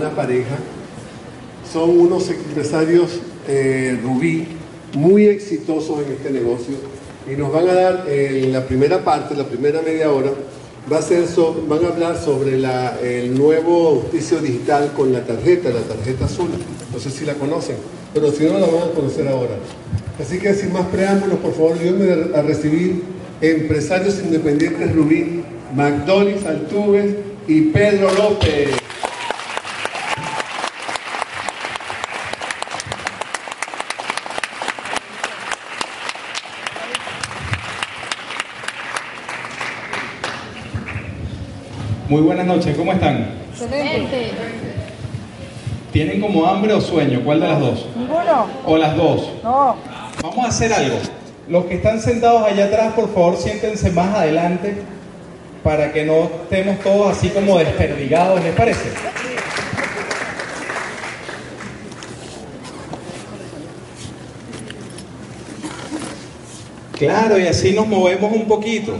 una 0.00 0.10
pareja. 0.10 0.56
Son 1.70 1.90
unos 1.90 2.28
empresarios 2.30 3.20
eh, 3.46 3.98
rubí 4.02 4.48
muy 4.94 5.26
exitosos 5.26 6.00
en 6.04 6.12
este 6.12 6.30
negocio 6.30 6.74
y 7.30 7.36
nos 7.36 7.52
van 7.52 7.68
a 7.68 7.74
dar 7.74 8.04
en 8.08 8.52
la 8.52 8.66
primera 8.66 9.04
parte, 9.04 9.36
la 9.36 9.44
primera 9.44 9.82
media 9.82 10.10
hora, 10.10 10.32
va 10.90 10.98
a 10.98 11.02
ser 11.02 11.24
van 11.68 11.84
a 11.84 11.88
hablar 11.88 12.18
sobre 12.18 12.54
el 12.54 13.38
nuevo 13.38 13.88
auspicio 13.88 14.38
digital 14.38 14.92
con 14.96 15.12
la 15.12 15.24
tarjeta, 15.24 15.68
la 15.70 15.82
tarjeta 15.82 16.24
azul. 16.24 16.48
No 16.92 16.98
sé 16.98 17.10
si 17.10 17.24
la 17.24 17.34
conocen, 17.34 17.76
pero 18.12 18.32
si 18.32 18.44
no 18.44 18.54
la 18.58 18.66
van 18.66 18.88
a 18.88 18.92
conocer 18.92 19.28
ahora. 19.28 19.56
Así 20.18 20.38
que 20.38 20.54
sin 20.54 20.72
más 20.72 20.86
preámbulos, 20.86 21.38
por 21.38 21.52
favor, 21.52 21.76
ayúdenme 21.78 22.36
a 22.36 22.42
recibir 22.42 23.02
empresarios 23.40 24.18
independientes 24.18 24.92
Rubí, 24.94 25.42
McDonald's 25.74 26.44
Altuve 26.44 27.16
y 27.46 27.60
Pedro 27.62 28.12
López. 28.14 28.79
Muy 42.10 42.22
buenas 42.22 42.44
noches, 42.44 42.76
¿cómo 42.76 42.92
están? 42.92 43.24
Excelente. 43.52 44.32
¿Tienen 45.92 46.20
como 46.20 46.44
hambre 46.44 46.72
o 46.72 46.80
sueño? 46.80 47.22
¿Cuál 47.24 47.38
de 47.38 47.46
las 47.46 47.60
dos? 47.60 47.86
Ninguno. 47.96 48.48
¿O 48.66 48.76
las 48.76 48.96
dos? 48.96 49.30
No. 49.44 49.76
Vamos 50.20 50.44
a 50.44 50.48
hacer 50.48 50.72
algo. 50.72 50.96
Los 51.48 51.66
que 51.66 51.74
están 51.74 52.00
sentados 52.00 52.42
allá 52.42 52.64
atrás, 52.64 52.94
por 52.94 53.14
favor, 53.14 53.36
siéntense 53.36 53.92
más 53.92 54.12
adelante 54.12 54.82
para 55.62 55.92
que 55.92 56.04
no 56.04 56.24
estemos 56.24 56.80
todos 56.80 57.16
así 57.16 57.28
como 57.28 57.56
desperdigados, 57.60 58.42
¿les 58.42 58.56
parece? 58.56 58.90
Claro, 66.98 67.38
y 67.38 67.46
así 67.46 67.72
nos 67.72 67.86
movemos 67.86 68.32
un 68.32 68.48
poquito. 68.48 68.96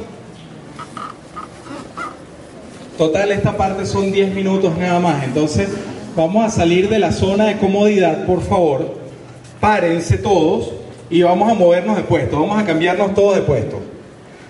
Total, 3.01 3.33
esta 3.33 3.57
parte 3.57 3.87
son 3.87 4.13
10 4.13 4.35
minutos 4.35 4.77
nada 4.77 5.01
más. 5.01 5.25
Entonces, 5.25 5.71
vamos 6.15 6.45
a 6.45 6.51
salir 6.51 6.91
de 6.91 6.99
la 6.99 7.13
zona 7.13 7.47
de 7.47 7.57
comodidad, 7.57 8.27
por 8.27 8.43
favor. 8.43 8.95
Párense 9.59 10.19
todos 10.19 10.71
y 11.09 11.23
vamos 11.23 11.51
a 11.51 11.55
movernos 11.55 11.97
de 11.97 12.03
puesto. 12.03 12.39
Vamos 12.39 12.63
a 12.63 12.67
cambiarnos 12.67 13.15
todos 13.15 13.37
de 13.37 13.41
puesto. 13.41 13.81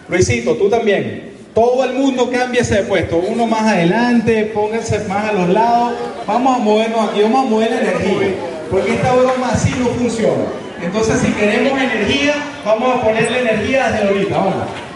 Luisito, 0.09 0.57
tú 0.57 0.69
también. 0.69 1.31
Todo 1.55 1.85
el 1.85 1.95
mundo 1.95 2.29
cámbiese 2.29 2.75
de 2.75 2.83
puesto. 2.83 3.19
Uno 3.19 3.47
más 3.47 3.63
adelante, 3.63 4.51
pónganse 4.53 4.99
más 5.07 5.31
a 5.31 5.33
los 5.33 5.49
lados. 5.51 5.93
Vamos 6.27 6.57
a 6.57 6.59
movernos 6.59 7.09
aquí, 7.09 7.23
vamos 7.23 7.47
a 7.47 7.51
mover 7.51 7.71
la 7.71 7.81
energía. 7.83 8.35
Porque 8.69 8.95
esta 8.95 9.15
broma 9.15 9.51
así 9.53 9.73
no 9.79 9.91
funciona. 9.91 10.43
Entonces, 10.83 11.21
si 11.21 11.31
queremos 11.35 11.81
energía, 11.81 12.35
vamos 12.65 12.97
a 12.97 13.01
ponerle 13.01 13.43
energía 13.43 13.93
desde 13.93 14.09
ahorita. 14.09 14.37
Vamos. 14.37 14.90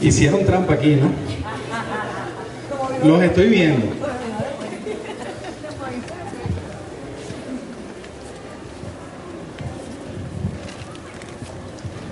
Hicieron 0.00 0.44
trampa 0.44 0.74
aquí, 0.74 0.96
¿no? 0.96 1.10
Los 3.06 3.22
estoy 3.22 3.48
viendo. 3.48 3.86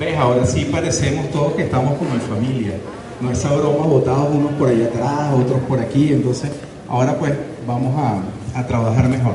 ¿Ves? 0.01 0.17
Ahora 0.19 0.45
sí 0.47 0.69
parecemos 0.71 1.31
todos 1.31 1.55
que 1.55 1.63
estamos 1.63 1.97
como 1.97 2.15
en 2.15 2.21
familia. 2.21 2.73
No 3.21 3.31
esa 3.31 3.55
broma 3.55 3.87
botados 3.87 4.35
unos 4.35 4.53
por 4.53 4.69
allá 4.69 4.87
atrás, 4.87 5.33
otros 5.35 5.61
por 5.63 5.81
aquí. 5.81 6.13
Entonces, 6.13 6.51
ahora 6.89 7.17
pues 7.19 7.33
vamos 7.67 7.95
a, 7.99 8.59
a 8.59 8.67
trabajar 8.67 9.09
mejor. 9.09 9.35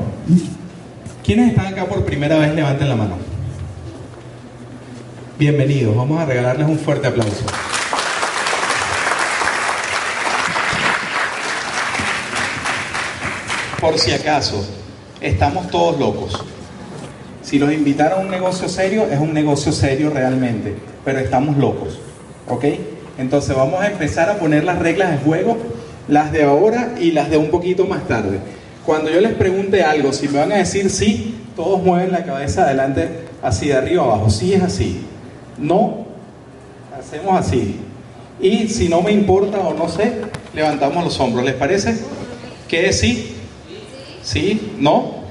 ¿Quiénes 1.24 1.50
están 1.50 1.66
acá 1.66 1.86
por 1.86 2.04
primera 2.04 2.38
vez? 2.38 2.54
Levanten 2.54 2.88
la 2.88 2.96
mano. 2.96 3.16
Bienvenidos. 5.38 5.96
Vamos 5.96 6.20
a 6.20 6.26
regalarles 6.26 6.68
un 6.68 6.78
fuerte 6.78 7.08
aplauso. 7.08 7.44
Por 13.82 13.98
si 13.98 14.12
acaso, 14.12 14.64
estamos 15.20 15.68
todos 15.68 15.98
locos. 15.98 16.40
Si 17.42 17.58
los 17.58 17.72
invitaron 17.72 18.20
a 18.20 18.22
un 18.22 18.30
negocio 18.30 18.68
serio, 18.68 19.08
es 19.10 19.18
un 19.18 19.34
negocio 19.34 19.72
serio 19.72 20.08
realmente, 20.08 20.76
pero 21.04 21.18
estamos 21.18 21.56
locos. 21.56 21.98
¿Ok? 22.48 22.64
Entonces 23.18 23.56
vamos 23.56 23.80
a 23.80 23.88
empezar 23.88 24.30
a 24.30 24.38
poner 24.38 24.62
las 24.62 24.78
reglas 24.78 25.10
de 25.10 25.18
juego, 25.18 25.58
las 26.06 26.30
de 26.30 26.44
ahora 26.44 26.94
y 27.00 27.10
las 27.10 27.28
de 27.28 27.38
un 27.38 27.50
poquito 27.50 27.84
más 27.84 28.06
tarde. 28.06 28.38
Cuando 28.86 29.10
yo 29.10 29.20
les 29.20 29.34
pregunte 29.34 29.82
algo, 29.82 30.12
si 30.12 30.28
me 30.28 30.38
van 30.38 30.52
a 30.52 30.58
decir 30.58 30.88
sí, 30.88 31.34
todos 31.56 31.82
mueven 31.82 32.12
la 32.12 32.24
cabeza 32.24 32.62
adelante, 32.62 33.26
así 33.42 33.66
de 33.66 33.74
arriba 33.74 34.04
abajo. 34.04 34.30
Sí 34.30 34.54
es 34.54 34.62
así. 34.62 35.04
No, 35.58 36.06
hacemos 36.96 37.36
así. 37.36 37.80
Y 38.40 38.68
si 38.68 38.88
no 38.88 39.02
me 39.02 39.10
importa 39.10 39.58
o 39.58 39.74
no 39.74 39.88
sé, 39.88 40.12
levantamos 40.54 41.02
los 41.02 41.18
hombros. 41.18 41.44
¿Les 41.44 41.54
parece? 41.54 41.96
¿Qué 42.68 42.88
es 42.88 43.00
sí? 43.00 43.38
¿Sí? 44.22 44.74
¿No? 44.78 45.22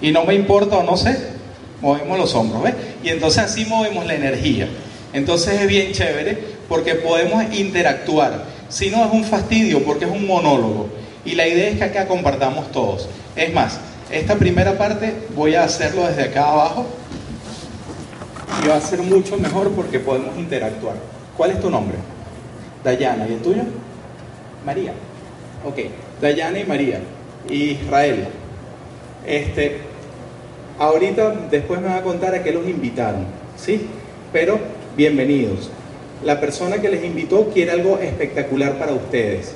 Y 0.00 0.10
no 0.10 0.24
me 0.24 0.34
importa 0.34 0.78
o 0.78 0.82
no 0.82 0.96
sé, 0.96 1.16
movemos 1.80 2.18
los 2.18 2.34
hombros, 2.34 2.62
¿ves? 2.62 2.74
Y 3.04 3.10
entonces 3.10 3.44
así 3.44 3.64
movemos 3.66 4.06
la 4.06 4.14
energía. 4.14 4.68
Entonces 5.12 5.60
es 5.60 5.68
bien 5.68 5.92
chévere 5.92 6.38
porque 6.68 6.94
podemos 6.94 7.44
interactuar. 7.52 8.44
Si 8.68 8.90
no 8.90 9.04
es 9.04 9.12
un 9.12 9.24
fastidio 9.24 9.84
porque 9.84 10.06
es 10.06 10.10
un 10.10 10.26
monólogo. 10.26 10.88
Y 11.24 11.34
la 11.34 11.46
idea 11.46 11.68
es 11.68 11.78
que 11.78 11.84
acá 11.84 12.08
compartamos 12.08 12.72
todos. 12.72 13.08
Es 13.36 13.52
más, 13.52 13.78
esta 14.10 14.34
primera 14.36 14.76
parte 14.76 15.14
voy 15.36 15.54
a 15.54 15.64
hacerlo 15.64 16.06
desde 16.06 16.24
acá 16.24 16.50
abajo 16.50 16.86
y 18.62 18.68
va 18.68 18.76
a 18.76 18.80
ser 18.80 19.00
mucho 19.02 19.36
mejor 19.36 19.70
porque 19.72 20.00
podemos 20.00 20.36
interactuar. 20.36 20.96
¿Cuál 21.36 21.52
es 21.52 21.60
tu 21.60 21.70
nombre? 21.70 21.96
Dayana. 22.82 23.26
¿Y 23.28 23.34
el 23.34 23.42
tuyo? 23.42 23.62
María. 24.66 24.92
Ok, 25.64 25.78
Dayana 26.20 26.58
y 26.58 26.64
María. 26.64 27.00
Israel. 27.50 28.28
Este, 29.26 29.78
ahorita 30.78 31.48
después 31.50 31.80
me 31.80 31.88
va 31.88 31.96
a 31.96 32.02
contar 32.02 32.34
a 32.34 32.42
qué 32.42 32.52
los 32.52 32.66
invitaron, 32.68 33.26
¿sí? 33.56 33.86
Pero 34.32 34.58
bienvenidos. 34.96 35.70
La 36.24 36.40
persona 36.40 36.80
que 36.80 36.88
les 36.88 37.04
invitó 37.04 37.50
quiere 37.50 37.72
algo 37.72 37.98
espectacular 37.98 38.78
para 38.78 38.92
ustedes. 38.92 39.54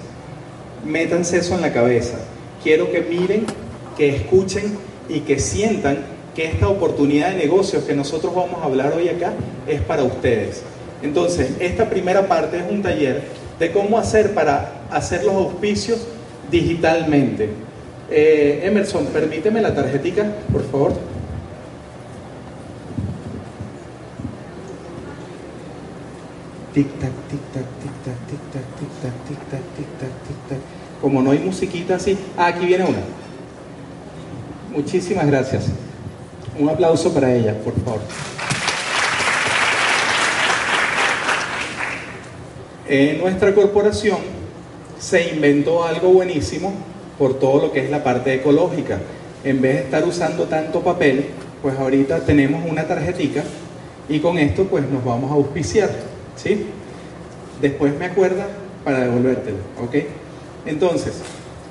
Métanse 0.84 1.38
eso 1.38 1.54
en 1.54 1.62
la 1.62 1.72
cabeza. 1.72 2.18
Quiero 2.62 2.90
que 2.90 3.00
miren, 3.00 3.46
que 3.96 4.14
escuchen 4.14 4.76
y 5.08 5.20
que 5.20 5.38
sientan 5.38 5.98
que 6.34 6.46
esta 6.46 6.68
oportunidad 6.68 7.30
de 7.30 7.36
negocios 7.36 7.84
que 7.84 7.94
nosotros 7.94 8.34
vamos 8.34 8.60
a 8.60 8.66
hablar 8.66 8.92
hoy 8.94 9.08
acá 9.08 9.32
es 9.66 9.80
para 9.80 10.02
ustedes. 10.02 10.62
Entonces, 11.02 11.52
esta 11.60 11.88
primera 11.88 12.26
parte 12.28 12.58
es 12.58 12.64
un 12.70 12.82
taller 12.82 13.22
de 13.58 13.72
cómo 13.72 13.98
hacer 13.98 14.34
para 14.34 14.82
hacer 14.90 15.24
los 15.24 15.34
auspicios 15.34 16.06
digitalmente. 16.50 17.48
Eh, 18.08 18.60
Emerson, 18.64 19.06
permíteme 19.06 19.60
la 19.60 19.74
tarjetita, 19.74 20.24
por 20.52 20.62
favor. 20.70 20.92
Tic 26.72 26.86
tac, 27.00 27.10
tic 27.28 27.40
tac, 27.52 27.64
tic 27.82 27.92
tac, 28.04 28.18
tic 28.28 28.40
tac, 28.52 28.62
tic 28.78 28.88
tac, 29.02 29.12
tic 29.26 29.38
tac, 29.50 29.62
tic 29.76 29.86
tac, 29.98 30.10
tic 30.26 30.48
tac. 30.48 30.58
Como 31.00 31.20
no 31.20 31.32
hay 31.32 31.38
musiquita 31.38 31.96
así. 31.96 32.16
Ah, 32.36 32.46
aquí 32.46 32.66
viene 32.66 32.84
una. 32.84 32.98
Muchísimas 34.72 35.26
gracias. 35.26 35.64
Un 36.58 36.68
aplauso 36.68 37.12
para 37.12 37.34
ella, 37.34 37.54
por 37.64 37.74
favor. 37.82 38.00
En 42.88 43.18
nuestra 43.18 43.52
corporación 43.52 44.18
se 44.98 45.30
inventó 45.34 45.84
algo 45.84 46.10
buenísimo 46.10 46.72
por 47.18 47.38
todo 47.38 47.62
lo 47.62 47.72
que 47.72 47.84
es 47.84 47.90
la 47.90 48.02
parte 48.02 48.34
ecológica. 48.34 48.98
En 49.44 49.60
vez 49.60 49.74
de 49.74 49.80
estar 49.82 50.04
usando 50.04 50.44
tanto 50.44 50.80
papel, 50.80 51.26
pues 51.62 51.78
ahorita 51.78 52.20
tenemos 52.20 52.68
una 52.68 52.86
tarjetita 52.86 53.44
y 54.08 54.20
con 54.20 54.38
esto 54.38 54.64
pues 54.64 54.88
nos 54.88 55.04
vamos 55.04 55.30
a 55.30 55.34
auspiciar, 55.34 55.90
¿sí? 56.36 56.66
Después 57.60 57.96
me 57.98 58.06
acuerda 58.06 58.46
para 58.84 59.00
devolvértelo, 59.00 59.58
¿ok? 59.82 59.96
Entonces, 60.66 61.14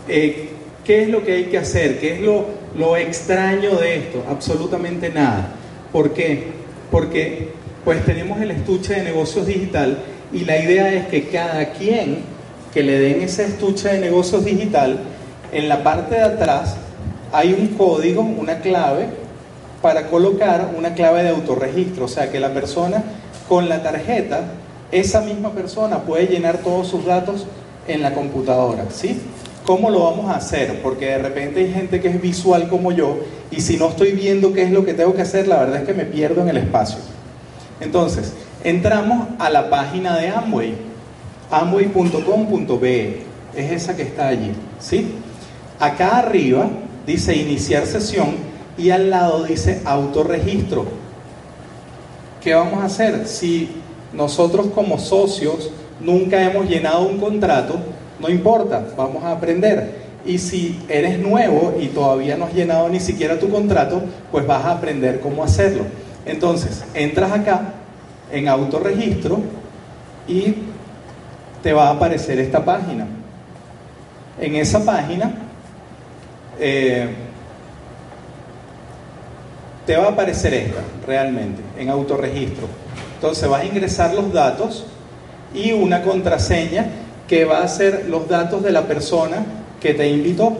eh, 0.07 0.49
¿qué 0.83 1.03
es 1.03 1.09
lo 1.09 1.23
que 1.23 1.33
hay 1.33 1.43
que 1.45 1.57
hacer? 1.57 1.99
¿Qué 1.99 2.15
es 2.15 2.21
lo, 2.21 2.45
lo 2.77 2.97
extraño 2.97 3.75
de 3.77 3.97
esto? 3.97 4.23
Absolutamente 4.27 5.09
nada. 5.09 5.53
¿Por 5.91 6.11
qué? 6.13 6.47
Porque 6.91 7.49
pues 7.83 8.03
tenemos 8.03 8.41
el 8.41 8.51
estuche 8.51 8.95
de 8.95 9.03
negocios 9.03 9.45
digital 9.45 9.99
y 10.33 10.39
la 10.39 10.57
idea 10.57 10.93
es 10.93 11.07
que 11.07 11.27
cada 11.27 11.71
quien 11.73 12.19
que 12.73 12.83
le 12.83 12.99
den 12.99 13.21
ese 13.21 13.45
estuche 13.45 13.87
de 13.87 13.99
negocios 13.99 14.43
digital 14.43 14.99
en 15.55 15.69
la 15.69 15.83
parte 15.83 16.15
de 16.15 16.21
atrás 16.21 16.75
hay 17.31 17.53
un 17.53 17.77
código, 17.77 18.21
una 18.21 18.59
clave, 18.59 19.07
para 19.81 20.07
colocar 20.07 20.71
una 20.77 20.93
clave 20.93 21.23
de 21.23 21.29
autorregistro, 21.29 22.05
o 22.05 22.07
sea 22.09 22.29
que 22.29 22.41
la 22.41 22.53
persona 22.53 23.03
con 23.47 23.69
la 23.69 23.81
tarjeta, 23.81 24.41
esa 24.91 25.21
misma 25.21 25.51
persona 25.51 25.99
puede 25.99 26.27
llenar 26.27 26.57
todos 26.57 26.89
sus 26.89 27.05
datos 27.05 27.45
en 27.87 28.01
la 28.01 28.13
computadora, 28.13 28.87
¿sí? 28.89 29.21
¿Cómo 29.65 29.89
lo 29.89 30.03
vamos 30.03 30.29
a 30.29 30.35
hacer? 30.35 30.81
Porque 30.81 31.05
de 31.05 31.19
repente 31.19 31.61
hay 31.61 31.71
gente 31.71 32.01
que 32.01 32.09
es 32.09 32.21
visual 32.21 32.67
como 32.67 32.91
yo 32.91 33.19
y 33.49 33.61
si 33.61 33.77
no 33.77 33.87
estoy 33.87 34.11
viendo 34.11 34.51
qué 34.51 34.63
es 34.63 34.71
lo 34.71 34.83
que 34.83 34.93
tengo 34.93 35.13
que 35.13 35.21
hacer, 35.21 35.47
la 35.47 35.57
verdad 35.57 35.77
es 35.77 35.87
que 35.87 35.93
me 35.93 36.03
pierdo 36.03 36.41
en 36.41 36.49
el 36.49 36.57
espacio. 36.57 36.99
Entonces, 37.79 38.33
entramos 38.65 39.29
a 39.39 39.49
la 39.49 39.69
página 39.69 40.17
de 40.17 40.29
Amway, 40.29 40.75
amway.com.be, 41.49 43.21
es 43.55 43.71
esa 43.71 43.95
que 43.95 44.03
está 44.03 44.27
allí, 44.27 44.51
¿sí? 44.79 45.15
Acá 45.79 46.19
arriba 46.19 46.69
dice 47.05 47.35
iniciar 47.35 47.85
sesión 47.85 48.35
y 48.77 48.89
al 48.89 49.09
lado 49.09 49.43
dice 49.43 49.81
autorregistro. 49.85 50.85
¿Qué 52.41 52.53
vamos 52.53 52.81
a 52.81 52.85
hacer? 52.85 53.27
Si 53.27 53.69
nosotros 54.13 54.67
como 54.73 54.99
socios 54.99 55.71
nunca 55.99 56.43
hemos 56.43 56.69
llenado 56.69 57.07
un 57.07 57.17
contrato, 57.17 57.77
no 58.19 58.29
importa, 58.29 58.85
vamos 58.95 59.23
a 59.23 59.31
aprender. 59.31 60.05
Y 60.25 60.37
si 60.37 60.79
eres 60.87 61.19
nuevo 61.19 61.75
y 61.79 61.87
todavía 61.87 62.37
no 62.37 62.45
has 62.45 62.53
llenado 62.53 62.89
ni 62.89 62.99
siquiera 62.99 63.39
tu 63.39 63.49
contrato, 63.49 64.01
pues 64.31 64.47
vas 64.47 64.65
a 64.65 64.71
aprender 64.71 65.19
cómo 65.19 65.43
hacerlo. 65.43 65.83
Entonces, 66.25 66.83
entras 66.93 67.31
acá 67.31 67.73
en 68.31 68.47
autorregistro 68.47 69.39
y 70.27 70.55
te 71.61 71.73
va 71.73 71.89
a 71.89 71.91
aparecer 71.91 72.39
esta 72.39 72.63
página. 72.63 73.07
En 74.39 74.55
esa 74.55 74.83
página 74.83 75.45
eh, 76.59 77.07
te 79.85 79.95
va 79.97 80.05
a 80.05 80.09
aparecer 80.09 80.53
esta 80.53 80.81
realmente 81.05 81.61
en 81.77 81.89
autorregistro. 81.89 82.67
Entonces 83.15 83.47
vas 83.47 83.61
a 83.61 83.65
ingresar 83.65 84.13
los 84.13 84.31
datos 84.33 84.85
y 85.53 85.71
una 85.71 86.01
contraseña 86.01 86.87
que 87.27 87.45
va 87.45 87.63
a 87.63 87.67
ser 87.67 88.05
los 88.09 88.27
datos 88.27 88.63
de 88.63 88.71
la 88.71 88.83
persona 88.83 89.45
que 89.79 89.93
te 89.93 90.07
invitó. 90.07 90.57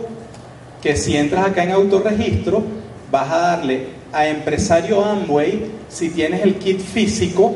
Que 0.82 0.96
si 0.96 1.18
entras 1.18 1.48
acá 1.48 1.64
en 1.64 1.72
autorregistro, 1.72 2.64
vas 3.12 3.32
a 3.32 3.38
darle 3.38 3.88
a 4.14 4.28
empresario 4.28 5.04
Amway, 5.04 5.66
si 5.90 6.10
tienes 6.10 6.42
el 6.42 6.56
kit 6.56 6.80
físico, 6.80 7.56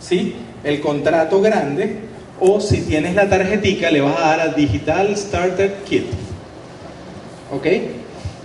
¿sí? 0.00 0.34
el 0.64 0.80
contrato 0.80 1.40
grande, 1.40 2.00
o 2.40 2.60
si 2.60 2.82
tienes 2.82 3.14
la 3.14 3.28
tarjetica, 3.28 3.90
le 3.90 4.00
vas 4.00 4.18
a 4.18 4.20
dar 4.20 4.40
a 4.40 4.48
Digital 4.48 5.16
Starter 5.16 5.74
Kit. 5.88 6.06
¿Ok? 7.52 7.66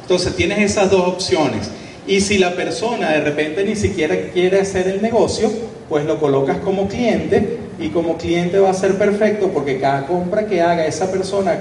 Entonces 0.02 0.36
tienes 0.36 0.60
esas 0.60 0.90
dos 0.92 1.08
opciones. 1.08 1.70
Y 2.08 2.22
si 2.22 2.38
la 2.38 2.56
persona 2.56 3.12
de 3.12 3.22
repente 3.22 3.64
ni 3.64 3.76
siquiera 3.76 4.16
quiere 4.34 4.60
hacer 4.60 4.88
el 4.88 5.02
negocio, 5.02 5.50
pues 5.88 6.06
lo 6.06 6.20
colocas 6.20 6.58
como 6.58 6.88
cliente 6.88 7.60
y 7.80 7.90
como 7.90 8.18
cliente 8.18 8.60
va 8.60 8.70
a 8.70 8.74
ser 8.74 8.98
perfecto 8.98 9.50
porque 9.54 9.80
cada 9.80 10.08
compra 10.08 10.46
que 10.46 10.62
haga 10.62 10.86
esa 10.86 11.12
persona 11.12 11.60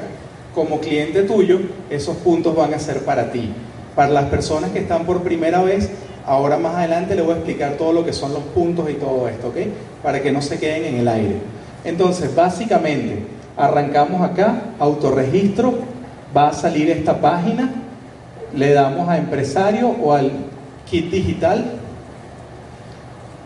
como 0.55 0.81
cliente 0.81 1.23
tuyo, 1.23 1.61
esos 1.91 2.17
puntos 2.17 2.57
van 2.57 2.75
a 2.75 2.79
ser 2.79 3.05
para 3.05 3.31
ti. 3.31 3.53
Para 3.95 4.11
las 4.11 4.25
personas 4.25 4.71
que 4.71 4.81
están 4.81 5.05
por 5.05 5.23
primera 5.23 5.63
vez, 5.63 5.91
ahora 6.27 6.57
más 6.59 6.77
adelante 6.77 7.15
les 7.15 7.25
voy 7.25 7.35
a 7.35 7.37
explicar 7.37 7.73
todo 7.77 7.93
lo 7.93 8.05
que 8.05 8.13
son 8.13 8.33
los 8.33 8.43
puntos 8.55 8.91
y 8.91 8.95
todo 8.95 9.29
esto, 9.29 9.49
¿ok? 9.49 9.57
Para 10.03 10.23
que 10.23 10.33
no 10.33 10.43
se 10.43 10.59
queden 10.59 10.85
en 10.85 10.97
el 10.97 11.09
aire. 11.09 11.37
Entonces, 11.85 12.35
básicamente, 12.35 13.25
arrancamos 13.57 14.23
acá, 14.23 14.75
autorregistro, 14.79 15.75
va 16.37 16.49
a 16.49 16.53
salir 16.53 16.91
esta 16.91 17.21
página, 17.21 17.71
le 18.55 18.73
damos 18.73 19.09
a 19.09 19.19
empresario 19.19 19.89
o 19.89 20.13
al 20.13 20.31
kit 20.89 21.11
digital. 21.11 21.65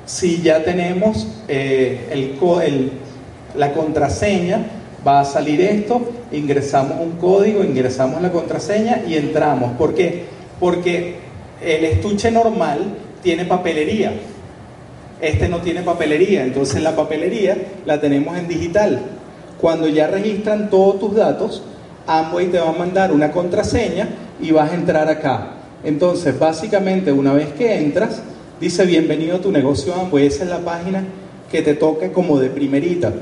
Si 0.07 0.43
ya 0.43 0.63
tenemos 0.63 1.27
eh, 1.49 2.37
la 3.55 3.73
contraseña, 3.73 4.67
va 5.07 5.21
a 5.21 5.25
salir 5.25 5.61
esto, 5.61 6.13
ingresamos 6.33 7.01
un 7.01 7.13
código, 7.13 7.63
ingresamos 7.63 8.21
la 8.23 8.31
contraseña 8.31 9.03
y 9.07 9.15
entramos. 9.15 9.73
¿Por 9.73 9.95
qué? 9.95 10.25
Porque 10.61 11.17
el 11.63 11.85
estuche 11.85 12.31
normal 12.31 12.81
tiene 13.23 13.45
papelería. 13.45 14.13
Este 15.21 15.49
no 15.49 15.59
tiene 15.59 15.83
papelería, 15.83 16.43
entonces 16.43 16.83
la 16.83 16.95
papelería 16.95 17.57
la 17.87 18.01
tenemos 18.01 18.37
en 18.37 18.49
digital. 18.49 19.01
Cuando 19.61 19.89
ya 19.89 20.07
registran 20.07 20.69
todos 20.69 21.01
tus 21.01 21.15
datos, 21.15 21.63
Amway 22.06 22.49
te 22.49 22.59
va 22.59 22.71
a 22.71 22.73
mandar 22.73 23.12
una 23.12 23.33
contraseña 23.33 24.09
y 24.41 24.51
vas 24.53 24.71
a 24.71 24.75
entrar 24.75 25.09
acá. 25.09 25.55
Entonces, 25.85 26.39
básicamente, 26.39 27.12
una 27.12 27.33
vez 27.33 27.49
que 27.53 27.77
entras, 27.77 28.23
dice 28.61 28.85
bienvenido 28.87 29.37
a 29.37 29.41
tu 29.41 29.51
negocio 29.51 29.95
Amway. 29.95 30.27
Esa 30.27 30.45
es 30.45 30.51
la 30.51 30.61
página 30.61 31.05
que 31.51 31.62
te 31.62 31.75
toca 31.75 32.12
como 32.12 32.39
de 32.39 32.51
primerita. 32.51 33.12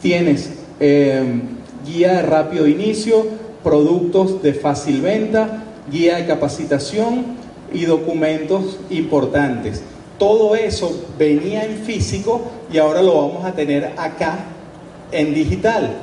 Tienes 0.00 0.50
eh, 0.80 1.22
guía 1.86 2.14
de 2.14 2.22
rápido 2.22 2.66
inicio, 2.66 3.26
productos 3.62 4.42
de 4.42 4.54
fácil 4.54 5.00
venta, 5.00 5.64
guía 5.90 6.16
de 6.16 6.26
capacitación 6.26 7.24
y 7.72 7.84
documentos 7.84 8.78
importantes. 8.90 9.82
Todo 10.18 10.54
eso 10.54 11.06
venía 11.18 11.64
en 11.64 11.78
físico 11.78 12.42
y 12.72 12.78
ahora 12.78 13.02
lo 13.02 13.14
vamos 13.14 13.44
a 13.44 13.52
tener 13.52 13.92
acá 13.96 14.44
en 15.10 15.34
digital. 15.34 15.96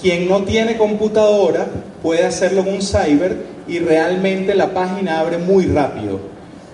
Quien 0.00 0.28
no 0.28 0.44
tiene 0.44 0.78
computadora 0.78 1.68
puede 2.02 2.24
hacerlo 2.24 2.62
en 2.62 2.74
un 2.74 2.80
cyber 2.80 3.36
y 3.68 3.80
realmente 3.80 4.54
la 4.54 4.72
página 4.72 5.20
abre 5.20 5.36
muy 5.36 5.66
rápido. 5.66 6.18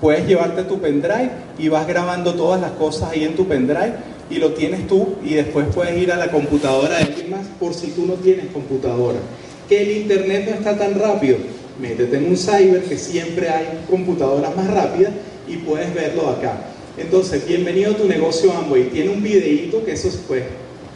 Puedes 0.00 0.28
llevarte 0.28 0.62
tu 0.62 0.78
pendrive 0.78 1.30
y 1.58 1.68
vas 1.68 1.88
grabando 1.88 2.34
todas 2.34 2.60
las 2.60 2.70
cosas 2.72 3.10
ahí 3.10 3.24
en 3.24 3.34
tu 3.34 3.48
pendrive 3.48 3.94
y 4.30 4.36
lo 4.36 4.52
tienes 4.52 4.86
tú 4.86 5.16
y 5.24 5.34
después 5.34 5.66
puedes 5.74 6.00
ir 6.00 6.12
a 6.12 6.16
la 6.16 6.30
computadora 6.30 6.98
de 6.98 7.04
alguien 7.04 7.34
por 7.58 7.74
si 7.74 7.88
tú 7.88 8.06
no 8.06 8.14
tienes 8.14 8.46
computadora. 8.52 9.18
Que 9.68 9.82
el 9.82 9.96
internet 10.02 10.46
no 10.48 10.54
está 10.54 10.78
tan 10.78 10.94
rápido. 10.94 11.38
Métete 11.80 12.18
en 12.18 12.28
un 12.28 12.36
cyber 12.36 12.84
que 12.84 12.96
siempre 12.96 13.48
hay 13.48 13.80
computadoras 13.90 14.54
más 14.54 14.70
rápidas 14.72 15.12
y 15.48 15.56
puedes 15.56 15.92
verlo 15.92 16.30
acá. 16.30 16.60
Entonces, 16.96 17.44
bienvenido 17.46 17.90
a 17.92 17.96
tu 17.96 18.06
negocio 18.06 18.52
Amway. 18.52 18.84
Tiene 18.90 19.10
un 19.10 19.22
videíto 19.22 19.84
que 19.84 19.92
eso 19.92 20.06
es 20.06 20.16
pues 20.28 20.44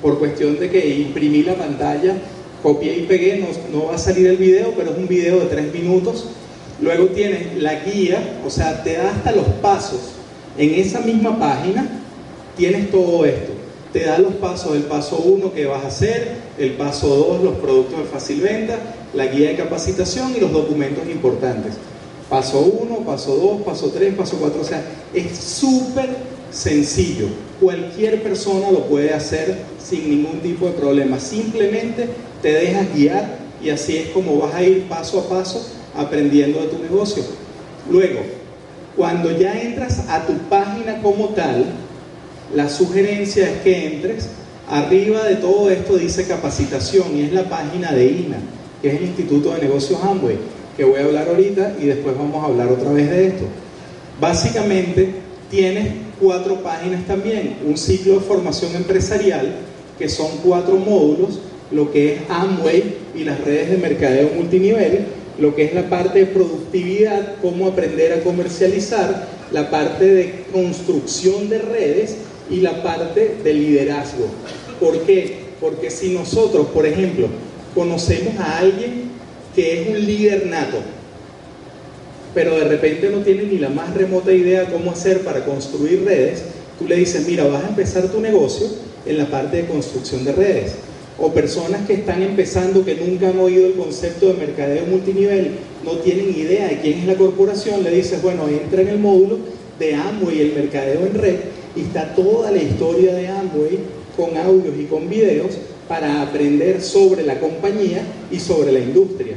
por 0.02 0.18
cuestión 0.18 0.58
de 0.58 0.70
que 0.70 0.88
imprimí 0.88 1.42
la 1.42 1.54
pantalla, 1.54 2.16
copié 2.62 2.98
y 2.98 3.02
pegué, 3.02 3.44
no, 3.72 3.86
va 3.86 3.94
a 3.94 3.98
salir 3.98 4.26
el 4.26 4.36
video, 4.36 4.72
pero 4.76 4.92
es 4.92 4.98
un 4.98 5.08
video 5.08 5.40
de 5.40 5.46
tres 5.46 5.72
minutos. 5.72 6.26
Luego 6.80 7.06
tienes 7.06 7.56
la 7.60 7.74
guía, 7.80 8.40
o 8.46 8.50
sea, 8.50 8.82
te 8.82 8.94
da 8.94 9.10
hasta 9.10 9.32
los 9.32 9.46
pasos. 9.62 10.00
En 10.56 10.74
esa 10.74 11.00
misma 11.00 11.38
página 11.38 11.86
tienes 12.56 12.90
todo 12.90 13.24
esto. 13.24 13.52
Te 13.92 14.04
da 14.04 14.18
los 14.18 14.34
pasos, 14.34 14.76
el 14.76 14.84
paso 14.84 15.18
1 15.18 15.52
que 15.52 15.66
vas 15.66 15.84
a 15.84 15.88
hacer, 15.88 16.36
el 16.58 16.72
paso 16.72 17.08
2 17.08 17.42
los 17.42 17.54
productos 17.54 17.98
de 17.98 18.04
fácil 18.04 18.40
venta, 18.40 18.78
la 19.14 19.26
guía 19.26 19.48
de 19.48 19.56
capacitación 19.56 20.32
y 20.36 20.40
los 20.40 20.52
documentos 20.52 21.08
importantes. 21.10 21.74
Paso 22.28 22.60
1, 22.60 22.98
paso 23.04 23.34
2, 23.34 23.62
paso 23.62 23.90
3, 23.90 24.14
paso 24.14 24.36
4, 24.38 24.60
o 24.60 24.64
sea, 24.64 24.84
es 25.12 25.36
súper 25.36 26.08
sencillo. 26.52 27.26
Cualquier 27.60 28.22
persona 28.22 28.70
lo 28.70 28.86
puede 28.86 29.12
hacer 29.12 29.56
sin 29.90 30.08
ningún 30.08 30.40
tipo 30.40 30.66
de 30.66 30.72
problema. 30.72 31.18
Simplemente 31.18 32.08
te 32.40 32.52
dejas 32.52 32.86
guiar 32.94 33.38
y 33.62 33.70
así 33.70 33.96
es 33.96 34.08
como 34.10 34.38
vas 34.38 34.54
a 34.54 34.62
ir 34.62 34.84
paso 34.84 35.20
a 35.20 35.28
paso 35.28 35.66
aprendiendo 35.94 36.60
de 36.60 36.68
tu 36.68 36.78
negocio. 36.78 37.22
Luego, 37.90 38.20
cuando 38.96 39.36
ya 39.36 39.60
entras 39.60 40.08
a 40.08 40.26
tu 40.26 40.34
página 40.48 41.02
como 41.02 41.30
tal, 41.30 41.66
la 42.54 42.68
sugerencia 42.68 43.50
es 43.50 43.58
que 43.62 43.86
entres. 43.86 44.28
Arriba 44.68 45.24
de 45.24 45.36
todo 45.36 45.68
esto 45.68 45.96
dice 45.96 46.28
capacitación 46.28 47.16
y 47.16 47.22
es 47.22 47.32
la 47.32 47.48
página 47.48 47.92
de 47.92 48.06
INA, 48.06 48.38
que 48.80 48.88
es 48.88 48.94
el 48.94 49.02
Instituto 49.02 49.52
de 49.52 49.62
Negocios 49.62 49.98
Amway, 50.00 50.36
que 50.76 50.84
voy 50.84 51.00
a 51.00 51.04
hablar 51.04 51.28
ahorita 51.28 51.74
y 51.80 51.86
después 51.86 52.16
vamos 52.16 52.42
a 52.42 52.46
hablar 52.46 52.68
otra 52.68 52.92
vez 52.92 53.10
de 53.10 53.26
esto. 53.26 53.44
Básicamente 54.20 55.14
tienes 55.50 55.88
cuatro 56.20 56.62
páginas 56.62 57.04
también, 57.04 57.56
un 57.66 57.76
ciclo 57.76 58.14
de 58.14 58.20
formación 58.20 58.76
empresarial, 58.76 59.56
que 60.00 60.08
son 60.08 60.38
cuatro 60.42 60.76
módulos, 60.76 61.40
lo 61.70 61.92
que 61.92 62.14
es 62.14 62.20
Amway 62.30 62.96
y 63.14 63.22
las 63.22 63.38
redes 63.44 63.70
de 63.70 63.76
mercadeo 63.76 64.30
multinivel, 64.34 65.00
lo 65.38 65.54
que 65.54 65.64
es 65.64 65.74
la 65.74 65.90
parte 65.90 66.20
de 66.20 66.26
productividad, 66.26 67.34
cómo 67.42 67.66
aprender 67.66 68.14
a 68.14 68.24
comercializar, 68.24 69.28
la 69.52 69.70
parte 69.70 70.06
de 70.06 70.44
construcción 70.52 71.50
de 71.50 71.58
redes 71.58 72.16
y 72.50 72.60
la 72.60 72.82
parte 72.82 73.36
de 73.44 73.52
liderazgo. 73.52 74.24
¿Por 74.80 75.02
qué? 75.02 75.36
Porque 75.60 75.90
si 75.90 76.14
nosotros, 76.14 76.68
por 76.68 76.86
ejemplo, 76.86 77.28
conocemos 77.74 78.38
a 78.38 78.58
alguien 78.58 79.10
que 79.54 79.82
es 79.82 79.88
un 79.88 80.06
líder 80.06 80.46
nato, 80.46 80.78
pero 82.32 82.56
de 82.56 82.64
repente 82.64 83.10
no 83.10 83.18
tiene 83.18 83.42
ni 83.42 83.58
la 83.58 83.68
más 83.68 83.92
remota 83.92 84.32
idea 84.32 84.70
cómo 84.72 84.92
hacer 84.92 85.20
para 85.20 85.44
construir 85.44 86.04
redes, 86.06 86.42
tú 86.78 86.88
le 86.88 86.96
dices, 86.96 87.26
mira, 87.26 87.44
vas 87.44 87.64
a 87.64 87.68
empezar 87.68 88.08
tu 88.08 88.18
negocio 88.18 88.66
en 89.06 89.18
la 89.18 89.26
parte 89.26 89.58
de 89.58 89.66
construcción 89.66 90.24
de 90.24 90.32
redes. 90.32 90.72
o 91.22 91.30
personas 91.32 91.86
que 91.86 91.92
están 91.92 92.22
empezando, 92.22 92.82
que 92.82 92.94
nunca 92.94 93.28
han 93.28 93.38
oído 93.38 93.66
el 93.66 93.74
concepto 93.74 94.28
de 94.28 94.34
mercadeo 94.34 94.86
multinivel, 94.86 95.50
no 95.84 95.98
tienen 95.98 96.30
idea 96.30 96.68
de 96.68 96.80
quién 96.80 97.00
es 97.00 97.06
la 97.06 97.14
corporación, 97.14 97.82
le 97.82 97.90
dices, 97.90 98.22
bueno, 98.22 98.48
entra 98.48 98.80
en 98.80 98.88
el 98.88 98.98
módulo 98.98 99.36
de 99.78 99.94
Amway, 99.94 100.40
el 100.40 100.54
mercadeo 100.54 101.04
en 101.04 101.12
red, 101.12 101.36
y 101.76 101.82
está 101.82 102.14
toda 102.14 102.50
la 102.50 102.62
historia 102.62 103.12
de 103.12 103.28
Amway 103.28 103.78
con 104.16 104.34
audios 104.34 104.74
y 104.78 104.84
con 104.84 105.10
videos 105.10 105.58
para 105.88 106.22
aprender 106.22 106.80
sobre 106.80 107.22
la 107.22 107.38
compañía 107.38 108.02
y 108.30 108.38
sobre 108.38 108.72
la 108.72 108.78
industria. 108.78 109.34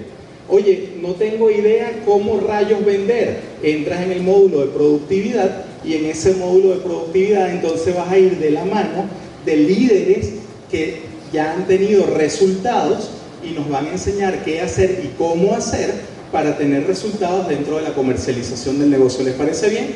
Oye, 0.50 0.90
no 1.02 1.14
tengo 1.14 1.50
idea 1.50 2.04
cómo 2.06 2.40
rayos 2.40 2.86
vender. 2.86 3.40
Entras 3.64 4.04
en 4.04 4.12
el 4.12 4.22
módulo 4.22 4.62
de 4.62 4.68
productividad 4.68 5.66
y 5.84 5.96
en 5.96 6.06
ese 6.06 6.34
módulo 6.34 6.76
de 6.76 6.82
productividad 6.82 7.50
entonces 7.52 7.96
vas 7.96 8.12
a 8.12 8.18
ir 8.18 8.38
de 8.38 8.52
la 8.52 8.66
mano 8.66 9.06
de 9.46 9.56
líderes 9.58 10.30
que 10.72 11.02
ya 11.32 11.54
han 11.54 11.68
tenido 11.68 12.06
resultados 12.08 13.10
y 13.44 13.52
nos 13.52 13.70
van 13.70 13.88
a 13.88 13.92
enseñar 13.92 14.44
qué 14.44 14.62
hacer 14.62 15.02
y 15.04 15.10
cómo 15.18 15.54
hacer 15.56 15.94
para 16.32 16.58
tener 16.58 16.88
resultados 16.88 17.48
dentro 17.48 17.78
de 17.78 17.84
la 17.84 17.94
comercialización 17.94 18.80
del 18.80 18.90
negocio. 18.90 19.24
¿Les 19.24 19.36
parece 19.36 19.70
bien? 19.70 19.88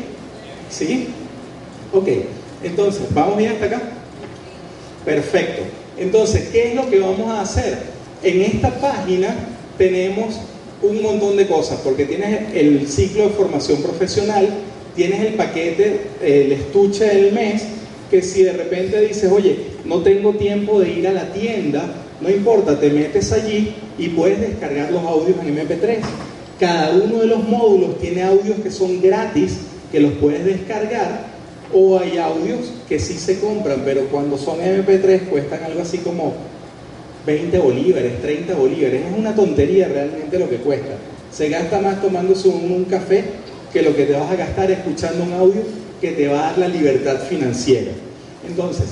¿Sí? 0.69 1.07
Ok, 1.93 2.07
entonces, 2.63 3.03
¿vamos 3.13 3.37
bien 3.37 3.53
hasta 3.53 3.65
acá? 3.65 3.81
Perfecto. 5.05 5.63
Entonces, 5.97 6.49
¿qué 6.51 6.69
es 6.69 6.75
lo 6.75 6.89
que 6.89 6.99
vamos 6.99 7.29
a 7.29 7.41
hacer? 7.41 7.77
En 8.21 8.41
esta 8.41 8.79
página 8.79 9.35
tenemos 9.77 10.35
un 10.81 11.01
montón 11.01 11.37
de 11.37 11.47
cosas, 11.47 11.79
porque 11.83 12.05
tienes 12.05 12.53
el 12.53 12.87
ciclo 12.87 13.23
de 13.23 13.29
formación 13.29 13.81
profesional, 13.81 14.47
tienes 14.95 15.21
el 15.21 15.33
paquete, 15.33 16.01
el 16.21 16.51
estuche 16.51 17.05
del 17.05 17.31
mes, 17.31 17.63
que 18.09 18.21
si 18.21 18.43
de 18.43 18.53
repente 18.53 19.01
dices, 19.01 19.31
oye, 19.31 19.57
no 19.85 20.01
tengo 20.01 20.33
tiempo 20.33 20.79
de 20.79 20.91
ir 20.91 21.07
a 21.07 21.13
la 21.13 21.31
tienda, 21.33 21.85
no 22.21 22.29
importa, 22.29 22.79
te 22.79 22.89
metes 22.89 23.31
allí 23.31 23.73
y 23.97 24.09
puedes 24.09 24.39
descargar 24.39 24.91
los 24.91 25.03
audios 25.03 25.37
en 25.41 25.55
MP3. 25.55 25.99
Cada 26.59 26.91
uno 26.91 27.19
de 27.19 27.27
los 27.27 27.47
módulos 27.47 27.99
tiene 27.99 28.23
audios 28.23 28.59
que 28.61 28.71
son 28.71 29.01
gratis, 29.01 29.57
que 29.91 29.99
los 29.99 30.13
puedes 30.13 30.43
descargar, 30.43 31.27
o 31.73 31.99
hay 31.99 32.17
audios 32.17 32.71
que 32.87 32.99
sí 32.99 33.13
se 33.15 33.39
compran, 33.39 33.81
pero 33.83 34.05
cuando 34.07 34.37
son 34.37 34.59
MP3 34.59 35.27
cuestan 35.27 35.63
algo 35.63 35.81
así 35.81 35.99
como 35.99 36.33
20 37.25 37.59
bolívares, 37.59 38.21
30 38.21 38.55
bolívares. 38.55 39.01
Es 39.05 39.17
una 39.17 39.35
tontería 39.35 39.87
realmente 39.89 40.39
lo 40.39 40.49
que 40.49 40.57
cuesta. 40.57 40.95
Se 41.31 41.49
gasta 41.49 41.81
más 41.81 42.01
tomándose 42.01 42.47
un, 42.47 42.85
café 42.85 43.25
que 43.73 43.81
lo 43.81 43.95
que 43.95 44.05
te 44.05 44.13
vas 44.13 44.31
a 44.31 44.35
gastar 44.35 44.71
escuchando 44.71 45.25
un 45.25 45.33
audio 45.33 45.61
que 46.01 46.11
te 46.11 46.27
va 46.27 46.39
a 46.39 46.49
dar 46.49 46.57
la 46.57 46.67
libertad 46.67 47.19
financiera. 47.27 47.91
Entonces, 48.47 48.85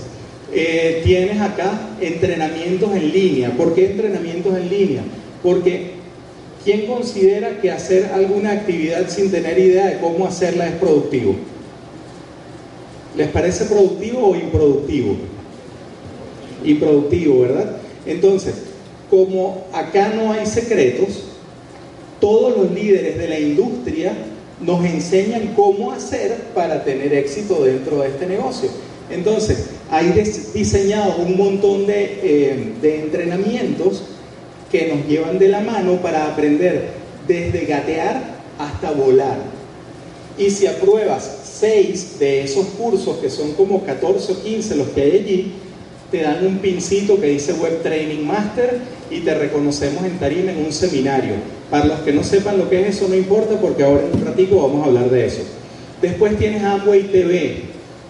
eh, 0.54 1.02
tienes 1.04 1.42
acá 1.42 1.80
entrenamientos 2.00 2.94
en 2.96 3.12
línea. 3.12 3.52
¿Por 3.52 3.74
qué 3.76 3.92
entrenamientos 3.92 4.56
en 4.58 4.70
línea? 4.70 5.04
Porque 5.44 5.92
¿quién 6.64 6.88
considera 6.88 7.60
que 7.62 7.72
hacer 7.72 8.12
alguna 8.14 8.52
actividad 8.52 9.10
sin 9.10 9.32
tener 9.32 9.58
idea 9.60 9.88
de 9.88 10.00
cómo 10.00 10.26
hacerla 10.26 10.68
es 10.68 10.76
productivo? 10.76 11.36
¿Les 13.16 13.30
parece 13.30 13.66
productivo 13.66 14.28
o 14.28 14.36
improductivo? 14.36 15.16
Improductivo, 16.64 17.42
¿verdad? 17.42 17.78
Entonces, 18.06 18.56
como 19.10 19.66
acá 19.74 20.14
no 20.16 20.32
hay 20.32 20.46
secretos, 20.46 21.24
todos 22.20 22.58
los 22.58 22.72
líderes 22.72 23.18
de 23.18 23.28
la 23.28 23.40
industria 23.40 24.14
nos 24.62 24.86
enseñan 24.86 25.54
cómo 25.56 25.92
hacer 25.92 26.36
para 26.54 26.84
tener 26.84 27.14
éxito 27.14 27.64
dentro 27.64 28.02
de 28.02 28.10
este 28.10 28.26
negocio. 28.26 28.70
Entonces, 29.10 29.66
hay 29.92 30.12
diseñado 30.54 31.18
un 31.18 31.38
montón 31.38 31.86
de, 31.86 32.20
eh, 32.24 32.74
de 32.82 33.02
entrenamientos 33.02 34.04
que 34.72 34.88
nos 34.88 35.06
llevan 35.08 35.38
de 35.38 35.50
la 35.50 35.60
mano 35.62 36.02
para 36.02 36.32
aprender 36.32 36.90
desde 37.28 37.66
gatear 37.66 38.36
hasta 38.58 38.92
volar. 38.92 39.38
Y 40.38 40.50
si 40.50 40.68
apruebas 40.68 41.44
seis 41.44 42.20
de 42.20 42.44
esos 42.44 42.66
cursos, 42.66 43.18
que 43.18 43.30
son 43.30 43.54
como 43.54 43.84
14 43.84 44.34
o 44.34 44.44
15 44.44 44.76
los 44.76 44.88
que 44.90 45.02
hay 45.02 45.12
allí, 45.12 45.52
te 46.12 46.22
dan 46.22 46.46
un 46.46 46.58
pincito 46.58 47.20
que 47.20 47.28
dice 47.28 47.54
Web 47.54 47.82
Training 47.82 48.26
Master 48.26 48.80
y 49.10 49.20
te 49.20 49.34
reconocemos 49.34 50.04
en 50.04 50.18
tarima 50.18 50.52
en 50.52 50.66
un 50.66 50.74
seminario. 50.74 51.34
Para 51.70 51.86
los 51.86 52.00
que 52.00 52.14
no 52.14 52.24
sepan 52.24 52.58
lo 52.58 52.70
que 52.70 52.82
es 52.82 52.96
eso, 52.96 53.08
no 53.08 53.16
importa 53.16 53.60
porque 53.60 53.84
ahora 53.84 54.04
en 54.06 54.20
un 54.20 54.26
ratico 54.26 54.62
vamos 54.62 54.84
a 54.84 54.86
hablar 54.88 55.10
de 55.10 55.26
eso. 55.26 55.42
Después 56.02 56.38
tienes 56.38 56.64
Amway 56.64 57.04
TV. 57.04 57.64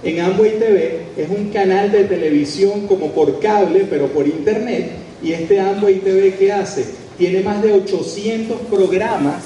En 0.04 0.20
Amway 0.20 0.60
TV 0.60 1.06
es 1.18 1.30
un 1.30 1.50
canal 1.52 1.92
de 1.92 2.04
televisión 2.04 2.88
como 2.88 3.12
por 3.12 3.40
cable, 3.40 3.86
pero 3.90 4.08
por 4.08 4.28
internet. 4.28 4.92
Y 5.24 5.32
este 5.32 5.60
Amway 5.60 6.00
TV, 6.00 6.36
¿qué 6.36 6.52
hace? 6.52 6.86
Tiene 7.18 7.42
más 7.42 7.64
de 7.64 7.74
800 7.74 8.60
programas 8.70 9.44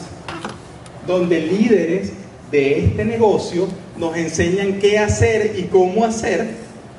donde 1.06 1.42
líderes 1.42 2.12
de 2.52 2.80
este 2.80 3.06
negocio 3.06 3.68
nos 3.98 4.18
enseñan 4.18 4.80
qué 4.80 4.98
hacer 4.98 5.54
y 5.58 5.64
cómo 5.64 6.04
hacer 6.04 6.48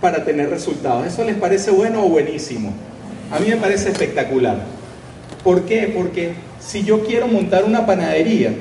para 0.00 0.24
tener 0.24 0.48
resultados. 0.50 1.06
¿Eso 1.06 1.24
les 1.24 1.36
parece 1.36 1.70
bueno 1.70 2.04
o 2.04 2.08
buenísimo? 2.08 2.72
A 3.32 3.38
mí 3.38 3.48
me 3.48 3.56
parece 3.56 3.90
espectacular. 3.90 4.64
¿Por 5.42 5.62
qué? 5.62 5.92
Porque 5.94 6.32
si 6.60 6.84
yo 6.84 7.04
quiero 7.04 7.26
montar 7.26 7.64
una 7.64 7.86
panadería, 7.86 8.52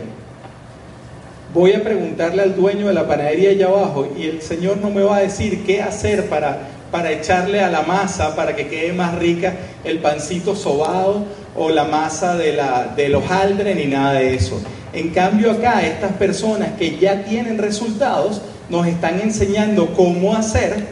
voy 1.53 1.73
a 1.73 1.83
preguntarle 1.83 2.41
al 2.41 2.55
dueño 2.55 2.87
de 2.87 2.93
la 2.93 3.07
panadería 3.07 3.51
allá 3.51 3.67
abajo 3.67 4.07
y 4.17 4.25
el 4.27 4.41
señor 4.41 4.77
no 4.77 4.89
me 4.89 5.01
va 5.01 5.17
a 5.17 5.21
decir 5.21 5.63
qué 5.65 5.81
hacer 5.81 6.29
para, 6.29 6.59
para 6.91 7.11
echarle 7.11 7.61
a 7.61 7.69
la 7.69 7.81
masa 7.81 8.35
para 8.35 8.55
que 8.55 8.67
quede 8.67 8.93
más 8.93 9.15
rica 9.15 9.53
el 9.83 9.99
pancito 9.99 10.55
sobado 10.55 11.25
o 11.55 11.69
la 11.69 11.85
masa 11.85 12.35
de, 12.35 12.53
la, 12.53 12.93
de 12.95 13.09
los 13.09 13.29
aldres 13.29 13.75
ni 13.75 13.85
nada 13.85 14.13
de 14.13 14.35
eso. 14.35 14.61
En 14.93 15.09
cambio 15.09 15.51
acá 15.51 15.85
estas 15.85 16.13
personas 16.13 16.69
que 16.77 16.97
ya 16.97 17.23
tienen 17.23 17.57
resultados 17.57 18.41
nos 18.69 18.87
están 18.87 19.19
enseñando 19.19 19.93
cómo 19.93 20.35
hacer 20.35 20.87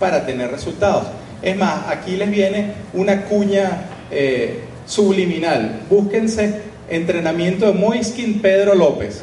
para 0.00 0.26
tener 0.26 0.50
resultados. 0.50 1.06
Es 1.42 1.56
más, 1.56 1.88
aquí 1.88 2.16
les 2.16 2.30
viene 2.30 2.72
una 2.92 3.22
cuña 3.22 3.82
eh, 4.10 4.60
subliminal. 4.86 5.82
Búsquense 5.90 6.62
entrenamiento 6.88 7.66
de 7.66 7.72
Moiskin 7.72 8.40
Pedro 8.40 8.74
López. 8.74 9.22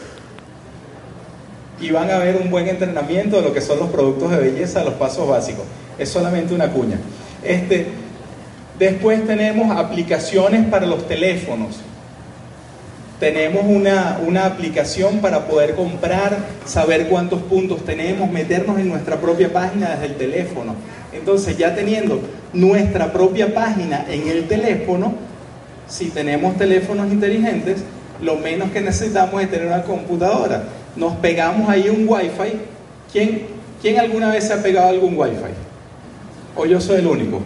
Y 1.82 1.92
van 1.92 2.12
a 2.12 2.20
ver 2.20 2.38
un 2.38 2.50
buen 2.50 2.68
entrenamiento 2.68 3.38
de 3.38 3.42
lo 3.42 3.54
que 3.54 3.62
son 3.62 3.80
los 3.80 3.90
productos 3.90 4.32
de 4.32 4.38
belleza, 4.38 4.84
los 4.84 4.94
pasos 4.96 5.28
básicos. 5.28 5.66
Es 5.98 6.10
solamente 6.10 6.54
una 6.54 6.72
cuña. 6.72 7.00
Este, 7.44 7.88
después 8.78 9.26
tenemos 9.26 9.76
aplicaciones 9.76 10.66
para 10.68 10.86
los 10.86 11.08
teléfonos 11.08 11.80
tenemos 13.24 13.64
una, 13.66 14.20
una, 14.28 14.46
aplicación 14.46 15.20
para 15.20 15.48
poder 15.48 15.76
comprar, 15.76 16.40
saber 16.66 17.08
cuántos 17.08 17.42
puntos 17.44 17.86
tenemos, 17.86 18.30
meternos 18.30 18.78
en 18.80 18.90
nuestra 18.90 19.16
propia 19.22 19.54
página 19.54 19.92
desde 19.92 20.08
el 20.08 20.16
teléfono. 20.16 20.76
Entonces 21.14 21.58
ya 21.58 21.74
teniendo 21.74 22.20
nuestra 22.52 23.14
propia 23.14 23.54
página 23.54 24.06
en 24.10 24.28
el 24.28 24.50
teléfono, 24.50 25.14
si 25.88 26.10
tenemos 26.10 26.58
teléfonos 26.58 27.12
inteligentes, 27.12 27.84
lo 28.22 28.36
menos 28.36 28.72
que 28.72 28.82
necesitamos 28.82 29.42
es 29.42 29.52
tener 29.52 29.68
una 29.68 29.84
computadora. 29.84 30.64
Nos 30.96 31.14
pegamos 31.18 31.70
ahí 31.70 31.90
un 31.90 32.08
wifi. 32.08 32.58
¿Quién, 33.12 33.44
¿Quién 33.82 34.00
alguna 34.00 34.30
vez 34.30 34.48
se 34.48 34.54
ha 34.54 34.64
pegado 34.64 34.90
algún 34.90 35.18
wifi? 35.18 35.54
¿O 36.56 36.66
yo 36.66 36.80
soy 36.80 37.00
el 37.00 37.08
único? 37.08 37.42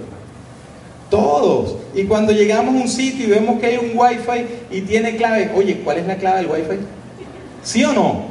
Todos. 1.10 1.78
Y 1.96 2.04
cuando 2.04 2.32
llegamos 2.34 2.76
a 2.76 2.78
un 2.78 2.88
sitio 2.88 3.26
y 3.26 3.30
vemos 3.30 3.60
que 3.60 3.68
hay 3.68 3.78
un 3.78 3.92
wifi 3.98 4.46
y 4.72 4.82
tiene 4.82 5.16
clave, 5.16 5.52
oye, 5.56 5.82
¿cuál 5.84 5.98
es 5.98 6.08
la 6.08 6.18
clave 6.18 6.42
del 6.42 6.48
wifi? 6.48 6.80
¿Sí 7.64 7.84
o 7.84 7.94
no? 7.94 8.28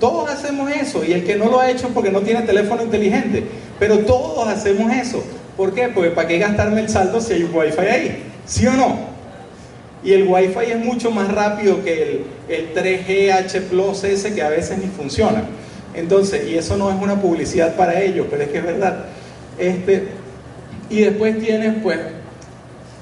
Todos 0.00 0.28
hacemos 0.30 0.70
eso 0.70 1.04
y 1.04 1.12
el 1.12 1.24
que 1.24 1.36
no 1.36 1.46
lo 1.46 1.60
ha 1.60 1.70
hecho 1.70 1.86
es 1.86 1.92
porque 1.92 2.10
no 2.10 2.22
tiene 2.22 2.42
teléfono 2.42 2.82
inteligente. 2.82 3.44
Pero 3.78 4.00
todos 4.00 4.48
hacemos 4.48 4.92
eso. 4.92 5.22
¿Por 5.56 5.74
qué? 5.74 5.88
Porque 5.88 6.10
¿para 6.10 6.26
qué 6.26 6.38
gastarme 6.38 6.80
el 6.80 6.88
saldo 6.88 7.20
si 7.20 7.34
hay 7.34 7.44
un 7.44 7.54
wifi 7.54 7.80
ahí? 7.80 8.22
¿Sí 8.46 8.66
o 8.66 8.72
no? 8.72 9.11
Y 10.04 10.12
el 10.12 10.26
wifi 10.26 10.72
es 10.72 10.78
mucho 10.78 11.10
más 11.10 11.32
rápido 11.32 11.82
que 11.84 12.02
el, 12.02 12.24
el 12.48 12.74
3G 12.74 13.32
H 13.32 13.60
Plus 13.62 14.04
ese 14.04 14.34
que 14.34 14.42
a 14.42 14.48
veces 14.48 14.78
ni 14.78 14.86
funciona. 14.86 15.44
Entonces, 15.94 16.48
y 16.48 16.56
eso 16.56 16.76
no 16.76 16.90
es 16.90 16.96
una 17.00 17.20
publicidad 17.20 17.76
para 17.76 18.00
ellos, 18.00 18.26
pero 18.30 18.42
es 18.42 18.48
que 18.48 18.58
es 18.58 18.64
verdad. 18.64 19.06
Este, 19.58 20.08
y 20.90 21.02
después 21.02 21.38
tienes, 21.38 21.74
pues, 21.82 21.98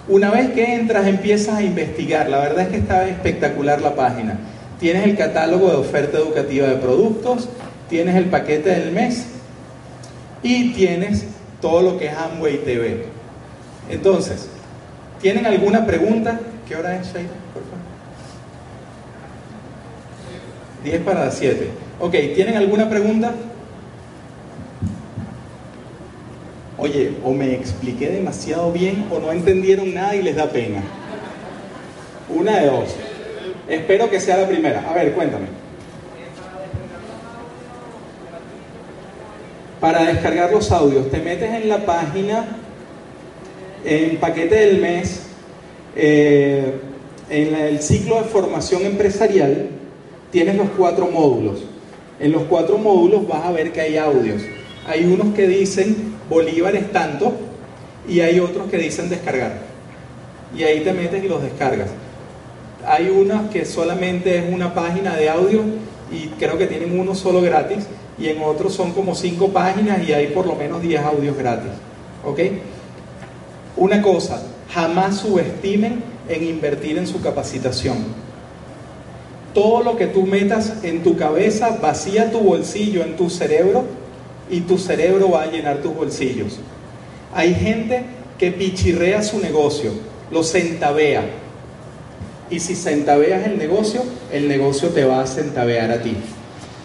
una 0.09 0.31
vez 0.31 0.51
que 0.51 0.75
entras 0.75 1.07
empiezas 1.07 1.57
a 1.57 1.63
investigar. 1.63 2.29
La 2.29 2.39
verdad 2.39 2.65
es 2.65 2.69
que 2.69 2.77
está 2.79 3.09
espectacular 3.09 3.81
la 3.81 3.95
página. 3.95 4.39
Tienes 4.81 5.05
el 5.05 5.17
catálogo 5.17 5.71
de 5.71 5.77
oferta 5.77 6.19
educativa 6.19 6.67
de 6.67 6.77
productos, 6.77 7.49
tienes 7.89 8.17
el 8.17 8.27
paquete 8.27 8.71
del 8.71 8.93
mes 8.93 9.27
y 10.43 10.73
tienes 10.73 11.27
todo 11.61 11.83
lo 11.83 11.99
que 11.99 12.07
es 12.07 12.13
Amway 12.17 12.59
TV. 12.65 13.05
Entonces, 13.91 14.49
¿tienen 15.21 15.47
alguna 15.47 15.87
pregunta? 15.87 16.41
¿Qué 16.71 16.77
hora 16.77 16.95
es, 16.95 17.13
Sheila? 17.13 17.31
Por 17.53 17.65
favor. 17.65 17.81
10 20.85 21.01
para 21.03 21.25
las 21.25 21.35
7. 21.35 21.69
Ok, 21.99 22.13
¿tienen 22.37 22.57
alguna 22.57 22.89
pregunta? 22.89 23.35
Oye, 26.79 27.17
o 27.25 27.33
me 27.33 27.55
expliqué 27.55 28.11
demasiado 28.11 28.71
bien 28.71 29.09
o 29.11 29.19
no 29.19 29.33
entendieron 29.33 29.93
nada 29.93 30.15
y 30.15 30.23
les 30.23 30.37
da 30.37 30.49
pena. 30.49 30.81
Una 32.29 32.61
de 32.61 32.67
dos. 32.67 32.95
Espero 33.69 34.09
que 34.09 34.21
sea 34.21 34.37
la 34.37 34.47
primera. 34.47 34.89
A 34.89 34.95
ver, 34.95 35.13
cuéntame. 35.13 35.47
Para 39.81 40.05
descargar 40.05 40.53
los 40.53 40.71
audios, 40.71 41.11
te 41.11 41.19
metes 41.19 41.53
en 41.53 41.69
la 41.69 41.85
página, 41.85 42.45
en 43.85 44.19
paquete 44.19 44.55
del 44.55 44.81
mes, 44.81 45.30
eh, 45.97 46.75
en 47.29 47.55
el 47.55 47.81
ciclo 47.81 48.17
de 48.17 48.25
formación 48.25 48.83
empresarial, 48.83 49.69
tienes 50.31 50.57
los 50.57 50.69
cuatro 50.77 51.07
módulos. 51.07 51.65
En 52.19 52.33
los 52.33 52.43
cuatro 52.45 52.79
módulos 52.79 53.27
vas 53.27 53.45
a 53.45 53.53
ver 53.53 53.73
que 53.73 53.81
hay 53.81 53.97
audios. 53.97 54.43
Hay 54.87 55.05
unos 55.05 55.35
que 55.35 55.47
dicen 55.47 56.15
Bolívar 56.29 56.77
es 56.77 56.93
tanto 56.93 57.33
y 58.09 58.21
hay 58.21 58.41
otros 58.41 58.71
que 58.71 58.79
dicen 58.79 59.09
descargar. 59.09 59.59
Y 60.57 60.65
ahí 60.65 60.81
te 60.81 60.93
metes 60.93 61.25
y 61.25 61.29
los 61.29 61.43
descargas. 61.43 61.89
Hay 62.87 63.09
unas 63.09 63.51
que 63.51 63.65
solamente 63.65 64.39
es 64.39 64.53
una 64.53 64.75
página 64.75 65.17
de 65.17 65.29
audio 65.29 65.63
y 66.11 66.29
creo 66.39 66.59
que 66.59 66.67
tienen 66.67 66.99
uno 66.99 67.15
solo 67.15 67.41
gratis 67.41 67.87
y 68.19 68.29
en 68.29 68.43
otros 68.43 68.75
son 68.75 68.93
como 68.93 69.15
cinco 69.15 69.49
páginas 69.49 70.07
y 70.07 70.13
hay 70.13 70.29
por 70.29 70.47
lo 70.47 70.55
menos 70.55 70.83
10 70.83 71.03
audios 71.03 71.37
gratis. 71.37 71.71
¿Ok? 72.25 72.41
Una 73.77 74.03
cosa, 74.03 74.43
jamás 74.73 75.19
subestimen 75.19 76.03
en 76.29 76.45
invertir 76.45 76.99
en 76.99 77.07
su 77.07 77.21
capacitación. 77.21 77.99
Todo 79.55 79.83
lo 79.83 79.97
que 79.97 80.07
tú 80.07 80.27
metas 80.27 80.85
en 80.85 81.03
tu 81.03 81.17
cabeza 81.17 81.79
vacía 81.83 82.31
tu 82.31 82.39
bolsillo 82.39 83.03
en 83.03 83.17
tu 83.17 83.29
cerebro 83.29 83.85
y 84.49 84.61
tu 84.61 84.79
cerebro 84.79 85.31
va 85.31 85.43
a 85.43 85.51
llenar 85.51 85.79
tus 85.79 85.95
bolsillos. 85.95 86.59
Hay 87.35 87.55
gente 87.55 88.05
que 88.39 88.53
pichirrea 88.53 89.23
su 89.23 89.41
negocio, 89.41 89.93
lo 90.31 90.45
centavea. 90.45 91.25
Y 92.49 92.61
si 92.61 92.75
centaveas 92.75 93.47
el 93.47 93.59
negocio, 93.59 94.03
el 94.33 94.49
negocio 94.49 94.89
te 94.89 95.05
va 95.05 95.23
a 95.23 95.27
centavear 95.27 95.91
a 95.91 96.03
ti. 96.03 96.17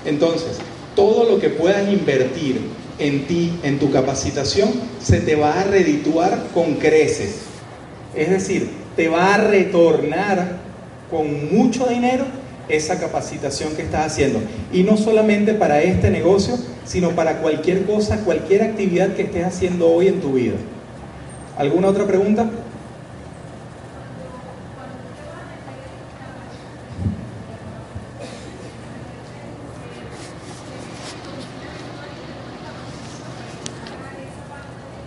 Entonces, 0.05 0.57
todo 0.95 1.29
lo 1.29 1.39
que 1.39 1.49
puedas 1.49 1.91
invertir 1.91 2.61
en 2.99 3.25
ti, 3.25 3.59
en 3.63 3.79
tu 3.79 3.91
capacitación, 3.91 4.69
se 5.01 5.19
te 5.19 5.35
va 5.35 5.59
a 5.59 5.63
redituar 5.63 6.47
con 6.53 6.75
creces. 6.75 7.54
Es 8.15 8.29
decir, 8.29 8.69
te 8.95 9.09
va 9.09 9.35
a 9.35 9.37
retornar 9.37 10.57
con 11.09 11.53
mucho 11.53 11.87
dinero 11.87 12.25
esa 12.69 12.99
capacitación 12.99 13.75
que 13.75 13.83
estás 13.83 14.07
haciendo. 14.07 14.39
Y 14.71 14.83
no 14.83 14.97
solamente 14.97 15.53
para 15.53 15.81
este 15.81 16.09
negocio, 16.09 16.57
sino 16.85 17.11
para 17.11 17.39
cualquier 17.39 17.83
cosa, 17.85 18.19
cualquier 18.21 18.63
actividad 18.63 19.13
que 19.15 19.23
estés 19.23 19.45
haciendo 19.45 19.87
hoy 19.87 20.07
en 20.07 20.21
tu 20.21 20.33
vida. 20.33 20.55
¿Alguna 21.57 21.87
otra 21.89 22.05
pregunta? 22.05 22.49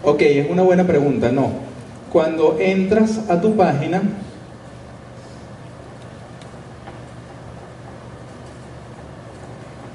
Ok, 0.05 0.23
es 0.23 0.51
una 0.51 0.63
buena 0.63 0.87
pregunta, 0.87 1.31
no. 1.31 1.68
Cuando 2.13 2.57
entras 2.59 3.21
a 3.29 3.41
tu 3.41 3.57
página, 3.57 4.03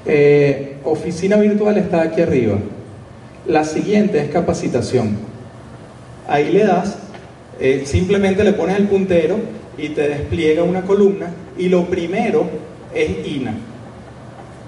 Eh, 0.06 0.76
oficina 0.84 1.36
virtual 1.36 1.78
está 1.78 2.02
aquí 2.02 2.20
arriba. 2.20 2.58
La 3.46 3.64
siguiente 3.64 4.20
es 4.20 4.28
capacitación. 4.28 5.16
Ahí 6.28 6.52
le 6.52 6.64
das, 6.64 6.98
eh, 7.58 7.84
simplemente 7.86 8.44
le 8.44 8.52
pones 8.52 8.76
el 8.76 8.86
puntero 8.86 9.38
y 9.78 9.90
te 9.90 10.08
despliega 10.08 10.62
una 10.62 10.82
columna 10.82 11.28
y 11.56 11.68
lo 11.68 11.86
primero 11.86 12.44
es 12.94 13.26
INA. 13.26 13.54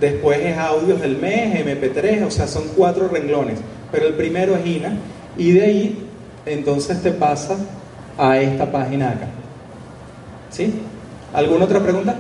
Después 0.01 0.41
es 0.41 0.57
audios 0.57 1.01
del 1.01 1.19
mes, 1.19 1.55
MP3, 1.55 2.27
o 2.27 2.31
sea, 2.31 2.47
son 2.47 2.65
cuatro 2.75 3.09
renglones. 3.09 3.59
Pero 3.93 4.09
el 4.09 4.15
primero 4.15 4.57
es 4.57 4.67
INA 4.67 4.97
y 5.37 5.53
de 5.53 5.63
ahí 5.63 6.06
entonces 6.47 7.03
te 7.03 7.11
pasa 7.11 7.57
a 8.17 8.39
esta 8.39 8.71
página 8.71 9.11
acá. 9.11 9.27
¿Sí? 10.49 10.81
¿Alguna 11.35 11.65
otra 11.65 11.81
pregunta? 11.81 12.17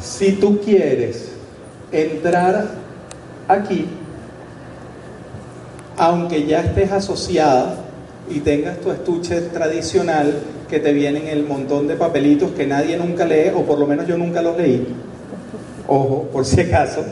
Si 0.00 0.32
tú 0.32 0.60
quieres 0.60 1.32
entrar 1.90 2.68
aquí, 3.48 3.86
aunque 5.98 6.46
ya 6.46 6.60
estés 6.60 6.92
asociada 6.92 7.76
y 8.28 8.40
tengas 8.40 8.80
tu 8.80 8.90
estuche 8.90 9.40
tradicional 9.40 10.34
que 10.70 10.78
te 10.78 10.92
vienen 10.92 11.26
el 11.26 11.44
montón 11.44 11.88
de 11.88 11.96
papelitos 11.96 12.52
que 12.52 12.66
nadie 12.66 12.96
nunca 12.96 13.26
lee, 13.26 13.50
o 13.54 13.64
por 13.64 13.78
lo 13.78 13.86
menos 13.86 14.06
yo 14.06 14.16
nunca 14.16 14.40
los 14.40 14.56
leí, 14.56 14.86
ojo, 15.86 16.30
por 16.32 16.46
si 16.46 16.60
acaso, 16.60 17.04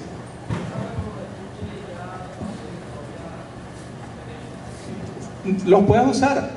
Los 5.65 5.83
puedes 5.83 6.05
usar. 6.05 6.51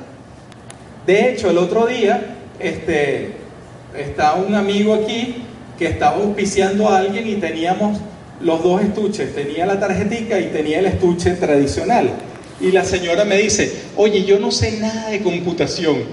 De 1.05 1.29
hecho, 1.29 1.49
el 1.49 1.57
otro 1.57 1.87
día, 1.87 2.35
este, 2.59 3.33
está 3.97 4.35
un 4.35 4.55
amigo 4.55 4.93
aquí 4.93 5.43
que 5.77 5.87
estaba 5.87 6.17
auspiciando 6.17 6.87
a 6.87 6.99
alguien 6.99 7.27
y 7.27 7.35
teníamos 7.35 7.99
los 8.41 8.63
dos 8.63 8.81
estuches, 8.81 9.33
tenía 9.35 9.65
la 9.65 9.79
tarjetica 9.79 10.39
y 10.39 10.47
tenía 10.47 10.79
el 10.79 10.85
estuche 10.85 11.31
tradicional. 11.31 12.09
Y 12.59 12.71
la 12.71 12.85
señora 12.85 13.25
me 13.25 13.37
dice, 13.37 13.71
oye, 13.95 14.23
yo 14.23 14.39
no 14.39 14.51
sé 14.51 14.79
nada 14.79 15.09
de 15.09 15.21
computación, 15.21 16.03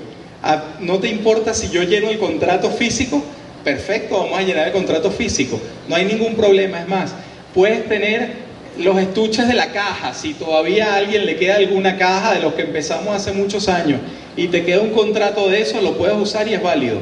ah, 0.43 0.65
¿no 0.81 0.99
te 0.99 1.09
importa 1.09 1.55
si 1.55 1.69
yo 1.71 1.83
lleno 1.83 2.11
el 2.11 2.19
contrato 2.19 2.71
físico? 2.71 3.23
Perfecto, 3.65 4.19
vamos 4.19 4.39
a 4.39 4.43
llenar 4.43 4.69
el 4.69 4.73
contrato 4.73 5.11
físico, 5.11 5.61
no 5.89 5.97
hay 5.97 6.07
ningún 6.07 6.35
problema, 6.35 6.81
es 6.81 6.89
más, 6.89 7.13
puedes 7.55 7.87
tener 7.89 8.51
los 8.79 8.99
estuches 8.99 9.47
de 9.49 9.55
la 9.55 9.73
caja, 9.73 10.15
si 10.15 10.35
todavía 10.35 10.95
a 10.95 10.97
alguien 10.97 11.27
le 11.27 11.37
queda 11.37 11.57
alguna 11.57 11.99
caja 11.99 12.35
de 12.35 12.41
los 12.41 12.55
que 12.55 12.63
empezamos 12.63 13.15
hace 13.15 13.33
muchos 13.33 13.69
años 13.69 14.01
y 14.37 14.49
te 14.49 14.65
queda 14.65 14.81
un 14.81 14.91
contrato 14.91 15.49
de 15.49 15.61
eso, 15.61 15.81
lo 15.83 15.99
puedes 15.99 16.17
usar 16.17 16.49
y 16.49 16.55
es 16.55 16.63
válido. 16.63 17.01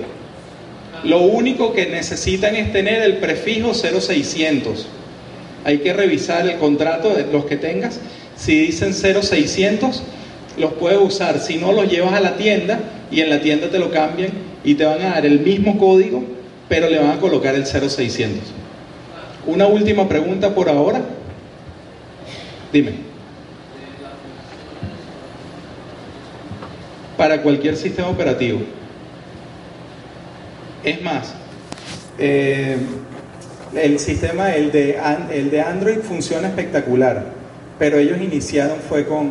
Lo 1.05 1.21
único 1.21 1.73
que 1.73 1.87
necesitan 1.87 2.57
es 2.57 2.73
tener 2.73 3.03
el 3.03 3.19
prefijo 3.19 3.73
0600. 3.73 4.87
Hay 5.65 5.79
que 5.79 5.93
revisar 5.93 6.47
el 6.47 6.59
contrato 6.59 7.15
de 7.15 7.27
los 7.31 7.45
que 7.45 7.57
tengas. 7.57 8.01
Si 8.37 8.59
dicen 8.59 8.95
0600, 8.95 10.03
los 10.59 10.73
puedes 10.75 11.01
usar. 11.01 11.41
Si 11.41 11.57
no, 11.57 11.73
los 11.73 11.91
llevas 11.91 12.15
a 12.15 12.21
la 12.21 12.37
tienda 12.37 12.81
y 13.11 13.21
en 13.21 13.31
la 13.31 13.41
tienda 13.41 13.69
te 13.69 13.79
lo 13.79 13.91
cambian 13.91 14.31
y 14.65 14.75
te 14.75 14.85
van 14.85 15.03
a 15.03 15.11
dar 15.11 15.27
el 15.27 15.41
mismo 15.41 15.79
código, 15.79 16.23
pero 16.69 16.89
le 16.89 16.99
van 16.99 17.11
a 17.11 17.21
colocar 17.21 17.55
el 17.55 17.67
0600. 17.67 18.43
Una 19.47 19.67
última 19.67 20.09
pregunta 20.09 20.55
por 20.55 20.69
ahora. 20.69 21.01
Dime. 22.73 22.93
Para 27.17 27.43
cualquier 27.43 27.77
sistema 27.77 28.09
operativo. 28.09 28.61
Es 30.85 31.03
más, 31.03 31.35
eh, 32.19 32.77
el 33.75 33.99
sistema, 33.99 34.55
el 34.55 34.73
de, 34.73 34.99
el 35.31 35.51
de 35.51 35.61
Android 35.61 35.99
funciona 35.99 36.49
espectacular, 36.49 37.25
pero 37.79 37.99
ellos 37.99 38.19
iniciaron 38.21 38.79
fue 38.89 39.07
con, 39.07 39.31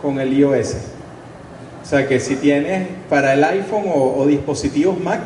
con 0.00 0.20
el 0.20 0.32
iOS. 0.32 0.76
O 1.82 1.86
sea 1.86 2.06
que 2.06 2.20
si 2.20 2.36
tienes 2.36 2.86
para 3.08 3.34
el 3.34 3.42
iPhone 3.44 3.84
o, 3.86 4.26
dispositivos 4.26 5.00
Mac, 5.00 5.20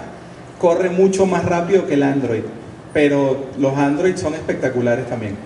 corre 0.61 0.91
mucho 0.91 1.27
más 1.27 1.45
rápido 1.45 1.87
que 1.87 1.95
el 1.95 2.03
Android, 2.03 2.43
pero 2.93 3.47
los 3.59 3.77
Android 3.77 4.17
son 4.17 4.35
espectaculares 4.35 5.07
también. 5.09 5.37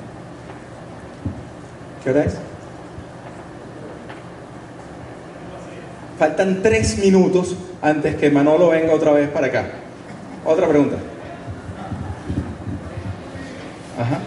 ¿Qué 2.05 2.11
hora 2.11 2.25
es? 2.25 2.35
Faltan 6.19 6.63
tres 6.63 6.99
minutos 6.99 7.57
antes 7.83 8.17
que 8.17 8.31
Manolo 8.31 8.69
venga 8.69 8.95
otra 8.95 9.13
vez 9.13 9.29
para 9.29 9.47
acá. 9.49 9.65
Otra 10.45 10.69
pregunta. 10.69 10.97
Ajá. 13.99 14.21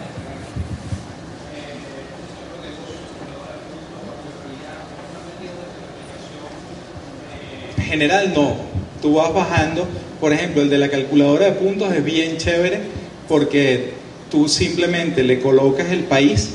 General 7.84 8.32
no. 8.34 8.56
Tú 9.00 9.14
vas 9.14 9.32
bajando. 9.32 9.86
Por 10.20 10.32
ejemplo, 10.32 10.62
el 10.62 10.70
de 10.70 10.78
la 10.78 10.88
calculadora 10.88 11.46
de 11.46 11.52
puntos 11.52 11.92
es 11.94 12.04
bien 12.04 12.36
chévere 12.36 12.80
porque 13.28 13.94
tú 14.30 14.48
simplemente 14.48 15.22
le 15.22 15.40
colocas 15.40 15.90
el 15.90 16.04
país 16.04 16.50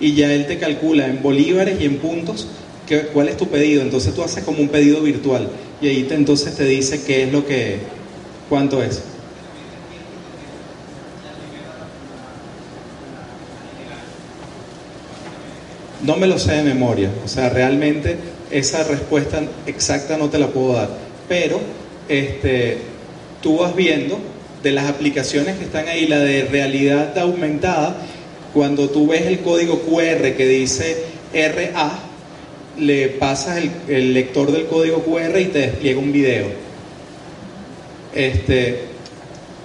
y 0.00 0.14
ya 0.14 0.32
él 0.32 0.46
te 0.46 0.58
calcula 0.58 1.06
en 1.06 1.22
bolívares 1.22 1.80
y 1.80 1.84
en 1.84 1.98
puntos 1.98 2.48
cuál 3.12 3.28
es 3.28 3.36
tu 3.36 3.48
pedido. 3.48 3.82
Entonces 3.82 4.14
tú 4.14 4.22
haces 4.22 4.42
como 4.44 4.60
un 4.60 4.68
pedido 4.68 5.00
virtual 5.00 5.48
y 5.80 5.88
ahí 5.88 6.02
te, 6.04 6.14
entonces 6.14 6.54
te 6.56 6.64
dice 6.64 7.02
qué 7.02 7.24
es 7.24 7.32
lo 7.32 7.46
que, 7.46 7.78
cuánto 8.48 8.82
es. 8.82 9.11
No 16.02 16.16
me 16.16 16.26
lo 16.26 16.38
sé 16.38 16.52
de 16.52 16.62
memoria, 16.62 17.10
o 17.24 17.28
sea, 17.28 17.48
realmente 17.48 18.16
esa 18.50 18.82
respuesta 18.84 19.40
exacta 19.66 20.16
no 20.16 20.28
te 20.28 20.38
la 20.38 20.48
puedo 20.48 20.74
dar, 20.74 20.88
pero 21.28 21.60
este, 22.08 22.78
tú 23.40 23.58
vas 23.58 23.74
viendo 23.76 24.18
de 24.62 24.72
las 24.72 24.88
aplicaciones 24.88 25.58
que 25.58 25.64
están 25.64 25.88
ahí, 25.88 26.06
la 26.06 26.18
de 26.18 26.44
realidad 26.44 27.16
aumentada, 27.18 27.96
cuando 28.52 28.90
tú 28.90 29.08
ves 29.08 29.22
el 29.22 29.40
código 29.40 29.80
QR 29.80 30.34
que 30.34 30.46
dice 30.46 31.04
RA, 31.32 31.98
le 32.78 33.08
pasas 33.08 33.62
el, 33.88 34.14
lector 34.14 34.52
del 34.52 34.66
código 34.66 35.02
QR 35.04 35.38
y 35.40 35.46
te 35.46 35.60
despliega 35.60 35.98
un 35.98 36.12
video. 36.12 36.46
Este, 38.14 38.91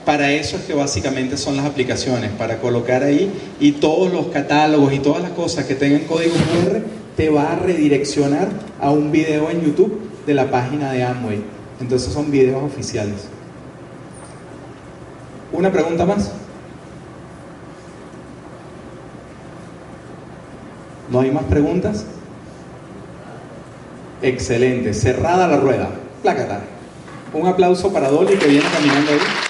para 0.08 0.32
eso 0.32 0.56
es 0.56 0.64
que 0.64 0.74
básicamente 0.74 1.36
son 1.36 1.58
las 1.58 1.66
aplicaciones, 1.66 2.32
para 2.32 2.60
colocar 2.60 3.04
ahí 3.04 3.30
y 3.60 3.74
todos 3.74 4.10
los 4.10 4.28
catálogos 4.28 4.94
y 4.94 5.00
todas 5.00 5.22
las 5.22 5.32
cosas 5.32 5.66
que 5.66 5.76
tengan 5.76 6.06
código 6.06 6.34
QR 6.34 6.80
te 7.18 7.30
va 7.30 7.52
a 7.52 7.56
redireccionar 7.58 8.48
a 8.80 8.90
un 8.90 9.12
video 9.12 9.50
en 9.50 9.64
YouTube 9.64 10.00
de 10.26 10.34
la 10.34 10.50
página 10.50 10.94
de 10.94 11.04
Amway. 11.04 11.42
Entonces 11.82 12.14
son 12.14 12.32
videos 12.32 12.64
oficiales. 12.64 13.28
¿Una 15.52 15.74
pregunta 15.74 16.06
más? 16.06 16.32
¿No 21.12 21.20
hay 21.20 21.32
más 21.32 21.44
preguntas? 21.44 22.06
Excelente, 24.22 24.94
cerrada 24.94 25.50
la 25.50 25.58
rueda. 25.58 25.90
Plácata. 26.22 26.62
Un 27.34 27.46
aplauso 27.46 27.92
para 27.92 28.08
Dolly 28.10 28.38
que 28.38 28.48
viene 28.48 28.66
caminando 28.72 29.12
ahí. 29.12 29.47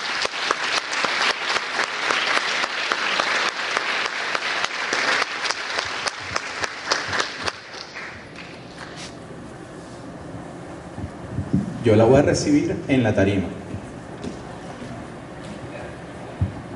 La 11.98 12.04
voy 12.04 12.20
a 12.20 12.22
recibir 12.22 12.76
en 12.88 13.04
la 13.04 13.14
tarima. 13.14 13.48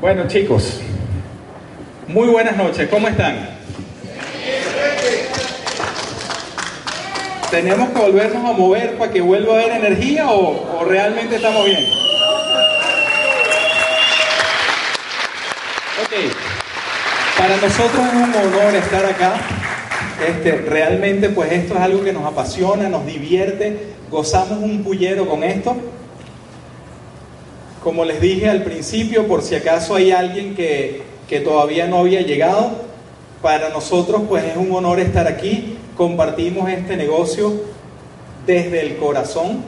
Bueno 0.01 0.27
chicos, 0.27 0.81
muy 2.07 2.27
buenas 2.27 2.57
noches, 2.57 2.89
¿cómo 2.89 3.07
están? 3.07 3.51
¿Tenemos 7.51 7.89
que 7.89 7.99
volvernos 7.99 8.49
a 8.49 8.53
mover 8.53 8.97
para 8.97 9.11
que 9.11 9.21
vuelva 9.21 9.53
a 9.53 9.61
haber 9.61 9.71
energía 9.73 10.31
o, 10.31 10.83
realmente 10.85 11.35
estamos 11.35 11.65
bien? 11.65 11.85
Ok, 16.03 16.33
para 17.37 17.57
nosotros 17.57 18.07
es 18.07 18.13
un 18.13 18.33
honor 18.33 18.75
estar 18.75 19.05
acá. 19.05 19.60
Este, 20.27 20.57
realmente 20.57 21.29
pues 21.29 21.51
esto 21.51 21.75
es 21.75 21.79
algo 21.79 22.03
que 22.03 22.13
nos 22.13 22.25
apasiona, 22.25 22.89
nos 22.89 23.05
divierte, 23.05 23.93
gozamos 24.09 24.59
un 24.59 24.83
pullero 24.83 25.27
con 25.27 25.43
esto. 25.43 25.75
Como 27.83 28.05
les 28.05 28.21
dije 28.21 28.49
al 28.49 28.63
principio, 28.63 29.27
por 29.27 29.41
si 29.41 29.55
acaso 29.55 29.95
hay 29.95 30.11
alguien 30.11 30.55
que, 30.55 31.01
que 31.27 31.39
todavía 31.39 31.87
no 31.87 31.97
había 31.97 32.21
llegado, 32.21 32.71
para 33.41 33.69
nosotros 33.69 34.21
pues 34.29 34.43
es 34.43 34.55
un 34.55 34.71
honor 34.71 34.99
estar 34.99 35.27
aquí 35.27 35.77
compartimos 36.01 36.67
este 36.67 36.97
negocio 36.97 37.61
desde 38.47 38.81
el 38.81 38.97
corazón 38.97 39.63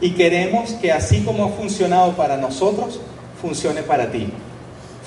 y 0.00 0.10
queremos 0.10 0.72
que 0.72 0.90
así 0.90 1.20
como 1.22 1.44
ha 1.44 1.48
funcionado 1.50 2.14
para 2.14 2.36
nosotros, 2.36 3.00
funcione 3.40 3.82
para 3.82 4.10
ti. 4.10 4.28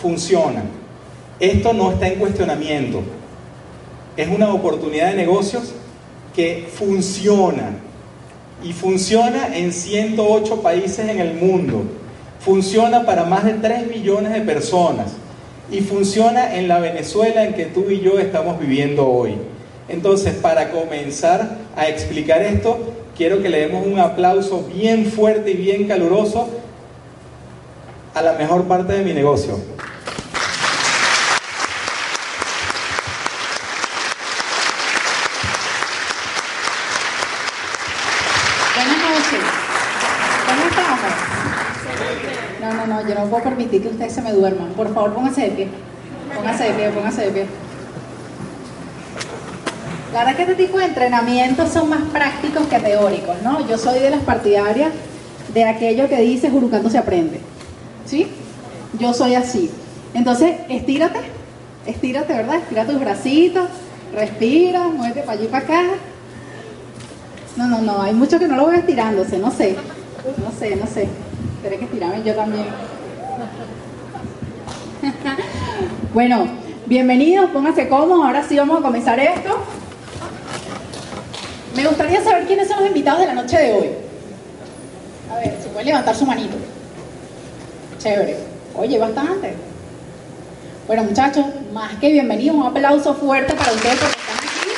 Funciona. 0.02 0.64
Esto 1.40 1.74
no 1.74 1.92
está 1.92 2.08
en 2.08 2.20
cuestionamiento. 2.20 3.02
Es 4.18 4.28
una 4.30 4.54
oportunidad 4.54 5.12
de 5.12 5.16
negocios 5.16 5.74
que 6.36 6.68
funciona. 6.74 7.72
Y 8.64 8.74
funciona 8.74 9.58
en 9.58 9.72
108 9.74 10.62
países 10.62 11.10
en 11.10 11.20
el 11.20 11.34
mundo. 11.34 11.84
Funciona 12.40 13.06
para 13.06 13.24
más 13.26 13.44
de 13.44 13.54
3 13.54 13.88
millones 13.88 14.34
de 14.34 14.42
personas. 14.42 15.14
Y 15.72 15.82
funciona 15.82 16.56
en 16.56 16.68
la 16.68 16.80
Venezuela 16.80 17.46
en 17.46 17.54
que 17.54 17.66
tú 17.66 17.90
y 17.90 18.02
yo 18.02 18.20
estamos 18.20 18.60
viviendo 18.60 19.08
hoy. 19.08 19.36
Entonces, 19.88 20.36
para 20.36 20.72
comenzar 20.72 21.58
a 21.76 21.88
explicar 21.88 22.42
esto, 22.42 22.94
quiero 23.18 23.42
que 23.42 23.50
le 23.50 23.60
demos 23.68 23.86
un 23.86 24.00
aplauso 24.00 24.64
bien 24.74 25.06
fuerte 25.06 25.52
y 25.52 25.58
bien 25.58 25.88
caluroso 25.88 26.48
a 28.14 28.22
la 28.22 28.34
mejor 28.34 28.66
parte 28.66 28.94
de 28.94 29.04
mi 29.04 29.14
negocio. 29.14 29.58
Buenas 38.76 38.98
noches. 38.98 39.44
¿Cómo 40.48 40.62
estamos? 40.70 41.00
No, 43.22 43.28
puedo 43.28 43.44
permitir 43.44 43.84
que 43.84 43.90
ustedes 43.90 44.14
se 44.14 44.22
me 44.22 44.32
duerman. 44.32 44.70
Por 44.70 44.92
favor, 44.92 45.14
póngase 45.14 45.42
de 45.42 45.50
pie. 45.50 45.68
Póngase 46.36 46.64
de 46.64 46.74
pie, 46.74 46.90
póngase 46.90 47.22
de 47.26 47.32
pie. 47.32 47.46
La 50.12 50.20
verdad 50.20 50.32
es 50.32 50.36
que 50.38 50.52
este 50.52 50.64
tipo 50.66 50.80
de 50.80 50.86
entrenamientos 50.86 51.70
son 51.70 51.90
más 51.90 52.02
prácticos 52.12 52.66
que 52.66 52.80
teóricos, 52.80 53.42
¿no? 53.44 53.68
Yo 53.68 53.78
soy 53.78 54.00
de 54.00 54.10
las 54.10 54.22
partidarias 54.24 54.90
de 55.54 55.64
aquello 55.66 56.10
que 56.10 56.20
dice 56.20 56.50
jurucando 56.50 56.90
se 56.90 56.98
aprende, 56.98 57.40
¿sí? 58.06 58.28
Yo 58.98 59.14
soy 59.14 59.36
así. 59.36 59.70
Entonces, 60.14 60.56
estírate, 60.68 61.20
estírate, 61.86 62.34
¿verdad? 62.34 62.56
Estira 62.56 62.86
tus 62.86 63.00
bracitos, 63.00 63.70
respira, 64.14 64.88
muévete 64.88 65.22
para 65.22 65.34
allí 65.34 65.46
y 65.46 65.48
para 65.48 65.64
acá. 65.64 65.84
No, 67.56 67.68
no, 67.68 67.82
no, 67.82 68.02
hay 68.02 68.14
muchos 68.14 68.40
que 68.40 68.48
no 68.48 68.56
lo 68.56 68.66
veo 68.66 68.80
estirándose, 68.80 69.38
no 69.38 69.52
sé, 69.52 69.76
no 70.44 70.52
sé, 70.60 70.76
no 70.76 70.88
sé. 70.88 71.08
Tendré 71.62 71.78
que 71.78 71.86
estirarme 71.86 72.24
yo 72.24 72.34
también. 72.34 72.66
bueno, 76.14 76.48
bienvenidos, 76.86 77.50
pónganse 77.52 77.88
cómodos, 77.88 78.24
ahora 78.26 78.44
sí 78.48 78.56
vamos 78.58 78.80
a 78.80 78.82
comenzar 78.84 79.20
esto. 79.20 79.58
Me 81.76 81.88
gustaría 81.88 82.24
saber 82.24 82.46
quiénes 82.46 82.68
son 82.68 82.80
los 82.80 82.88
invitados 82.88 83.22
de 83.22 83.28
la 83.28 83.34
noche 83.34 83.58
de 83.58 83.74
hoy. 83.74 83.90
A 85.32 85.36
ver, 85.40 85.58
si 85.62 85.70
puede 85.70 85.86
levantar 85.86 86.16
su 86.16 86.26
manito. 86.26 86.56
Chévere. 87.98 88.38
Oye, 88.76 89.00
bastante. 89.00 89.56
Bueno, 90.88 91.04
muchachos, 91.04 91.46
más 91.74 91.96
que 91.96 92.12
bienvenidos. 92.12 92.58
Un 92.58 92.64
aplauso 92.64 93.14
fuerte 93.16 93.54
para 93.56 93.72
ustedes 93.72 93.98
porque 93.98 94.20
están 94.20 94.38
aquí. 94.38 94.70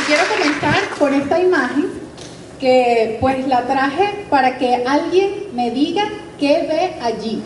Y 0.00 0.04
quiero 0.06 0.22
comenzar 0.28 0.88
con 0.98 1.14
esta 1.14 1.40
imagen 1.40 2.01
que 2.62 3.18
pues 3.20 3.48
la 3.48 3.66
traje 3.66 4.24
para 4.30 4.56
que 4.56 4.84
alguien 4.86 5.48
me 5.52 5.72
diga 5.72 6.04
qué 6.38 6.64
ve 6.68 7.04
allí. 7.04 7.42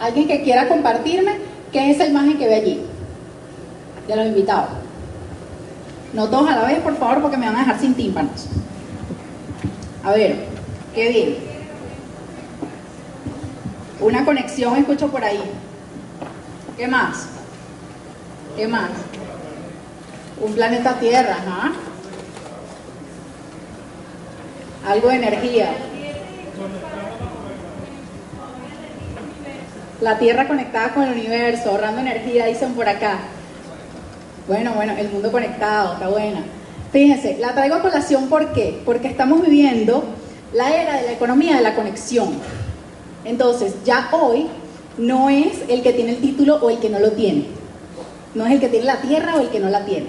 Alguien 0.00 0.26
que 0.26 0.42
quiera 0.42 0.66
compartirme 0.66 1.32
qué 1.70 1.90
es 1.90 1.96
esa 1.96 2.06
imagen 2.06 2.38
que 2.38 2.46
ve 2.46 2.54
allí 2.54 2.80
de 4.08 4.16
los 4.16 4.26
invitados. 4.26 4.70
No 6.14 6.26
todos 6.30 6.48
a 6.48 6.56
la 6.56 6.64
vez, 6.64 6.78
por 6.78 6.96
favor, 6.96 7.20
porque 7.20 7.36
me 7.36 7.44
van 7.44 7.56
a 7.56 7.58
dejar 7.60 7.78
sin 7.78 7.92
tímpanos. 7.92 8.46
A 10.02 10.12
ver, 10.12 10.46
qué 10.94 11.08
bien. 11.10 11.36
Una 14.00 14.24
conexión 14.24 14.74
escucho 14.76 15.08
por 15.08 15.22
ahí. 15.22 15.40
¿Qué 16.78 16.88
más? 16.88 17.28
¿Qué 18.56 18.66
más? 18.66 18.88
Un 20.40 20.54
planeta 20.54 20.98
Tierra, 20.98 21.36
¿ah? 21.46 21.72
Algo 24.86 25.08
de 25.08 25.16
energía. 25.16 25.68
La 30.00 30.18
Tierra 30.18 30.46
conectada 30.46 30.92
con 30.92 31.04
el 31.04 31.12
universo, 31.12 31.70
ahorrando 31.70 32.02
energía, 32.02 32.46
dicen 32.46 32.74
por 32.74 32.88
acá. 32.88 33.18
Bueno, 34.46 34.74
bueno, 34.74 34.92
el 34.98 35.08
mundo 35.08 35.32
conectado, 35.32 35.94
está 35.94 36.08
buena. 36.08 36.42
Fíjense, 36.92 37.38
la 37.38 37.54
traigo 37.54 37.76
a 37.76 37.82
colación 37.82 38.28
¿por 38.28 38.52
qué? 38.52 38.80
Porque 38.84 39.08
estamos 39.08 39.40
viviendo 39.42 40.04
la 40.52 40.70
era 40.74 40.98
de 40.98 41.06
la 41.06 41.12
economía 41.12 41.56
de 41.56 41.62
la 41.62 41.74
conexión. 41.74 42.28
Entonces, 43.24 43.74
ya 43.84 44.10
hoy 44.12 44.48
no 44.98 45.30
es 45.30 45.62
el 45.68 45.82
que 45.82 45.94
tiene 45.94 46.12
el 46.12 46.18
título 46.18 46.56
o 46.56 46.68
el 46.68 46.78
que 46.78 46.90
no 46.90 46.98
lo 46.98 47.12
tiene. 47.12 47.46
No 48.34 48.44
es 48.44 48.52
el 48.52 48.60
que 48.60 48.68
tiene 48.68 48.84
la 48.84 49.00
tierra 49.00 49.36
o 49.36 49.40
el 49.40 49.48
que 49.48 49.60
no 49.60 49.70
la 49.70 49.86
tiene. 49.86 50.08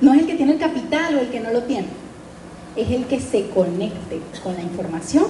No 0.00 0.14
es 0.14 0.20
el 0.20 0.26
que 0.26 0.34
tiene 0.34 0.52
el 0.52 0.58
capital 0.58 1.16
o 1.16 1.20
el 1.20 1.28
que 1.28 1.40
no 1.40 1.50
lo 1.50 1.62
tiene. 1.64 2.05
Es 2.76 2.90
el 2.90 3.06
que 3.06 3.20
se 3.20 3.48
conecte 3.48 4.20
con 4.42 4.54
la 4.54 4.62
información 4.62 5.24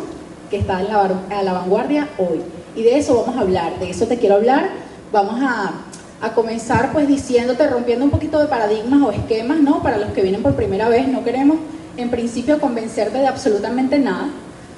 que 0.51 0.59
está 0.59 0.79
a 0.79 1.43
la 1.43 1.53
vanguardia 1.53 2.09
hoy. 2.19 2.41
Y 2.75 2.83
de 2.83 2.99
eso 2.99 3.17
vamos 3.17 3.37
a 3.37 3.41
hablar, 3.41 3.79
de 3.79 3.91
eso 3.91 4.07
te 4.07 4.19
quiero 4.19 4.37
hablar. 4.37 4.71
Vamos 5.13 5.41
a, 5.41 5.73
a 6.21 6.33
comenzar 6.33 6.93
pues 6.93 7.07
diciéndote, 7.07 7.67
rompiendo 7.69 8.05
un 8.05 8.11
poquito 8.11 8.39
de 8.39 8.47
paradigmas 8.47 9.03
o 9.03 9.11
esquemas, 9.11 9.61
¿no? 9.61 9.83
Para 9.83 9.99
los 9.99 10.11
que 10.11 10.23
vienen 10.23 10.43
por 10.43 10.55
primera 10.55 10.89
vez, 10.89 11.09
no 11.09 11.25
queremos 11.25 11.57
en 11.97 12.11
principio 12.11 12.61
convencerte 12.61 13.19
de 13.19 13.27
absolutamente 13.27 13.99
nada, 13.99 14.29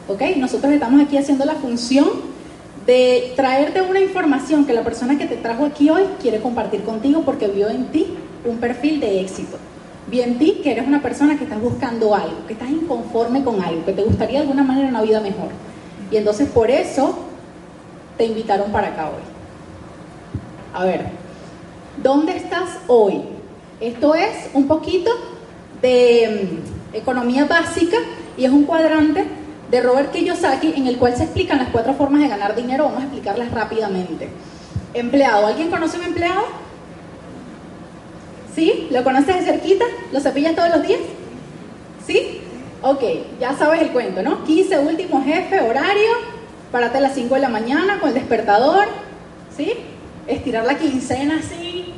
¿ok? 0.09 0.22
Nosotros 0.37 0.72
estamos 0.72 1.00
aquí 1.02 1.16
haciendo 1.16 1.44
la 1.44 1.54
función 1.54 2.09
de 2.87 3.33
traerte 3.37 3.83
una 3.83 4.00
información 4.00 4.64
que 4.64 4.72
la 4.72 4.83
persona 4.83 5.18
que 5.18 5.26
te 5.26 5.37
trajo 5.37 5.66
aquí 5.66 5.90
hoy 5.90 6.04
quiere 6.22 6.40
compartir 6.40 6.83
contigo 6.85 7.22
porque 7.22 7.48
vio 7.48 7.68
en 7.68 7.87
ti 7.87 8.07
un 8.44 8.59
perfil 8.59 9.00
de 9.00 9.20
éxito. 9.20 9.59
Vio 10.11 10.25
en 10.25 10.38
ti 10.38 10.61
que 10.62 10.73
eres 10.73 10.87
una 10.87 11.03
persona 11.03 11.37
que 11.37 11.44
estás 11.44 11.61
buscando 11.61 12.14
algo, 12.14 12.47
que 12.47 12.55
estás 12.55 12.71
inconforme 12.71 13.44
con 13.44 13.62
algo, 13.62 13.85
que 13.85 13.92
te 13.92 14.03
gustaría 14.03 14.38
de 14.38 14.42
alguna 14.42 14.64
manera 14.64 14.88
una 14.88 15.03
vida 15.03 15.21
mejor. 15.21 15.49
Y 16.11 16.16
entonces 16.16 16.49
por 16.49 16.71
eso 16.71 17.18
te 18.16 18.25
invitaron 18.25 18.73
para 18.73 18.88
acá 18.88 19.09
hoy. 19.09 19.23
A 20.73 20.85
ver, 20.85 21.07
¿dónde 22.03 22.37
estás 22.37 22.79
hoy? 22.87 23.23
Esto 23.81 24.14
es 24.14 24.51
un 24.55 24.66
poquito 24.66 25.11
de 25.83 26.62
mm, 26.92 26.97
economía 26.97 27.44
básica 27.44 27.99
y 28.37 28.44
es 28.44 28.51
un 28.51 28.64
cuadrante 28.64 29.25
de 29.71 29.81
Robert 29.83 30.11
Kiyosaki 30.11 30.73
en 30.77 30.87
el 30.87 30.97
cual 30.97 31.16
se 31.16 31.25
explican 31.25 31.59
las 31.59 31.68
cuatro 31.68 31.92
formas 31.94 32.23
de 32.23 32.29
ganar 32.29 32.57
dinero. 32.57 32.85
Vamos 32.85 33.01
a 33.01 33.05
explicarlas 33.05 33.51
rápidamente. 33.51 34.29
Empleado. 34.94 35.47
¿Alguien 35.47 35.71
conoce 35.71 35.99
un 35.99 36.05
empleado? 36.05 36.44
¿Sí? 38.59 38.88
¿Lo 38.90 39.05
conoces 39.05 39.37
de 39.37 39.42
cerquita? 39.53 39.85
¿Lo 40.11 40.18
cepillas 40.18 40.57
todos 40.57 40.71
los 40.71 40.83
días? 40.83 40.99
¿Sí? 42.05 42.40
Ok, 42.83 43.03
ya 43.38 43.57
sabes 43.57 43.83
el 43.83 43.90
cuento, 43.90 44.21
¿no? 44.21 44.42
15, 44.42 44.81
último 44.81 45.23
jefe, 45.23 45.61
horario, 45.61 46.11
párate 46.73 46.99
a 46.99 47.03
las 47.03 47.14
5 47.14 47.37
de 47.37 47.40
la 47.40 47.49
mañana 47.49 48.01
con 48.01 48.09
el 48.09 48.16
despertador, 48.16 48.87
¿sí? 49.57 49.75
Estirar 50.27 50.64
la 50.64 50.77
quincena 50.77 51.38
así, 51.38 51.94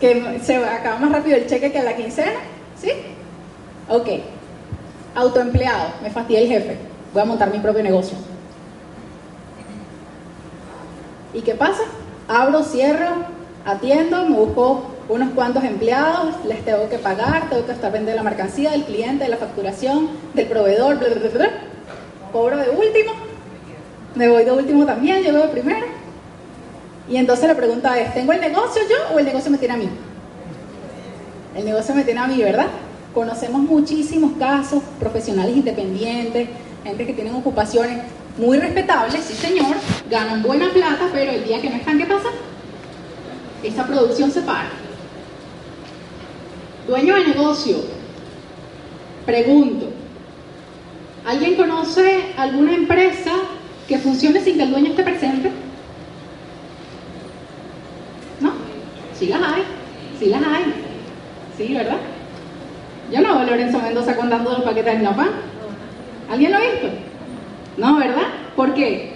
que 0.00 0.38
se 0.44 0.56
acaba 0.56 1.00
más 1.00 1.10
rápido 1.10 1.38
el 1.38 1.48
cheque 1.48 1.72
que 1.72 1.82
la 1.82 1.96
quincena, 1.96 2.38
¿sí? 2.80 2.90
Ok. 3.88 4.08
Autoempleado, 5.16 5.90
me 6.04 6.10
fastidia 6.10 6.42
el 6.42 6.48
jefe 6.48 6.78
voy 7.12 7.22
a 7.22 7.24
montar 7.24 7.50
mi 7.50 7.58
propio 7.58 7.82
negocio. 7.82 8.16
¿Y 11.32 11.40
qué 11.40 11.54
pasa? 11.54 11.82
Abro, 12.28 12.62
cierro, 12.62 13.08
atiendo, 13.64 14.24
me 14.26 14.36
busco 14.36 14.95
unos 15.08 15.30
cuantos 15.30 15.62
empleados, 15.64 16.34
les 16.46 16.64
tengo 16.64 16.88
que 16.88 16.98
pagar, 16.98 17.48
tengo 17.48 17.64
que 17.64 17.72
estar 17.72 17.92
vendiendo 17.92 18.22
la 18.22 18.28
mercancía 18.28 18.70
del 18.72 18.84
cliente, 18.84 19.24
de 19.24 19.30
la 19.30 19.36
facturación, 19.36 20.08
del 20.34 20.46
proveedor, 20.46 20.98
bla, 20.98 21.08
bla, 21.08 21.28
bla, 21.28 21.50
cobro 22.32 22.56
de 22.56 22.70
último, 22.70 23.12
me 24.14 24.28
voy 24.28 24.44
de 24.44 24.52
último 24.52 24.84
también, 24.84 25.22
llego 25.22 25.38
de 25.38 25.48
primero. 25.48 25.86
Y 27.08 27.16
entonces 27.16 27.46
la 27.46 27.54
pregunta 27.54 27.98
es, 27.98 28.12
¿tengo 28.14 28.32
el 28.32 28.40
negocio 28.40 28.82
yo 28.88 29.14
o 29.14 29.18
el 29.18 29.26
negocio 29.26 29.50
me 29.50 29.58
tiene 29.58 29.74
a 29.74 29.76
mí? 29.76 29.88
El 31.54 31.64
negocio 31.64 31.94
me 31.94 32.02
tiene 32.02 32.20
a 32.20 32.26
mí, 32.26 32.42
¿verdad? 32.42 32.66
Conocemos 33.14 33.60
muchísimos 33.62 34.32
casos, 34.38 34.82
profesionales 34.98 35.56
independientes, 35.56 36.48
gente 36.82 37.06
que 37.06 37.12
tienen 37.12 37.34
ocupaciones 37.34 38.02
muy 38.38 38.58
respetables, 38.58 39.24
sí 39.24 39.34
señor, 39.34 39.76
ganan 40.10 40.42
buena 40.42 40.70
plata, 40.72 41.08
pero 41.12 41.30
el 41.30 41.44
día 41.44 41.60
que 41.60 41.70
no 41.70 41.76
están, 41.76 41.96
¿qué 41.96 42.06
pasa? 42.06 42.28
Esa 43.62 43.86
producción 43.86 44.30
se 44.30 44.42
para. 44.42 44.85
Dueño 46.86 47.16
de 47.16 47.24
negocio, 47.26 47.78
pregunto, 49.24 49.90
¿alguien 51.26 51.56
conoce 51.56 52.26
alguna 52.36 52.74
empresa 52.74 53.32
que 53.88 53.98
funcione 53.98 54.40
sin 54.40 54.56
que 54.56 54.62
el 54.62 54.70
dueño 54.70 54.90
esté 54.90 55.02
presente? 55.02 55.50
¿No? 58.40 58.52
Sí 59.18 59.26
las 59.26 59.42
hay, 59.42 59.62
sí 60.20 60.26
las 60.26 60.42
hay. 60.42 60.74
Sí, 61.58 61.74
¿verdad? 61.74 61.96
Yo 63.12 63.20
no 63.20 63.34
veo 63.36 63.46
Lorenzo 63.46 63.80
Mendoza 63.80 64.14
contando 64.14 64.50
los 64.50 64.62
paquetes 64.62 65.00
de 65.00 65.06
pan. 65.08 65.30
¿Alguien 66.30 66.52
lo 66.52 66.58
ha 66.58 66.60
visto? 66.60 66.88
No, 67.78 67.96
¿verdad? 67.96 68.28
¿Por 68.54 68.74
qué? 68.74 69.14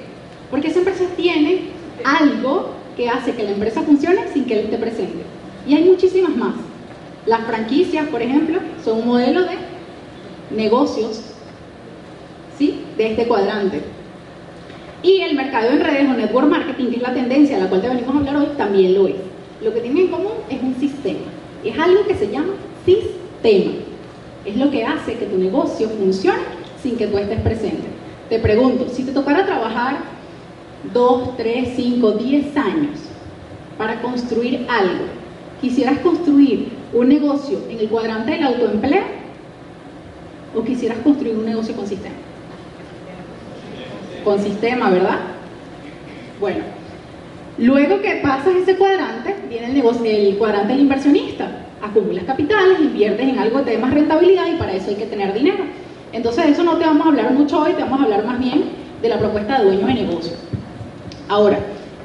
Porque 0.50 0.68
esa 0.68 0.80
empresa 0.80 1.04
tiene 1.16 1.68
algo 2.04 2.70
que 2.96 3.08
hace 3.08 3.34
que 3.34 3.44
la 3.44 3.50
empresa 3.50 3.82
funcione 3.82 4.26
sin 4.32 4.44
que 4.44 4.54
él 4.54 4.64
esté 4.64 4.78
presente. 4.78 5.22
Y 5.68 5.74
hay 5.76 5.84
muchísimas 5.84 6.34
más. 6.34 6.54
Las 7.26 7.46
franquicias, 7.46 8.08
por 8.08 8.22
ejemplo, 8.22 8.58
son 8.84 8.98
un 8.98 9.06
modelo 9.06 9.42
de 9.42 9.56
negocios 10.50 11.22
¿sí? 12.58 12.82
de 12.96 13.10
este 13.10 13.26
cuadrante. 13.26 13.82
Y 15.02 15.20
el 15.20 15.34
mercado 15.34 15.70
en 15.70 15.80
redes 15.80 16.08
o 16.08 16.14
network 16.14 16.48
marketing, 16.48 16.86
que 16.86 16.96
es 16.96 17.02
la 17.02 17.14
tendencia 17.14 17.56
a 17.56 17.60
la 17.60 17.68
cual 17.68 17.80
te 17.80 17.88
venimos 17.88 18.14
a 18.14 18.18
hablar 18.18 18.36
hoy, 18.36 18.48
también 18.56 18.94
lo 18.94 19.06
es. 19.06 19.16
Lo 19.62 19.72
que 19.72 19.80
tiene 19.80 20.02
en 20.02 20.08
común 20.08 20.32
es 20.48 20.62
un 20.62 20.74
sistema. 20.76 21.20
Es 21.64 21.78
algo 21.78 22.06
que 22.06 22.14
se 22.14 22.30
llama 22.30 22.54
sistema. 22.84 23.72
Es 24.44 24.56
lo 24.56 24.70
que 24.70 24.84
hace 24.84 25.14
que 25.14 25.26
tu 25.26 25.36
negocio 25.36 25.88
funcione 25.88 26.60
sin 26.82 26.96
que 26.96 27.06
tú 27.06 27.18
estés 27.18 27.40
presente. 27.40 27.88
Te 28.28 28.38
pregunto, 28.38 28.88
si 28.88 29.04
te 29.04 29.12
tocara 29.12 29.44
trabajar 29.44 29.98
2, 30.92 31.36
3, 31.36 31.68
5, 31.76 32.10
10 32.12 32.56
años 32.56 32.98
para 33.76 34.00
construir 34.00 34.66
algo, 34.68 35.04
¿quisieras 35.60 35.98
construir 35.98 36.79
un 36.92 37.08
negocio 37.08 37.58
en 37.68 37.78
el 37.78 37.88
cuadrante 37.88 38.32
del 38.32 38.44
autoempleo 38.44 39.02
o 40.54 40.64
quisieras 40.64 40.98
construir 40.98 41.36
un 41.36 41.46
negocio 41.46 41.74
con 41.74 41.86
sistema? 41.86 42.16
Con 44.24 44.38
sistema, 44.38 44.90
¿verdad? 44.90 45.18
Bueno, 46.40 46.60
luego 47.58 48.00
que 48.00 48.16
pasas 48.16 48.54
ese 48.56 48.76
cuadrante, 48.76 49.36
viene 49.48 49.66
el, 49.66 49.74
negocio, 49.74 50.04
el 50.04 50.36
cuadrante 50.36 50.72
del 50.72 50.82
inversionista. 50.82 51.48
Acumulas 51.82 52.24
capitales, 52.24 52.80
inviertes 52.80 53.26
en 53.26 53.38
algo 53.38 53.62
de 53.62 53.78
más 53.78 53.94
rentabilidad 53.94 54.46
y 54.52 54.56
para 54.56 54.72
eso 54.72 54.90
hay 54.90 54.96
que 54.96 55.06
tener 55.06 55.32
dinero. 55.32 55.64
Entonces 56.12 56.44
de 56.44 56.52
eso 56.52 56.62
no 56.62 56.76
te 56.76 56.84
vamos 56.84 57.06
a 57.06 57.10
hablar 57.10 57.32
mucho 57.32 57.60
hoy, 57.60 57.72
te 57.72 57.82
vamos 57.82 58.00
a 58.00 58.04
hablar 58.04 58.24
más 58.24 58.38
bien 58.38 58.64
de 59.00 59.08
la 59.08 59.18
propuesta 59.18 59.58
de 59.58 59.64
dueño 59.64 59.86
de 59.86 59.94
negocio. 59.94 60.32
Ahora, 61.28 61.58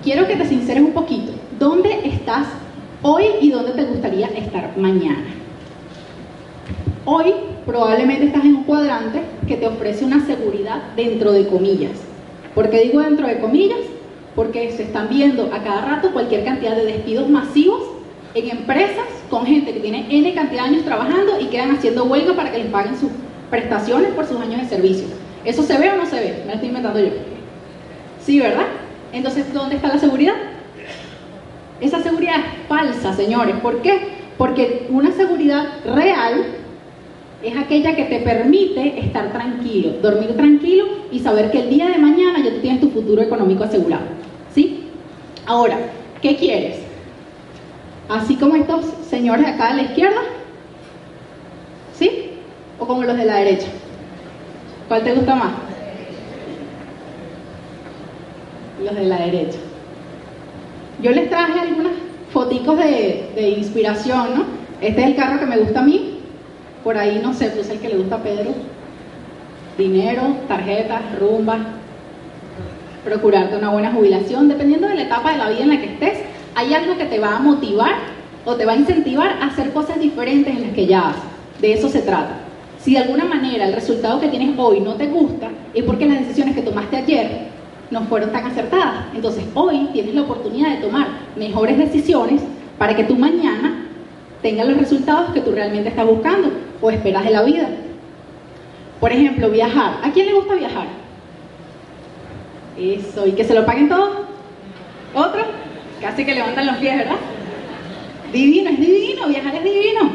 quiero 0.03 0.27
que 0.27 0.35
te 0.35 0.45
sinceres 0.45 0.83
un 0.83 0.93
poquito. 0.93 1.33
¿Dónde 1.59 1.99
estás 2.05 2.47
hoy 3.01 3.25
y 3.41 3.51
dónde 3.51 3.71
te 3.71 3.85
gustaría 3.85 4.27
estar 4.27 4.77
mañana? 4.77 5.25
Hoy 7.05 7.33
probablemente 7.65 8.27
estás 8.27 8.43
en 8.45 8.55
un 8.55 8.63
cuadrante 8.63 9.21
que 9.47 9.57
te 9.57 9.67
ofrece 9.67 10.05
una 10.05 10.25
seguridad 10.25 10.81
dentro 10.95 11.31
de 11.31 11.47
comillas. 11.47 11.91
¿Por 12.53 12.69
qué 12.69 12.81
digo 12.81 13.01
dentro 13.01 13.27
de 13.27 13.39
comillas? 13.39 13.79
Porque 14.35 14.71
se 14.71 14.83
están 14.83 15.09
viendo 15.09 15.53
a 15.53 15.63
cada 15.63 15.81
rato 15.81 16.11
cualquier 16.11 16.43
cantidad 16.43 16.75
de 16.75 16.85
despidos 16.85 17.29
masivos 17.29 17.83
en 18.33 18.49
empresas 18.49 19.05
con 19.29 19.45
gente 19.45 19.73
que 19.73 19.79
tiene 19.79 20.07
N 20.09 20.33
cantidad 20.33 20.63
de 20.63 20.69
años 20.69 20.83
trabajando 20.83 21.39
y 21.39 21.45
quedan 21.45 21.71
haciendo 21.71 22.05
huelga 22.05 22.35
para 22.35 22.51
que 22.51 22.59
les 22.59 22.67
paguen 22.67 22.97
sus 22.97 23.11
prestaciones 23.49 24.09
por 24.09 24.25
sus 24.25 24.39
años 24.41 24.61
de 24.61 24.67
servicio. 24.67 25.05
¿Eso 25.45 25.63
se 25.63 25.77
ve 25.77 25.91
o 25.91 25.95
no 25.95 26.05
se 26.05 26.19
ve? 26.19 26.39
Me 26.41 26.47
lo 26.47 26.53
estoy 26.53 26.69
inventando 26.69 26.99
yo. 26.99 27.09
Sí, 28.21 28.39
¿verdad? 28.39 28.65
Entonces, 29.13 29.53
¿dónde 29.53 29.75
está 29.75 29.89
la 29.89 29.99
seguridad? 29.99 30.33
Esa 31.81 32.01
seguridad 32.01 32.35
es 32.37 32.67
falsa, 32.67 33.13
señores. 33.13 33.55
¿Por 33.61 33.81
qué? 33.81 34.15
Porque 34.37 34.87
una 34.89 35.11
seguridad 35.11 35.65
real 35.85 36.45
es 37.43 37.57
aquella 37.57 37.95
que 37.95 38.05
te 38.05 38.19
permite 38.19 38.99
estar 38.99 39.31
tranquilo, 39.31 39.93
dormir 40.01 40.35
tranquilo 40.35 40.85
y 41.11 41.19
saber 41.19 41.51
que 41.51 41.59
el 41.59 41.69
día 41.69 41.89
de 41.89 41.97
mañana 41.97 42.39
ya 42.43 42.51
tú 42.51 42.59
tienes 42.59 42.81
tu 42.81 42.89
futuro 42.89 43.21
económico 43.21 43.63
asegurado. 43.63 44.05
¿Sí? 44.53 44.87
Ahora, 45.45 45.77
¿qué 46.21 46.35
quieres? 46.35 46.79
Así 48.09 48.35
como 48.35 48.55
estos 48.55 48.85
señores 49.09 49.47
acá 49.47 49.71
a 49.71 49.75
la 49.75 49.83
izquierda, 49.83 50.21
¿sí? 51.97 52.31
o 52.79 52.85
como 52.85 53.03
los 53.03 53.17
de 53.17 53.25
la 53.25 53.37
derecha? 53.37 53.67
¿Cuál 54.87 55.03
te 55.03 55.13
gusta 55.13 55.35
más? 55.35 55.53
Los 58.83 58.95
de 58.95 59.05
la 59.05 59.17
derecha. 59.17 59.57
Yo 61.01 61.11
les 61.11 61.29
traje 61.29 61.59
algunas 61.59 61.93
foticos 62.31 62.77
de, 62.77 63.31
de 63.35 63.49
inspiración, 63.49 64.35
¿no? 64.35 64.45
Este 64.81 65.01
es 65.01 65.07
el 65.07 65.15
carro 65.15 65.39
que 65.39 65.45
me 65.45 65.57
gusta 65.57 65.79
a 65.79 65.83
mí. 65.83 66.19
Por 66.83 66.97
ahí, 66.97 67.19
no 67.21 67.33
sé, 67.33 67.49
puse 67.49 67.73
el 67.73 67.79
que 67.79 67.89
le 67.89 67.97
gusta 67.97 68.15
a 68.15 68.23
Pedro. 68.23 68.51
Dinero, 69.77 70.21
tarjetas, 70.47 71.01
rumba, 71.19 71.57
procurarte 73.03 73.55
una 73.55 73.69
buena 73.69 73.91
jubilación. 73.91 74.47
Dependiendo 74.47 74.87
de 74.87 74.95
la 74.95 75.03
etapa 75.03 75.31
de 75.31 75.37
la 75.37 75.49
vida 75.49 75.63
en 75.63 75.69
la 75.69 75.79
que 75.79 75.93
estés, 75.93 76.19
hay 76.55 76.73
algo 76.73 76.97
que 76.97 77.05
te 77.05 77.19
va 77.19 77.35
a 77.35 77.39
motivar 77.39 77.93
o 78.45 78.55
te 78.55 78.65
va 78.65 78.73
a 78.73 78.77
incentivar 78.77 79.37
a 79.41 79.47
hacer 79.47 79.71
cosas 79.71 79.99
diferentes 79.99 80.55
en 80.55 80.61
las 80.61 80.71
que 80.71 80.85
ya 80.85 81.09
haces. 81.09 81.23
De 81.61 81.73
eso 81.73 81.89
se 81.89 82.01
trata. 82.01 82.37
Si 82.79 82.93
de 82.93 82.99
alguna 82.99 83.25
manera 83.25 83.65
el 83.65 83.73
resultado 83.73 84.19
que 84.19 84.27
tienes 84.27 84.57
hoy 84.57 84.79
no 84.79 84.93
te 84.93 85.07
gusta, 85.07 85.49
es 85.73 85.83
porque 85.83 86.05
las 86.05 86.19
decisiones 86.19 86.55
que 86.55 86.61
tomaste 86.61 86.97
ayer 86.97 87.47
no 87.91 88.01
fueron 88.03 88.31
tan 88.31 88.45
acertadas. 88.45 89.05
Entonces 89.13 89.45
hoy 89.53 89.89
tienes 89.93 90.15
la 90.15 90.21
oportunidad 90.21 90.71
de 90.71 90.85
tomar 90.85 91.07
mejores 91.35 91.77
decisiones 91.77 92.41
para 92.77 92.95
que 92.95 93.03
tú 93.03 93.15
mañana 93.15 93.85
tengas 94.41 94.67
los 94.67 94.77
resultados 94.77 95.31
que 95.31 95.41
tú 95.41 95.51
realmente 95.51 95.89
estás 95.89 96.05
buscando 96.05 96.51
o 96.81 96.91
esperas 96.91 97.23
de 97.23 97.31
la 97.31 97.43
vida. 97.43 97.67
Por 98.99 99.11
ejemplo, 99.11 99.49
viajar. 99.49 99.99
¿A 100.03 100.11
quién 100.11 100.27
le 100.27 100.33
gusta 100.33 100.55
viajar? 100.55 100.87
Eso, 102.77 103.25
y 103.25 103.31
que 103.31 103.43
se 103.43 103.53
lo 103.53 103.65
paguen 103.65 103.89
todos. 103.89 104.09
¿Otro? 105.13 105.41
Casi 106.01 106.25
que 106.25 106.35
levantan 106.35 106.67
los 106.67 106.75
pies, 106.77 106.97
¿verdad? 106.97 107.15
Divino, 108.31 108.69
es 108.69 108.79
divino, 108.79 109.27
viajar 109.27 109.55
es 109.55 109.63
divino. 109.63 110.09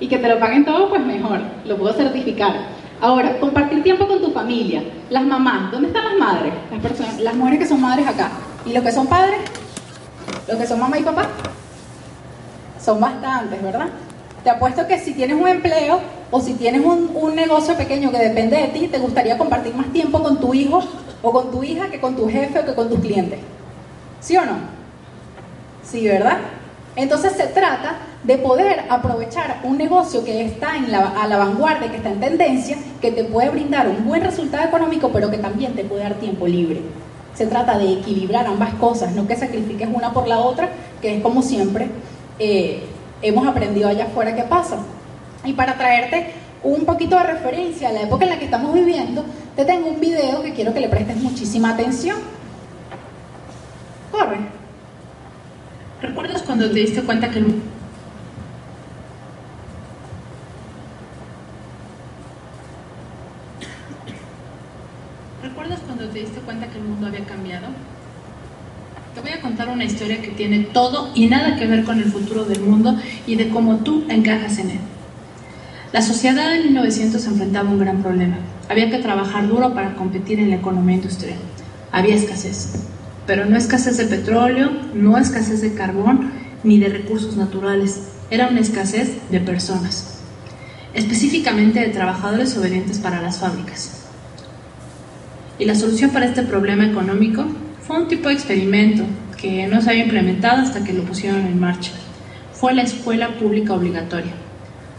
Y 0.00 0.06
que 0.06 0.18
te 0.18 0.28
lo 0.28 0.38
paguen 0.38 0.64
todos, 0.64 0.88
pues 0.90 1.04
mejor, 1.04 1.40
lo 1.64 1.76
puedo 1.76 1.92
certificar. 1.94 2.54
Ahora, 3.00 3.38
compartir 3.38 3.82
tiempo 3.82 4.08
con 4.08 4.20
tu 4.20 4.32
familia. 4.32 4.82
Las 5.10 5.24
mamás, 5.24 5.70
¿dónde 5.70 5.88
están 5.88 6.04
las 6.04 6.18
madres? 6.18 6.52
Las, 6.70 6.80
personas, 6.80 7.20
las 7.20 7.34
mujeres 7.34 7.60
que 7.60 7.66
son 7.66 7.80
madres 7.80 8.06
acá. 8.06 8.30
¿Y 8.66 8.72
los 8.72 8.82
que 8.82 8.92
son 8.92 9.06
padres? 9.06 9.38
¿Los 10.48 10.56
que 10.58 10.66
son 10.66 10.80
mamá 10.80 10.98
y 10.98 11.02
papá? 11.02 11.28
Son 12.82 13.00
bastantes, 13.00 13.62
¿verdad? 13.62 13.88
Te 14.42 14.50
apuesto 14.50 14.86
que 14.86 14.98
si 14.98 15.14
tienes 15.14 15.40
un 15.40 15.46
empleo 15.46 16.00
o 16.30 16.40
si 16.40 16.54
tienes 16.54 16.84
un, 16.84 17.10
un, 17.14 17.34
negocio 17.34 17.76
pequeño 17.76 18.10
que 18.10 18.18
depende 18.18 18.56
de 18.56 18.68
ti, 18.68 18.88
te 18.88 18.98
gustaría 18.98 19.38
compartir 19.38 19.74
más 19.74 19.92
tiempo 19.92 20.22
con 20.22 20.40
tu 20.40 20.52
hijo 20.54 20.82
o 21.22 21.32
con 21.32 21.50
tu 21.50 21.62
hija 21.62 21.88
que 21.90 22.00
con 22.00 22.16
tu 22.16 22.28
jefe 22.28 22.58
o 22.58 22.64
que 22.64 22.74
con 22.74 22.88
tus 22.88 23.00
clientes. 23.00 23.38
¿Sí 24.20 24.36
o 24.36 24.44
no? 24.44 24.56
Sí, 25.82 26.06
¿verdad? 26.06 26.38
Entonces 26.96 27.32
se 27.32 27.46
trata 27.46 27.96
de 28.24 28.36
poder 28.38 28.84
aprovechar 28.90 29.60
un 29.62 29.78
negocio 29.78 30.24
que 30.24 30.44
está 30.44 30.76
en 30.76 30.90
la, 30.90 31.08
a 31.08 31.26
la 31.26 31.38
vanguardia, 31.38 31.90
que 31.90 31.98
está 31.98 32.10
en 32.10 32.20
tendencia, 32.20 32.76
que 33.00 33.12
te 33.12 33.24
puede 33.24 33.50
brindar 33.50 33.88
un 33.88 34.06
buen 34.06 34.22
resultado 34.22 34.64
económico, 34.64 35.10
pero 35.12 35.30
que 35.30 35.38
también 35.38 35.74
te 35.74 35.84
puede 35.84 36.02
dar 36.02 36.14
tiempo 36.14 36.46
libre. 36.46 36.80
Se 37.34 37.46
trata 37.46 37.78
de 37.78 37.92
equilibrar 37.92 38.46
ambas 38.46 38.74
cosas, 38.74 39.12
no 39.12 39.26
que 39.26 39.36
sacrifiques 39.36 39.88
una 39.92 40.12
por 40.12 40.26
la 40.26 40.40
otra, 40.40 40.70
que 41.00 41.16
es 41.16 41.22
como 41.22 41.42
siempre 41.42 41.88
eh, 42.38 42.82
hemos 43.22 43.46
aprendido 43.46 43.88
allá 43.88 44.04
afuera 44.04 44.34
que 44.34 44.42
pasa. 44.42 44.78
Y 45.44 45.52
para 45.52 45.78
traerte 45.78 46.32
un 46.62 46.84
poquito 46.84 47.16
de 47.16 47.22
referencia 47.22 47.88
a 47.88 47.92
la 47.92 48.02
época 48.02 48.24
en 48.24 48.30
la 48.30 48.38
que 48.38 48.46
estamos 48.46 48.74
viviendo, 48.74 49.24
te 49.54 49.64
tengo 49.64 49.88
un 49.88 50.00
video 50.00 50.42
que 50.42 50.52
quiero 50.52 50.74
que 50.74 50.80
le 50.80 50.88
prestes 50.88 51.16
muchísima 51.16 51.70
atención. 51.70 52.16
Corre. 54.10 54.38
¿Recuerdas 56.02 56.42
cuando 56.42 56.68
te 56.70 56.80
diste 56.80 57.02
cuenta 57.02 57.30
que 57.30 57.38
el 57.38 57.62
¿Recuerdas 65.42 65.80
cuando 65.86 66.07
te 66.18 66.24
diste 66.24 66.40
cuenta 66.40 66.66
que 66.66 66.78
el 66.78 66.84
mundo 66.84 67.06
había 67.06 67.24
cambiado? 67.24 67.66
Te 69.14 69.20
voy 69.20 69.30
a 69.30 69.40
contar 69.40 69.68
una 69.68 69.84
historia 69.84 70.20
que 70.20 70.28
tiene 70.28 70.64
todo 70.64 71.12
y 71.14 71.28
nada 71.28 71.56
que 71.56 71.66
ver 71.66 71.84
con 71.84 71.98
el 71.98 72.06
futuro 72.06 72.44
del 72.44 72.60
mundo 72.60 72.96
y 73.26 73.36
de 73.36 73.48
cómo 73.50 73.76
tú 73.76 74.04
encajas 74.08 74.58
en 74.58 74.70
él. 74.70 74.78
La 75.92 76.02
sociedad 76.02 76.52
en 76.54 76.64
1900 76.64 77.24
enfrentaba 77.24 77.70
un 77.70 77.78
gran 77.78 78.02
problema. 78.02 78.36
Había 78.68 78.90
que 78.90 78.98
trabajar 78.98 79.46
duro 79.46 79.74
para 79.74 79.94
competir 79.94 80.40
en 80.40 80.50
la 80.50 80.56
economía 80.56 80.96
industrial. 80.96 81.38
Había 81.92 82.16
escasez, 82.16 82.72
pero 83.24 83.44
no 83.44 83.56
escasez 83.56 83.96
de 83.96 84.04
petróleo, 84.06 84.70
no 84.94 85.18
escasez 85.18 85.60
de 85.60 85.74
carbón 85.74 86.32
ni 86.64 86.80
de 86.80 86.88
recursos 86.88 87.36
naturales. 87.36 88.00
Era 88.28 88.48
una 88.48 88.60
escasez 88.60 89.18
de 89.30 89.38
personas, 89.38 90.18
específicamente 90.94 91.78
de 91.78 91.88
trabajadores 91.88 92.56
obedientes 92.56 92.98
para 92.98 93.22
las 93.22 93.38
fábricas. 93.38 93.97
Y 95.58 95.64
la 95.64 95.74
solución 95.74 96.10
para 96.10 96.26
este 96.26 96.42
problema 96.42 96.86
económico 96.86 97.44
fue 97.86 97.98
un 97.98 98.08
tipo 98.08 98.28
de 98.28 98.34
experimento 98.34 99.04
que 99.36 99.66
no 99.66 99.80
se 99.80 99.90
había 99.90 100.04
implementado 100.04 100.62
hasta 100.62 100.84
que 100.84 100.92
lo 100.92 101.02
pusieron 101.02 101.46
en 101.46 101.58
marcha. 101.58 101.92
Fue 102.52 102.74
la 102.74 102.82
escuela 102.82 103.36
pública 103.38 103.74
obligatoria. 103.74 104.32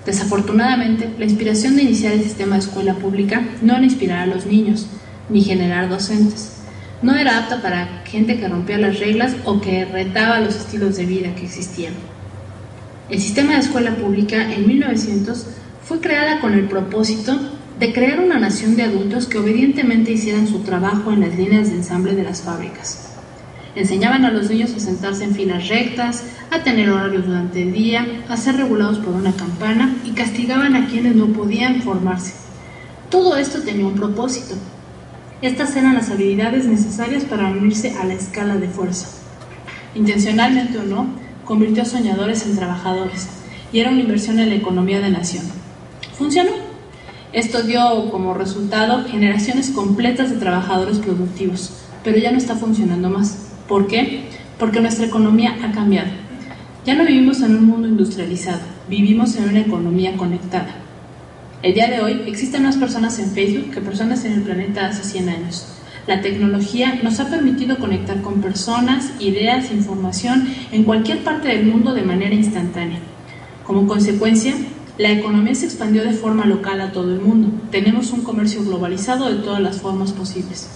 Desafortunadamente, 0.05 1.09
la 1.17 1.25
inspiración 1.25 1.75
de 1.75 1.83
iniciar 1.83 2.13
el 2.13 2.23
sistema 2.23 2.55
de 2.55 2.61
escuela 2.61 2.95
pública 2.95 3.43
no 3.61 3.75
era 3.75 3.83
inspirar 3.83 4.21
a 4.21 4.33
los 4.33 4.45
niños, 4.45 4.87
ni 5.29 5.41
generar 5.41 5.87
docentes. 5.87 6.57
No 7.01 7.15
era 7.15 7.37
apta 7.37 7.61
para 7.61 8.01
gente 8.05 8.37
que 8.37 8.47
rompía 8.47 8.77
las 8.77 8.99
reglas 8.99 9.35
o 9.45 9.61
que 9.61 9.85
retaba 9.85 10.39
los 10.39 10.55
estilos 10.55 10.97
de 10.97 11.05
vida 11.05 11.35
que 11.35 11.45
existían. 11.45 11.93
El 13.09 13.21
sistema 13.21 13.53
de 13.53 13.59
escuela 13.59 13.95
pública 13.95 14.53
en 14.53 14.67
1900 14.67 15.47
fue 15.83 15.99
creada 15.99 16.39
con 16.41 16.53
el 16.53 16.65
propósito 16.65 17.39
de 17.79 17.93
crear 17.93 18.19
una 18.19 18.37
nación 18.37 18.75
de 18.75 18.83
adultos 18.83 19.25
que 19.27 19.37
obedientemente 19.37 20.11
hicieran 20.11 20.47
su 20.47 20.59
trabajo 20.59 21.13
en 21.13 21.21
las 21.21 21.35
líneas 21.35 21.69
de 21.69 21.77
ensamble 21.77 22.13
de 22.13 22.23
las 22.23 22.41
fábricas. 22.41 23.07
Enseñaban 23.73 24.25
a 24.25 24.31
los 24.31 24.49
niños 24.49 24.73
a 24.75 24.79
sentarse 24.81 25.23
en 25.23 25.33
filas 25.33 25.69
rectas, 25.69 26.25
a 26.51 26.61
tener 26.61 26.89
horarios 26.89 27.25
durante 27.25 27.61
el 27.61 27.71
día, 27.71 28.05
a 28.27 28.35
ser 28.35 28.57
regulados 28.57 28.97
por 28.99 29.13
una 29.13 29.31
campana 29.31 29.95
y 30.03 30.11
castigaban 30.11 30.75
a 30.75 30.87
quienes 30.87 31.15
no 31.15 31.27
podían 31.27 31.81
formarse. 31.81 32.33
Todo 33.09 33.37
esto 33.37 33.61
tenía 33.61 33.87
un 33.87 33.95
propósito. 33.95 34.55
Estas 35.41 35.73
eran 35.77 35.93
las 35.93 36.09
habilidades 36.09 36.65
necesarias 36.65 37.23
para 37.23 37.47
unirse 37.47 37.95
a 37.97 38.03
la 38.03 38.13
escala 38.13 38.57
de 38.57 38.67
fuerza. 38.67 39.07
Intencionalmente 39.95 40.79
o 40.79 40.83
no, 40.83 41.07
convirtió 41.45 41.83
a 41.83 41.85
soñadores 41.85 42.45
en 42.45 42.57
trabajadores 42.57 43.29
y 43.71 43.79
era 43.79 43.91
una 43.91 44.01
inversión 44.01 44.37
en 44.39 44.49
la 44.49 44.55
economía 44.55 44.99
de 44.99 45.11
nación. 45.11 45.45
¿Funcionó? 46.17 46.68
Esto 47.31 47.61
dio 47.61 48.09
como 48.09 48.33
resultado 48.33 49.05
generaciones 49.05 49.69
completas 49.69 50.31
de 50.31 50.37
trabajadores 50.37 50.97
productivos, 50.97 51.71
pero 52.03 52.17
ya 52.17 52.31
no 52.31 52.39
está 52.39 52.55
funcionando 52.55 53.07
más. 53.07 53.49
¿Por 53.67 53.85
qué? 53.85 54.23
Porque 54.57 54.81
nuestra 54.81 55.05
economía 55.05 55.55
ha 55.63 55.71
cambiado. 55.71 56.09
Ya 56.87 56.95
no 56.95 57.05
vivimos 57.05 57.41
en 57.41 57.55
un 57.55 57.65
mundo 57.65 57.87
industrializado, 57.87 58.61
vivimos 58.89 59.35
en 59.35 59.47
una 59.47 59.59
economía 59.59 60.17
conectada. 60.17 60.73
El 61.61 61.75
día 61.75 61.87
de 61.87 62.01
hoy 62.01 62.23
existen 62.25 62.63
más 62.63 62.77
personas 62.77 63.19
en 63.19 63.29
Facebook 63.29 63.75
que 63.75 63.81
personas 63.81 64.25
en 64.25 64.33
el 64.33 64.41
planeta 64.41 64.87
hace 64.87 65.03
100 65.03 65.29
años. 65.29 65.67
La 66.07 66.21
tecnología 66.21 66.99
nos 67.03 67.19
ha 67.19 67.29
permitido 67.29 67.77
conectar 67.77 68.23
con 68.23 68.41
personas, 68.41 69.11
ideas, 69.19 69.71
información 69.71 70.47
en 70.71 70.83
cualquier 70.83 71.23
parte 71.23 71.49
del 71.49 71.67
mundo 71.67 71.93
de 71.93 72.01
manera 72.01 72.33
instantánea. 72.33 72.97
Como 73.63 73.85
consecuencia, 73.85 74.55
la 74.99 75.13
economía 75.13 75.55
se 75.55 75.65
expandió 75.65 76.03
de 76.03 76.11
forma 76.11 76.45
local 76.45 76.81
a 76.81 76.91
todo 76.91 77.13
el 77.13 77.21
mundo. 77.21 77.47
Tenemos 77.71 78.11
un 78.11 78.21
comercio 78.21 78.65
globalizado 78.65 79.29
de 79.29 79.41
todas 79.41 79.61
las 79.61 79.79
formas 79.79 80.11
posibles. 80.11 80.67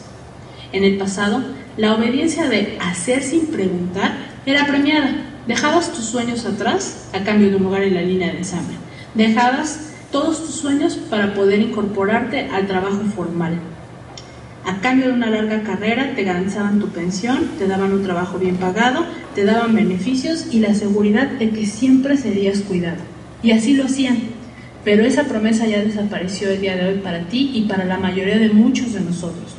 En 0.71 0.85
el 0.85 0.97
pasado, 0.97 1.43
la 1.75 1.93
obediencia 1.93 2.47
de 2.47 2.77
hacer 2.79 3.21
sin 3.21 3.47
preguntar 3.47 4.13
era 4.45 4.65
premiada. 4.65 5.13
Dejabas 5.45 5.91
tus 5.91 6.05
sueños 6.05 6.45
atrás 6.45 7.09
a 7.11 7.25
cambio 7.25 7.49
de 7.49 7.57
un 7.57 7.63
lugar 7.63 7.83
en 7.83 7.95
la 7.95 8.01
línea 8.01 8.31
de 8.31 8.37
ensamble. 8.37 8.75
Dejabas 9.13 9.91
todos 10.09 10.39
tus 10.45 10.55
sueños 10.55 10.95
para 10.95 11.33
poder 11.33 11.59
incorporarte 11.59 12.47
al 12.49 12.65
trabajo 12.65 13.01
formal. 13.13 13.59
A 14.65 14.79
cambio 14.79 15.07
de 15.07 15.13
una 15.15 15.29
larga 15.29 15.63
carrera 15.63 16.15
te 16.15 16.23
garantizaban 16.23 16.79
tu 16.79 16.87
pensión, 16.87 17.49
te 17.59 17.67
daban 17.67 17.91
un 17.91 18.03
trabajo 18.03 18.39
bien 18.39 18.55
pagado, 18.55 19.05
te 19.35 19.43
daban 19.43 19.75
beneficios 19.75 20.45
y 20.49 20.59
la 20.59 20.73
seguridad 20.75 21.27
de 21.27 21.49
que 21.49 21.65
siempre 21.65 22.15
serías 22.15 22.59
cuidado. 22.59 23.12
Y 23.43 23.51
así 23.51 23.75
lo 23.75 23.83
hacían. 23.83 24.17
Pero 24.83 25.03
esa 25.03 25.25
promesa 25.25 25.67
ya 25.67 25.83
desapareció 25.83 26.49
el 26.49 26.61
día 26.61 26.75
de 26.75 26.87
hoy 26.87 26.99
para 26.99 27.27
ti 27.27 27.51
y 27.53 27.63
para 27.63 27.85
la 27.85 27.97
mayoría 27.97 28.39
de 28.39 28.49
muchos 28.49 28.93
de 28.93 29.01
nosotros. 29.01 29.55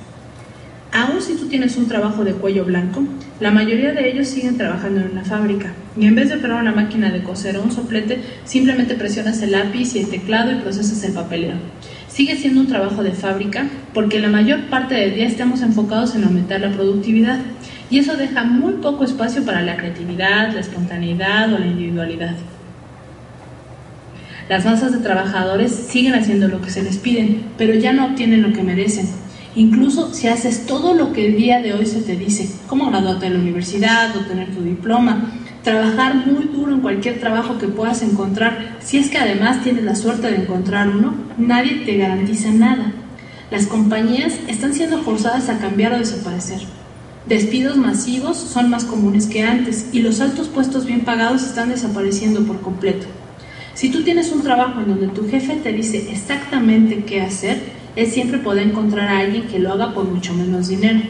Aún 0.92 1.20
si 1.20 1.34
tú 1.34 1.48
tienes 1.48 1.76
un 1.76 1.88
trabajo 1.88 2.24
de 2.24 2.34
cuello 2.34 2.64
blanco, 2.64 3.02
la 3.40 3.50
mayoría 3.50 3.92
de 3.92 4.08
ellos 4.08 4.28
siguen 4.28 4.56
trabajando 4.56 5.00
en 5.00 5.10
una 5.10 5.24
fábrica. 5.24 5.72
Y 5.98 6.06
en 6.06 6.14
vez 6.14 6.28
de 6.28 6.36
operar 6.36 6.62
una 6.62 6.72
máquina 6.72 7.10
de 7.10 7.22
coser 7.22 7.56
o 7.56 7.62
un 7.62 7.72
soplete, 7.72 8.20
simplemente 8.44 8.94
presionas 8.94 9.42
el 9.42 9.52
lápiz 9.52 9.94
y 9.94 10.00
el 10.00 10.08
teclado 10.08 10.52
y 10.52 10.60
procesas 10.60 11.02
el 11.02 11.12
papeleo. 11.12 11.54
Sigue 12.06 12.36
siendo 12.36 12.60
un 12.60 12.68
trabajo 12.68 13.02
de 13.02 13.10
fábrica 13.10 13.66
porque 13.92 14.20
la 14.20 14.28
mayor 14.28 14.66
parte 14.70 14.94
del 14.94 15.16
día 15.16 15.26
estamos 15.26 15.62
enfocados 15.62 16.14
en 16.14 16.24
aumentar 16.24 16.60
la 16.60 16.70
productividad 16.70 17.40
y 17.90 17.98
eso 17.98 18.16
deja 18.16 18.44
muy 18.44 18.74
poco 18.74 19.02
espacio 19.02 19.44
para 19.44 19.62
la 19.62 19.76
creatividad, 19.76 20.54
la 20.54 20.60
espontaneidad 20.60 21.52
o 21.52 21.58
la 21.58 21.66
individualidad. 21.66 22.36
Las 24.48 24.66
masas 24.66 24.92
de 24.92 24.98
trabajadores 24.98 25.72
siguen 25.72 26.14
haciendo 26.14 26.48
lo 26.48 26.60
que 26.60 26.70
se 26.70 26.82
les 26.82 26.98
piden, 26.98 27.44
pero 27.56 27.74
ya 27.74 27.94
no 27.94 28.04
obtienen 28.04 28.42
lo 28.42 28.52
que 28.52 28.62
merecen. 28.62 29.08
Incluso 29.56 30.12
si 30.12 30.28
haces 30.28 30.66
todo 30.66 30.92
lo 30.92 31.14
que 31.14 31.26
el 31.26 31.36
día 31.36 31.62
de 31.62 31.72
hoy 31.72 31.86
se 31.86 32.02
te 32.02 32.14
dice, 32.14 32.50
como 32.66 32.90
graduarte 32.90 33.26
de 33.26 33.34
la 33.34 33.40
universidad, 33.40 34.14
obtener 34.14 34.54
tu 34.54 34.62
diploma, 34.62 35.32
trabajar 35.62 36.26
muy 36.26 36.44
duro 36.44 36.74
en 36.74 36.80
cualquier 36.80 37.20
trabajo 37.20 37.56
que 37.56 37.68
puedas 37.68 38.02
encontrar, 38.02 38.76
si 38.80 38.98
es 38.98 39.08
que 39.08 39.16
además 39.16 39.62
tienes 39.62 39.84
la 39.84 39.94
suerte 39.94 40.30
de 40.30 40.42
encontrar 40.42 40.90
uno, 40.90 41.14
nadie 41.38 41.82
te 41.86 41.96
garantiza 41.96 42.50
nada. 42.50 42.92
Las 43.50 43.66
compañías 43.66 44.34
están 44.46 44.74
siendo 44.74 44.98
forzadas 44.98 45.48
a 45.48 45.58
cambiar 45.58 45.94
o 45.94 45.98
desaparecer. 45.98 46.60
Despidos 47.26 47.78
masivos 47.78 48.36
son 48.36 48.68
más 48.68 48.84
comunes 48.84 49.26
que 49.26 49.42
antes 49.42 49.86
y 49.92 50.00
los 50.00 50.20
altos 50.20 50.48
puestos 50.48 50.84
bien 50.84 51.00
pagados 51.00 51.42
están 51.42 51.70
desapareciendo 51.70 52.44
por 52.44 52.60
completo. 52.60 53.06
Si 53.74 53.88
tú 53.90 54.04
tienes 54.04 54.30
un 54.30 54.42
trabajo 54.42 54.80
en 54.80 54.88
donde 54.88 55.08
tu 55.08 55.28
jefe 55.28 55.56
te 55.56 55.72
dice 55.72 56.06
exactamente 56.12 57.02
qué 57.04 57.20
hacer, 57.20 57.58
él 57.96 58.06
siempre 58.06 58.38
puede 58.38 58.62
encontrar 58.62 59.08
a 59.08 59.18
alguien 59.18 59.48
que 59.48 59.58
lo 59.58 59.72
haga 59.72 59.92
por 59.92 60.04
mucho 60.04 60.32
menos 60.32 60.68
dinero. 60.68 61.00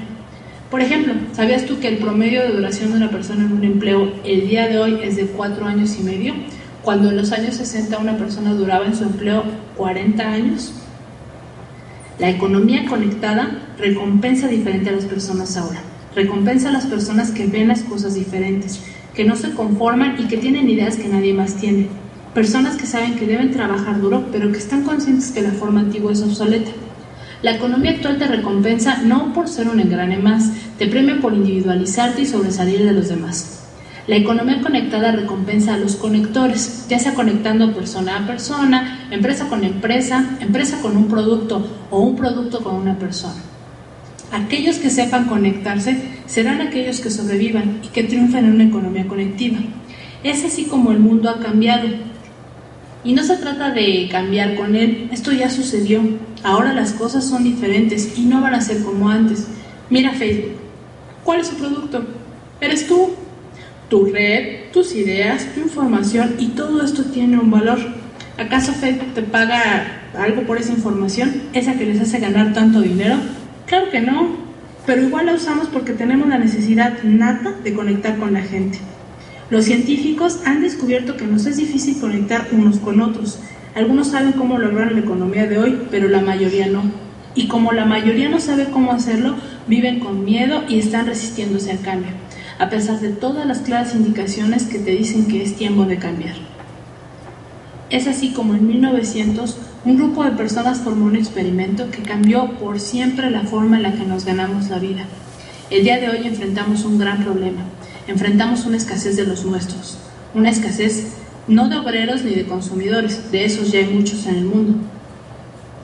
Por 0.71 0.81
ejemplo, 0.81 1.13
¿sabías 1.33 1.67
tú 1.67 1.79
que 1.79 1.89
el 1.89 1.99
promedio 1.99 2.41
de 2.43 2.55
duración 2.55 2.91
de 2.91 2.97
una 2.97 3.11
persona 3.11 3.45
en 3.45 3.53
un 3.53 3.65
empleo 3.65 4.13
el 4.25 4.49
día 4.49 4.67
de 4.67 4.79
hoy 4.79 4.99
es 5.03 5.17
de 5.17 5.27
cuatro 5.27 5.67
años 5.67 5.97
y 6.01 6.03
medio? 6.05 6.35
Cuando 6.83 7.11
en 7.11 7.17
los 7.17 7.33
años 7.33 7.55
60 7.57 7.99
una 7.99 8.17
persona 8.17 8.55
duraba 8.55 8.87
en 8.87 8.97
su 8.97 9.05
empleo 9.05 9.45
40 9.77 10.27
años. 10.27 10.73
La 12.19 12.31
economía 12.31 12.87
conectada 12.87 13.59
recompensa 13.79 14.49
diferente 14.49 14.89
a 14.89 14.95
las 14.95 15.05
personas 15.05 15.57
ahora. 15.59 15.81
Recompensa 16.15 16.71
a 16.71 16.73
las 16.73 16.87
personas 16.87 17.31
que 17.31 17.47
ven 17.47 17.69
las 17.69 17.83
cosas 17.83 18.15
diferentes, 18.15 18.81
que 19.15 19.25
no 19.25 19.37
se 19.37 19.53
conforman 19.53 20.17
y 20.19 20.29
que 20.29 20.39
tienen 20.39 20.71
ideas 20.71 20.97
que 20.97 21.09
nadie 21.09 21.35
más 21.35 21.57
tiene. 21.57 21.89
Personas 22.35 22.77
que 22.77 22.87
saben 22.87 23.15
que 23.15 23.27
deben 23.27 23.53
trabajar 23.53 24.01
duro, 24.01 24.27
pero 24.33 24.51
que 24.51 24.59
están 24.59 24.83
conscientes 24.83 25.31
que 25.31 25.41
la 25.41 25.53
forma 25.53 25.81
antigua 25.81 26.13
es 26.13 26.21
obsoleta. 26.21 26.73
La 27.43 27.55
economía 27.55 27.93
actual 27.93 28.19
te 28.19 28.27
recompensa 28.27 29.03
no 29.05 29.33
por 29.33 29.49
ser 29.49 29.69
un 29.69 29.79
engrane 29.79 30.19
más, 30.19 30.51
te 30.77 30.89
premia 30.89 31.21
por 31.21 31.33
individualizarte 31.33 32.23
y 32.23 32.27
sobresalir 32.27 32.85
de 32.85 32.93
los 32.93 33.09
demás. 33.09 33.61
La 34.09 34.17
economía 34.17 34.61
conectada 34.61 35.13
recompensa 35.13 35.75
a 35.75 35.79
los 35.79 35.95
conectores, 35.95 36.87
ya 36.89 36.99
sea 36.99 37.15
conectando 37.15 37.73
persona 37.73 38.19
a 38.19 38.27
persona, 38.27 39.07
empresa 39.11 39.47
con 39.49 39.63
empresa, 39.63 40.37
empresa 40.41 40.81
con 40.83 40.97
un 40.97 41.07
producto 41.07 41.65
o 41.91 42.01
un 42.01 42.17
producto 42.17 42.65
con 42.65 42.75
una 42.75 42.99
persona. 42.99 43.41
Aquellos 44.33 44.79
que 44.79 44.91
sepan 44.91 45.27
conectarse 45.27 46.03
serán 46.27 46.61
aquellos 46.61 47.01
que 47.01 47.11
sobrevivan 47.11 47.81
y 47.85 47.89
que 47.89 48.03
triunfen 48.03 48.47
en 48.47 48.55
una 48.55 48.65
economía 48.65 49.07
conectiva. 49.07 49.59
Es 50.25 50.45
así 50.45 50.65
como 50.65 50.91
el 50.91 50.99
mundo 50.99 51.31
ha 51.31 51.39
cambiado. 51.39 51.87
Y 53.05 53.13
no 53.13 53.23
se 53.23 53.37
trata 53.37 53.71
de 53.71 54.09
cambiar 54.11 54.57
con 54.57 54.75
él, 54.75 55.11
esto 55.13 55.31
ya 55.31 55.51
sucedió. 55.51 56.01
Ahora 56.43 56.73
las 56.73 56.93
cosas 56.93 57.29
son 57.29 57.45
diferentes 57.45 58.19
y 58.19 58.23
no 58.23 58.41
van 58.41 58.55
a 58.55 58.61
ser 58.61 58.83
como 58.83 59.11
antes. 59.11 59.47
Mira 59.91 60.13
Facebook. 60.13 60.57
¿Cuál 61.23 61.41
es 61.41 61.49
su 61.49 61.57
producto? 61.57 62.05
Eres 62.61 62.87
tú. 62.87 63.11
Tu 63.91 64.07
red, 64.07 64.71
tus 64.73 64.95
ideas, 64.95 65.47
tu 65.55 65.61
información 65.61 66.37
y 66.39 66.49
todo 66.49 66.83
esto 66.83 67.05
tiene 67.05 67.39
un 67.39 67.51
valor. 67.51 67.79
¿Acaso 68.39 68.73
Facebook 68.73 69.15
te 69.15 69.23
paga 69.23 70.01
algo 70.19 70.43
por 70.43 70.59
esa 70.59 70.73
información? 70.73 71.43
¿Esa 71.53 71.75
que 71.75 71.85
les 71.85 72.01
hace 72.01 72.19
ganar 72.19 72.55
tanto 72.55 72.81
dinero? 72.81 73.17
Claro 73.67 73.91
que 73.91 74.01
no, 74.01 74.37
pero 74.87 75.03
igual 75.03 75.27
la 75.27 75.35
usamos 75.35 75.69
porque 75.69 75.93
tenemos 75.93 76.29
la 76.29 76.39
necesidad 76.39 77.03
nata 77.03 77.53
de 77.63 77.75
conectar 77.75 78.17
con 78.19 78.33
la 78.33 78.43
gente. 78.43 78.79
Los 79.55 79.67
científicos 79.67 80.41
han 80.45 80.63
descubierto 80.63 81.17
que 81.17 81.29
nos 81.29 81.47
es 81.47 81.59
difícil 81.59 82.01
conectar 82.01 82.49
unos 82.51 82.79
con 82.79 83.01
otros. 83.01 83.39
Algunos 83.77 84.09
saben 84.09 84.33
cómo 84.33 84.59
lograr 84.59 84.91
la 84.91 84.99
economía 84.99 85.47
de 85.47 85.59
hoy, 85.59 85.79
pero 85.93 86.09
la 86.09 86.23
mayoría 86.23 86.67
no. 86.67 86.83
Y 87.37 87.47
como 87.47 87.71
la 87.71 87.85
mayoría 87.85 88.29
no 88.29 88.41
sabe 88.41 88.65
cómo 88.65 88.91
hacerlo, 88.91 89.37
viven 89.69 90.01
con 90.01 90.25
miedo 90.25 90.65
y 90.69 90.81
están 90.81 91.07
resistiéndose 91.07 91.71
al 91.71 91.83
cambio, 91.83 92.11
a 92.59 92.69
pesar 92.69 92.99
de 92.99 93.11
todas 93.11 93.47
las 93.47 93.61
claras 93.61 93.95
indicaciones 93.95 94.65
que 94.65 94.81
te 94.81 94.91
dicen 94.91 95.29
que 95.29 95.45
es 95.45 95.55
tiempo 95.55 95.85
de 95.85 95.99
cambiar. 95.99 96.35
Es 97.91 98.09
así 98.09 98.33
como 98.33 98.55
en 98.55 98.67
1900 98.67 99.57
un 99.85 99.97
grupo 99.97 100.25
de 100.25 100.33
personas 100.33 100.81
formó 100.81 101.05
un 101.05 101.15
experimento 101.15 101.93
que 101.93 102.03
cambió 102.03 102.59
por 102.59 102.81
siempre 102.81 103.31
la 103.31 103.43
forma 103.43 103.77
en 103.77 103.85
la 103.85 103.93
que 103.93 104.05
nos 104.05 104.25
ganamos 104.25 104.69
la 104.69 104.81
vida. 104.81 105.05
El 105.71 105.85
día 105.85 106.01
de 106.01 106.09
hoy 106.09 106.27
enfrentamos 106.27 106.85
un 106.85 106.99
gran 106.99 107.23
problema. 107.23 107.63
Enfrentamos 108.07 108.67
una 108.67 108.77
escasez 108.77 109.17
de 109.17 109.25
los 109.25 109.47
nuestros. 109.47 109.97
Una 110.35 110.51
escasez 110.51 111.05
no 111.49 111.69
de 111.69 111.77
obreros 111.77 112.23
ni 112.23 112.35
de 112.35 112.45
consumidores, 112.45 113.31
de 113.33 113.47
esos 113.47 113.73
ya 113.73 113.79
hay 113.79 113.87
muchos 113.87 114.27
en 114.27 114.37
el 114.37 114.45
mundo. 114.45 114.75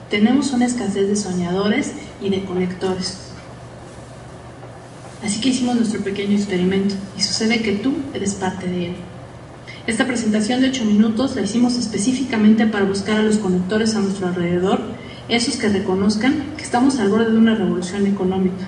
Tenemos 0.09 0.51
una 0.51 0.65
escasez 0.65 1.07
de 1.07 1.15
soñadores 1.15 1.93
y 2.21 2.29
de 2.29 2.43
conectores. 2.43 3.17
Así 5.23 5.41
que 5.41 5.49
hicimos 5.49 5.75
nuestro 5.75 6.01
pequeño 6.01 6.35
experimento 6.35 6.93
y 7.17 7.21
sucede 7.21 7.61
que 7.61 7.73
tú 7.73 7.93
eres 8.13 8.35
parte 8.35 8.67
de 8.67 8.87
él. 8.87 8.95
Esta 9.87 10.05
presentación 10.05 10.61
de 10.61 10.69
8 10.69 10.85
minutos 10.85 11.35
la 11.35 11.41
hicimos 11.41 11.75
específicamente 11.75 12.67
para 12.67 12.85
buscar 12.85 13.17
a 13.17 13.23
los 13.23 13.37
conectores 13.37 13.95
a 13.95 13.99
nuestro 13.99 14.27
alrededor, 14.27 14.79
esos 15.27 15.55
que 15.55 15.69
reconozcan 15.69 16.43
que 16.55 16.63
estamos 16.63 16.99
al 16.99 17.09
borde 17.09 17.31
de 17.31 17.37
una 17.37 17.55
revolución 17.55 18.05
económica, 18.05 18.67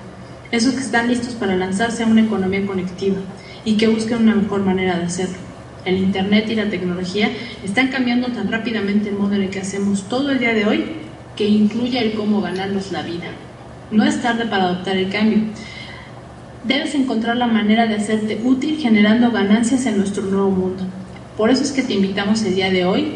esos 0.52 0.74
que 0.74 0.82
están 0.82 1.08
listos 1.08 1.34
para 1.36 1.56
lanzarse 1.56 2.04
a 2.04 2.08
una 2.08 2.22
economía 2.22 2.66
conectiva 2.66 3.18
y 3.66 3.78
que 3.78 3.88
busquen 3.88 4.24
una 4.24 4.36
mejor 4.36 4.62
manera 4.62 4.98
de 4.98 5.06
hacerlo. 5.06 5.38
El 5.86 5.98
Internet 5.98 6.46
y 6.50 6.56
la 6.56 6.70
tecnología 6.70 7.30
están 7.64 7.90
cambiando 7.90 8.28
tan 8.28 8.52
rápidamente 8.52 9.10
el 9.10 9.16
modo 9.16 9.34
en 9.34 9.44
el 9.44 9.50
que 9.50 9.60
hacemos 9.60 10.04
todo 10.08 10.32
el 10.32 10.40
día 10.40 10.54
de 10.54 10.66
hoy 10.66 10.86
que 11.36 11.48
incluye 11.48 12.00
el 12.00 12.14
cómo 12.14 12.42
ganarnos 12.42 12.92
la 12.92 13.02
vida. 13.02 13.28
No 13.92 14.04
es 14.04 14.22
tarde 14.22 14.46
para 14.46 14.66
adoptar 14.66 14.96
el 14.98 15.10
cambio. 15.10 15.40
Debes 16.64 16.96
encontrar 16.96 17.36
la 17.36 17.48
manera 17.48 17.88
de 17.88 17.96
hacerte 17.96 18.40
útil 18.44 18.78
generando 18.80 19.32
ganancias 19.32 19.86
en 19.86 19.98
nuestro 19.98 20.24
nuevo 20.24 20.50
mundo. 20.50 20.84
Por 21.38 21.50
eso 21.50 21.64
es 21.64 21.72
que 21.72 21.84
te 21.84 21.94
invitamos 21.94 22.44
el 22.44 22.56
día 22.56 22.70
de 22.70 22.86
hoy 22.86 23.16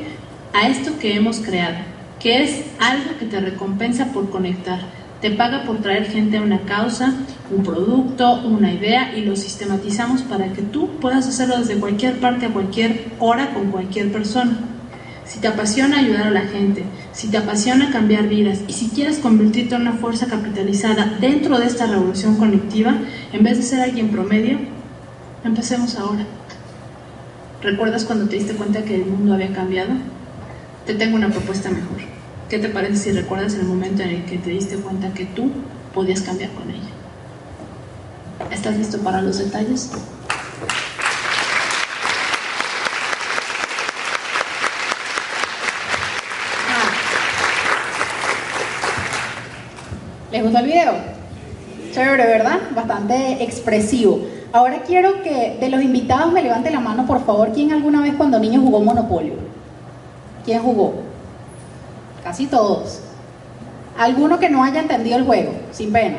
a 0.54 0.68
esto 0.68 0.98
que 1.00 1.16
hemos 1.16 1.40
creado, 1.40 1.78
que 2.20 2.44
es 2.44 2.64
algo 2.80 3.18
que 3.20 3.26
te 3.26 3.40
recompensa 3.40 4.12
por 4.12 4.30
conectar, 4.30 4.80
te 5.22 5.32
paga 5.32 5.64
por 5.64 5.78
traer 5.80 6.06
gente 6.06 6.38
a 6.38 6.42
una 6.42 6.62
causa, 6.62 7.14
un 7.50 7.64
producto, 7.64 8.42
una 8.46 8.72
idea 8.72 9.18
y 9.18 9.22
lo 9.22 9.36
sistematizamos 9.36 10.22
para 10.22 10.54
que 10.54 10.62
tú 10.62 10.90
puedas 11.00 11.28
hacerlo 11.28 11.58
desde 11.58 11.80
cualquier 11.80 12.20
parte 12.20 12.46
a 12.46 12.54
cualquier 12.54 13.06
hora 13.20 13.54
con 13.54 13.72
cualquier 13.72 14.12
persona. 14.12 14.58
Si 15.26 15.40
te 15.40 15.48
apasiona 15.48 16.00
ayudar 16.00 16.28
a 16.28 16.32
la 16.32 16.42
gente, 16.42 16.84
si 17.12 17.28
te 17.28 17.38
apasiona 17.38 17.92
cambiar 17.92 18.28
vidas 18.30 18.62
y 18.68 18.74
si 18.74 18.90
quieres 18.90 19.18
convertirte 19.18 19.76
en 19.76 19.82
una 19.82 19.94
fuerza 19.94 20.28
capitalizada 20.28 21.18
dentro 21.20 21.58
de 21.58 21.66
esta 21.66 21.86
revolución 21.86 22.38
conectiva, 22.38 22.96
en 23.34 23.44
vez 23.44 23.58
de 23.58 23.64
ser 23.64 23.82
alguien 23.82 24.10
promedio, 24.10 24.60
empecemos 25.44 25.98
ahora. 25.98 26.26
¿Recuerdas 27.62 28.06
cuando 28.06 28.30
te 28.30 28.38
diste 28.38 28.54
cuenta 28.54 28.84
que 28.84 28.96
el 28.96 29.06
mundo 29.06 29.34
había 29.34 29.52
cambiado? 29.52 29.90
Te 30.86 30.94
tengo 30.94 31.18
una 31.18 31.30
propuesta 31.30 31.70
mejor. 31.70 32.17
¿Qué 32.50 32.60
te 32.60 32.70
parece 32.70 32.96
si 32.96 33.12
recuerdas 33.12 33.56
el 33.56 33.64
momento 33.64 34.04
en 34.04 34.10
el 34.10 34.26
que 34.26 34.38
te 34.38 34.52
diste 34.52 34.78
cuenta 34.78 35.14
que 35.14 35.26
tú 35.26 35.52
podías 35.94 36.22
cambiar 36.22 36.50
con 36.52 36.70
ella? 36.70 36.88
¿Estás 38.50 38.78
listo 38.78 39.00
para 39.00 39.22
los 39.22 39.38
detalles? 39.38 39.92
¿Les 50.32 50.42
gustó 50.42 50.60
el 50.60 50.66
video? 50.66 50.94
Chévere, 51.92 52.28
¿verdad? 52.28 52.60
Bastante 52.74 53.44
expresivo. 53.44 54.22
Ahora 54.54 54.84
quiero 54.88 55.22
que 55.22 55.58
de 55.60 55.68
los 55.68 55.82
invitados 55.82 56.32
me 56.32 56.42
levante 56.42 56.72
la 56.72 56.80
mano, 56.80 57.06
por 57.06 57.26
favor, 57.26 57.52
¿quién 57.54 57.74
alguna 57.74 58.02
vez 58.02 58.14
cuando 58.16 58.40
niño 58.40 58.62
jugó 58.62 58.80
Monopolio? 58.80 59.34
¿Quién 60.46 60.62
jugó? 60.62 61.07
Casi 62.28 62.46
todos. 62.46 63.00
¿Alguno 63.98 64.38
que 64.38 64.50
no 64.50 64.62
haya 64.62 64.82
entendido 64.82 65.16
el 65.16 65.24
juego? 65.24 65.54
Sin 65.72 65.94
pena. 65.94 66.18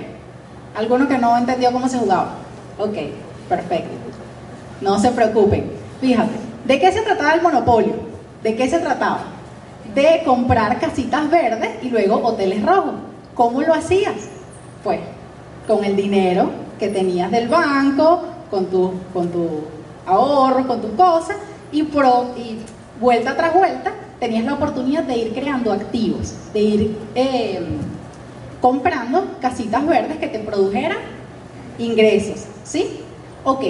¿Alguno 0.74 1.06
que 1.06 1.18
no 1.18 1.36
entendió 1.36 1.70
cómo 1.70 1.86
se 1.86 1.98
jugaba? 1.98 2.30
Ok, 2.78 2.96
perfecto. 3.46 3.90
No 4.80 4.98
se 4.98 5.10
preocupen. 5.10 5.70
Fíjate, 6.00 6.32
¿de 6.64 6.80
qué 6.80 6.92
se 6.92 7.02
trataba 7.02 7.34
el 7.34 7.42
monopolio? 7.42 7.92
¿De 8.42 8.56
qué 8.56 8.70
se 8.70 8.78
trataba? 8.78 9.20
De 9.94 10.22
comprar 10.24 10.80
casitas 10.80 11.30
verdes 11.30 11.72
y 11.82 11.90
luego 11.90 12.24
hoteles 12.24 12.64
rojos. 12.64 12.94
¿Cómo 13.34 13.60
lo 13.60 13.74
hacías? 13.74 14.16
Pues 14.82 15.00
con 15.66 15.84
el 15.84 15.94
dinero 15.94 16.48
que 16.78 16.88
tenías 16.88 17.30
del 17.30 17.48
banco, 17.48 18.22
con 18.50 18.64
tu, 18.70 18.94
con 19.12 19.30
ahorro, 20.06 20.66
con 20.66 20.80
tus 20.80 20.92
cosas, 20.92 21.36
y, 21.70 21.82
pro, 21.82 22.28
y 22.34 22.60
vuelta 22.98 23.36
tras 23.36 23.52
vuelta 23.52 23.92
tenías 24.20 24.44
la 24.44 24.54
oportunidad 24.54 25.04
de 25.04 25.16
ir 25.16 25.32
creando 25.32 25.72
activos, 25.72 26.34
de 26.52 26.60
ir 26.60 26.96
eh, 27.14 27.60
comprando 28.60 29.36
casitas 29.40 29.86
verdes 29.86 30.18
que 30.18 30.28
te 30.28 30.40
produjeran 30.40 30.98
ingresos, 31.78 32.44
¿sí? 32.64 33.00
Ok, 33.44 33.64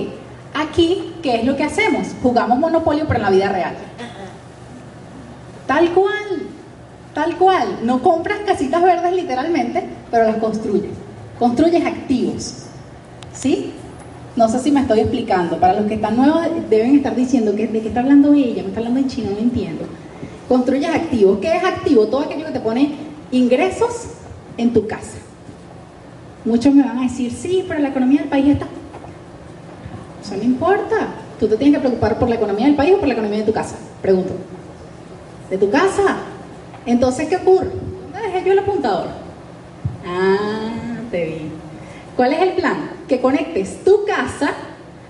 aquí, 0.55 1.15
¿qué 1.23 1.37
es 1.37 1.45
lo 1.45 1.57
que 1.57 1.65
hacemos? 1.65 2.09
Jugamos 2.23 2.59
monopolio 2.59 3.05
pero 3.07 3.19
en 3.19 3.25
la 3.25 3.31
vida 3.31 3.49
real. 3.51 3.75
Tal 5.67 5.91
cual, 5.91 6.49
tal 7.13 7.37
cual. 7.37 7.81
No 7.83 8.03
compras 8.03 8.39
casitas 8.47 8.83
verdes 8.83 9.13
literalmente, 9.13 9.85
pero 10.11 10.25
las 10.25 10.37
construyes. 10.37 10.93
Construyes 11.39 11.85
activos. 11.85 12.65
¿Sí? 13.35 13.73
No 14.35 14.49
sé 14.49 14.61
si 14.61 14.73
me 14.73 14.81
estoy 14.81 15.01
explicando. 15.01 15.59
Para 15.59 15.75
los 15.75 15.87
que 15.87 15.95
están 15.95 16.17
nuevos 16.17 16.41
deben 16.71 16.97
estar 16.97 17.15
diciendo 17.15 17.53
de 17.53 17.69
qué 17.69 17.89
está 17.89 18.01
hablando 18.01 18.33
ella, 18.33 18.63
me 18.63 18.69
está 18.69 18.81
hablando 18.81 19.01
en 19.01 19.09
chino, 19.09 19.31
no 19.31 19.39
entiendo. 19.39 19.85
Construyes 20.49 20.95
activos. 20.95 21.39
¿Qué 21.41 21.57
es 21.57 21.65
activo? 21.65 22.07
Todo 22.07 22.21
aquello 22.21 22.47
que 22.47 22.53
te 22.53 22.61
pone 22.61 22.93
ingresos 23.31 24.09
en 24.57 24.73
tu 24.73 24.87
casa. 24.87 25.19
Muchos 26.45 26.75
me 26.75 26.83
van 26.83 26.99
a 26.99 27.03
decir, 27.03 27.31
sí, 27.33 27.65
pero 27.69 27.81
la 27.81 27.91
economía 27.91 28.21
del 28.21 28.31
país 28.31 28.49
está... 28.49 28.67
Eso 30.23 30.37
no 30.37 30.43
importa. 30.43 30.97
Tú 31.39 31.47
te 31.47 31.57
tienes 31.57 31.77
que 31.77 31.81
preocupar 31.81 32.19
por 32.19 32.29
la 32.29 32.37
economía 32.37 32.67
del 32.67 32.75
país 32.75 32.95
o 32.95 32.99
por 32.99 33.09
la 33.09 33.15
economía 33.15 33.41
de 33.41 33.45
tu 33.45 33.53
casa. 33.53 33.77
Pregunto. 34.01 34.33
¿De 35.51 35.59
tu 35.59 35.71
casa? 35.71 36.17
Entonces, 36.87 37.29
¿qué 37.29 37.37
ocurre? 37.37 37.71
¿Dónde 38.13 38.29
dejé 38.29 38.45
yo 38.47 38.53
el 38.53 38.59
apuntador? 38.59 39.09
Ah, 40.07 40.99
te 41.11 41.25
vi. 41.27 41.51
¿Cuál 42.17 42.33
es 42.33 42.41
el 42.41 42.53
plan? 42.53 42.91
Que 43.07 43.21
conectes 43.21 43.85
tu 43.85 44.05
casa 44.05 44.53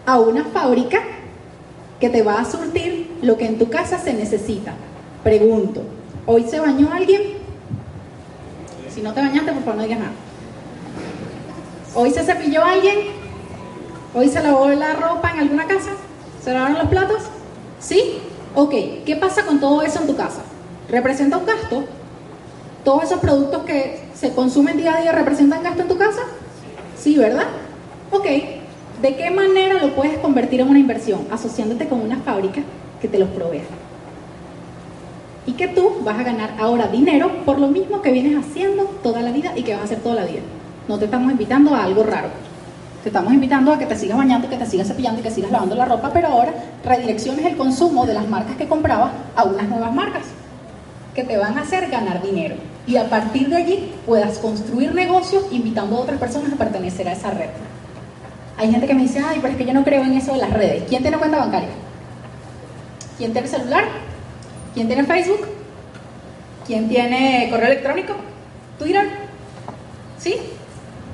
a 0.05 0.19
una 0.19 0.45
fábrica 0.45 0.99
que 2.01 2.09
te 2.09 2.23
va 2.23 2.41
a 2.41 2.45
surtir 2.45 3.13
lo 3.23 3.37
que 3.37 3.47
en 3.47 3.59
tu 3.59 3.69
casa 3.71 3.99
se 3.99 4.13
necesita. 4.13 4.75
Pregunto, 5.23 5.83
¿hoy 6.27 6.45
se 6.49 6.61
bañó 6.61 6.93
alguien? 6.93 7.39
Si 8.95 9.03
no 9.03 9.13
te 9.13 9.21
bañaste, 9.21 9.53
por 9.53 9.63
favor 9.63 9.77
no 9.77 9.83
digas 9.83 9.99
nada. 9.99 10.13
¿Hoy 11.95 12.11
se 12.11 12.23
cepilló 12.23 12.65
alguien? 12.65 12.99
¿Hoy 14.15 14.29
se 14.29 14.43
lavó 14.43 14.69
la 14.69 14.95
ropa 14.95 15.33
en 15.33 15.41
alguna 15.41 15.67
casa? 15.67 15.91
¿Se 16.43 16.53
lavaron 16.53 16.79
los 16.79 16.89
platos? 16.89 17.23
¿Sí? 17.81 18.19
Ok, 18.55 18.75
¿qué 19.05 19.17
pasa 19.21 19.45
con 19.45 19.61
todo 19.61 19.83
eso 19.83 20.01
en 20.01 20.07
tu 20.07 20.17
casa? 20.17 20.41
¿Representa 20.89 21.37
un 21.37 21.47
gasto? 21.47 21.85
¿Todos 22.85 23.05
esos 23.05 23.21
productos 23.21 23.65
que 23.65 24.01
se 24.15 24.33
consumen 24.33 24.77
día 24.77 24.97
a 24.97 25.01
día 25.01 25.13
representan 25.13 25.63
gasto 25.63 25.83
en 25.83 25.89
tu 25.89 25.99
casa? 25.99 26.23
Sí, 26.97 27.19
¿verdad? 27.19 27.47
Ok, 28.11 28.25
¿de 29.03 29.17
qué 29.17 29.31
manera 29.31 29.75
lo 29.75 29.95
puedes 29.95 30.19
convertir 30.19 30.61
en 30.61 30.69
una 30.69 30.79
inversión? 30.79 31.27
Asociándote 31.31 31.89
con 31.89 32.01
una 32.01 32.19
fábrica 32.19 32.63
que 33.01 33.09
te 33.09 33.19
los 33.19 33.29
provea. 33.29 33.65
Y 35.49 35.53
que 35.53 35.67
tú 35.67 36.03
vas 36.05 36.19
a 36.19 36.25
ganar 36.25 36.51
ahora 36.59 36.89
dinero 36.89 37.31
por 37.47 37.59
lo 37.59 37.69
mismo 37.69 38.03
que 38.03 38.13
vienes 38.13 38.37
haciendo 38.37 38.85
toda 39.03 39.23
la 39.23 39.33
vida 39.33 39.55
y 39.57 39.63
que 39.63 39.73
vas 39.73 39.81
a 39.81 39.85
hacer 39.85 40.01
toda 40.01 40.17
la 40.17 40.27
vida. 40.27 40.43
No 40.87 40.99
te 40.99 41.07
estamos 41.07 41.33
invitando 41.33 41.75
a 41.75 41.85
algo 41.85 42.03
raro. 42.03 42.29
Te 43.03 43.09
estamos 43.09 43.33
invitando 43.33 43.73
a 43.73 43.79
que 43.79 43.87
te 43.87 43.97
sigas 43.97 44.19
bañando, 44.19 44.51
que 44.51 44.59
te 44.59 44.67
sigas 44.67 44.89
cepillando 44.89 45.21
y 45.21 45.23
que 45.23 45.31
sigas 45.31 45.51
lavando 45.51 45.75
la 45.75 45.87
ropa, 45.87 46.11
pero 46.13 46.29
ahora 46.29 46.53
redirecciones 46.85 47.47
el 47.47 47.57
consumo 47.57 48.05
de 48.05 48.13
las 48.13 48.29
marcas 48.29 48.57
que 48.57 48.69
comprabas 48.69 49.13
a 49.37 49.45
unas 49.45 49.67
nuevas 49.71 49.95
marcas 49.95 50.25
que 51.15 51.25
te 51.25 51.39
van 51.39 51.57
a 51.57 51.63
hacer 51.63 51.89
ganar 51.89 52.21
dinero. 52.21 52.57
Y 52.87 52.99
a 52.99 53.09
partir 53.09 53.49
de 53.49 53.57
allí 53.57 53.93
puedas 54.05 54.37
construir 54.41 54.95
negocios 54.95 55.47
invitando 55.51 55.97
a 55.97 56.01
otras 56.01 56.21
personas 56.21 56.53
a 56.53 56.57
pertenecer 56.57 57.09
a 57.09 57.13
esa 57.13 57.31
red. 57.31 57.49
Hay 58.59 58.71
gente 58.71 58.87
que 58.87 58.93
me 58.93 59.01
dice, 59.01 59.23
ay, 59.27 59.39
pero 59.41 59.53
es 59.53 59.57
que 59.57 59.65
yo 59.65 59.73
no 59.73 59.83
creo 59.83 60.03
en 60.03 60.13
eso 60.13 60.33
de 60.33 60.41
las 60.41 60.53
redes. 60.53 60.85
¿Quién 60.91 61.01
tiene 61.01 61.17
cuenta 61.17 61.39
bancaria? 61.39 61.71
¿Quién 63.17 63.33
tiene 63.33 63.49
celular? 63.49 64.08
¿Quién 64.79 64.87
tiene 64.87 65.03
Facebook? 65.03 65.41
¿Quién 66.65 66.89
tiene 66.89 67.49
correo 67.51 67.67
electrónico? 67.67 68.15
¿Twitter? 68.79 69.09
¿Sí? 70.21 70.37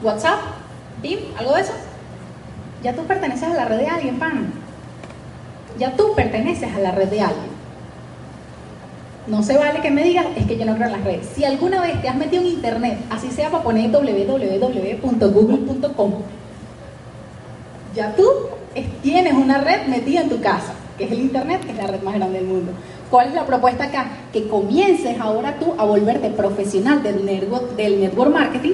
¿WhatsApp? 0.02 0.38
¿BIM? 1.00 1.20
¿Algo 1.38 1.54
de 1.54 1.62
eso? 1.62 1.72
Ya 2.82 2.92
tú 2.92 3.04
perteneces 3.04 3.44
a 3.44 3.54
la 3.54 3.64
red 3.64 3.78
de 3.78 3.86
alguien, 3.86 4.18
pan. 4.18 4.52
Ya 5.78 5.96
tú 5.96 6.12
perteneces 6.14 6.74
a 6.74 6.78
la 6.78 6.90
red 6.90 7.08
de 7.08 7.22
alguien. 7.22 7.48
No 9.28 9.42
se 9.42 9.56
vale 9.56 9.80
que 9.80 9.90
me 9.90 10.04
digas, 10.04 10.26
es 10.36 10.44
que 10.44 10.58
yo 10.58 10.66
no 10.66 10.74
creo 10.74 10.88
en 10.88 10.92
las 10.92 11.04
redes. 11.04 11.26
Si 11.34 11.46
alguna 11.46 11.80
vez 11.80 12.02
te 12.02 12.10
has 12.10 12.16
metido 12.16 12.42
en 12.42 12.48
internet, 12.48 12.98
así 13.08 13.30
sea 13.30 13.48
para 13.48 13.64
poner 13.64 13.90
www.google.com, 13.90 15.02
ya 17.96 18.14
tú 18.14 18.28
tienes 19.02 19.32
una 19.32 19.56
red 19.56 19.86
metida 19.86 20.20
en 20.20 20.28
tu 20.28 20.42
casa, 20.42 20.74
que 20.98 21.04
es 21.04 21.12
el 21.12 21.20
internet, 21.20 21.64
que 21.64 21.70
es 21.72 21.78
la 21.78 21.86
red 21.86 22.02
más 22.02 22.14
grande 22.16 22.40
del 22.40 22.46
mundo. 22.46 22.72
¿Cuál 23.14 23.28
es 23.28 23.34
la 23.34 23.46
propuesta 23.46 23.84
acá? 23.84 24.06
Que 24.32 24.48
comiences 24.48 25.20
ahora 25.20 25.54
tú 25.60 25.72
a 25.78 25.84
volverte 25.84 26.30
profesional 26.30 27.00
del 27.00 27.24
network, 27.24 27.76
del 27.76 28.00
network 28.00 28.32
marketing, 28.32 28.72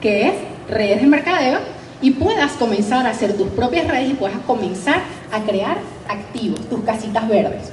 que 0.00 0.28
es 0.28 0.34
redes 0.70 1.00
de 1.00 1.08
mercadeo, 1.08 1.58
y 2.00 2.12
puedas 2.12 2.52
comenzar 2.52 3.04
a 3.04 3.10
hacer 3.10 3.36
tus 3.36 3.48
propias 3.48 3.88
redes 3.88 4.10
y 4.10 4.14
puedas 4.14 4.38
comenzar 4.46 5.00
a 5.32 5.40
crear 5.40 5.78
activos, 6.08 6.60
tus 6.68 6.84
casitas 6.84 7.28
verdes. 7.28 7.72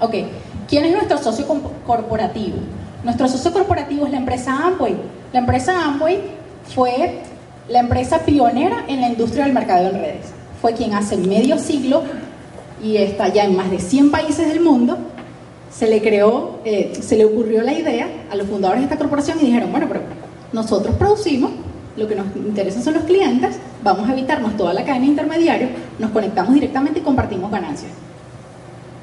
Ok, 0.00 0.14
¿quién 0.68 0.86
es 0.86 0.92
nuestro 0.92 1.18
socio 1.18 1.46
corporativo? 1.86 2.56
Nuestro 3.04 3.28
socio 3.28 3.52
corporativo 3.52 4.06
es 4.06 4.10
la 4.10 4.18
empresa 4.18 4.56
Amway. 4.56 4.96
La 5.32 5.38
empresa 5.38 5.84
Amway 5.84 6.20
fue 6.74 7.20
la 7.68 7.78
empresa 7.78 8.18
pionera 8.18 8.86
en 8.88 9.00
la 9.00 9.06
industria 9.06 9.44
del 9.44 9.52
mercado 9.52 9.86
en 9.86 10.00
redes. 10.00 10.26
Fue 10.60 10.74
quien 10.74 10.94
hace 10.94 11.16
medio 11.16 11.58
siglo 11.58 12.02
y 12.82 12.96
está 12.96 13.28
ya 13.28 13.44
en 13.44 13.56
más 13.56 13.70
de 13.70 13.78
100 13.78 14.10
países 14.10 14.48
del 14.48 14.60
mundo, 14.60 14.98
se 15.70 15.88
le 15.88 16.02
creó, 16.02 16.58
eh, 16.64 16.92
se 17.00 17.16
le 17.16 17.24
ocurrió 17.24 17.62
la 17.62 17.72
idea 17.72 18.08
a 18.30 18.36
los 18.36 18.46
fundadores 18.48 18.80
de 18.80 18.84
esta 18.84 18.98
corporación 18.98 19.38
y 19.40 19.46
dijeron, 19.46 19.70
bueno, 19.70 19.86
pero 19.88 20.00
nosotros 20.52 20.94
producimos, 20.96 21.52
lo 21.96 22.08
que 22.08 22.16
nos 22.16 22.26
interesa 22.36 22.82
son 22.82 22.94
los 22.94 23.04
clientes, 23.04 23.56
vamos 23.82 24.08
a 24.08 24.12
evitarnos 24.12 24.56
toda 24.56 24.72
la 24.72 24.84
cadena 24.84 25.06
intermediaria, 25.06 25.70
nos 25.98 26.10
conectamos 26.10 26.54
directamente 26.54 27.00
y 27.00 27.02
compartimos 27.02 27.50
ganancias. 27.50 27.92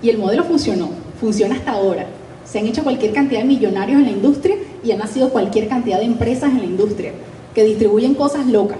Y 0.01 0.09
el 0.09 0.17
modelo 0.17 0.43
funcionó, 0.43 0.89
funciona 1.19 1.55
hasta 1.55 1.71
ahora. 1.71 2.05
Se 2.45 2.59
han 2.59 2.67
hecho 2.67 2.83
cualquier 2.83 3.13
cantidad 3.13 3.41
de 3.41 3.47
millonarios 3.47 3.99
en 3.99 4.05
la 4.05 4.11
industria 4.11 4.55
y 4.83 4.91
han 4.91 4.99
nacido 4.99 5.29
cualquier 5.29 5.67
cantidad 5.67 5.99
de 5.99 6.05
empresas 6.05 6.51
en 6.51 6.59
la 6.59 6.65
industria 6.65 7.11
que 7.53 7.63
distribuyen 7.63 8.13
cosas 8.13 8.45
locas. 8.47 8.77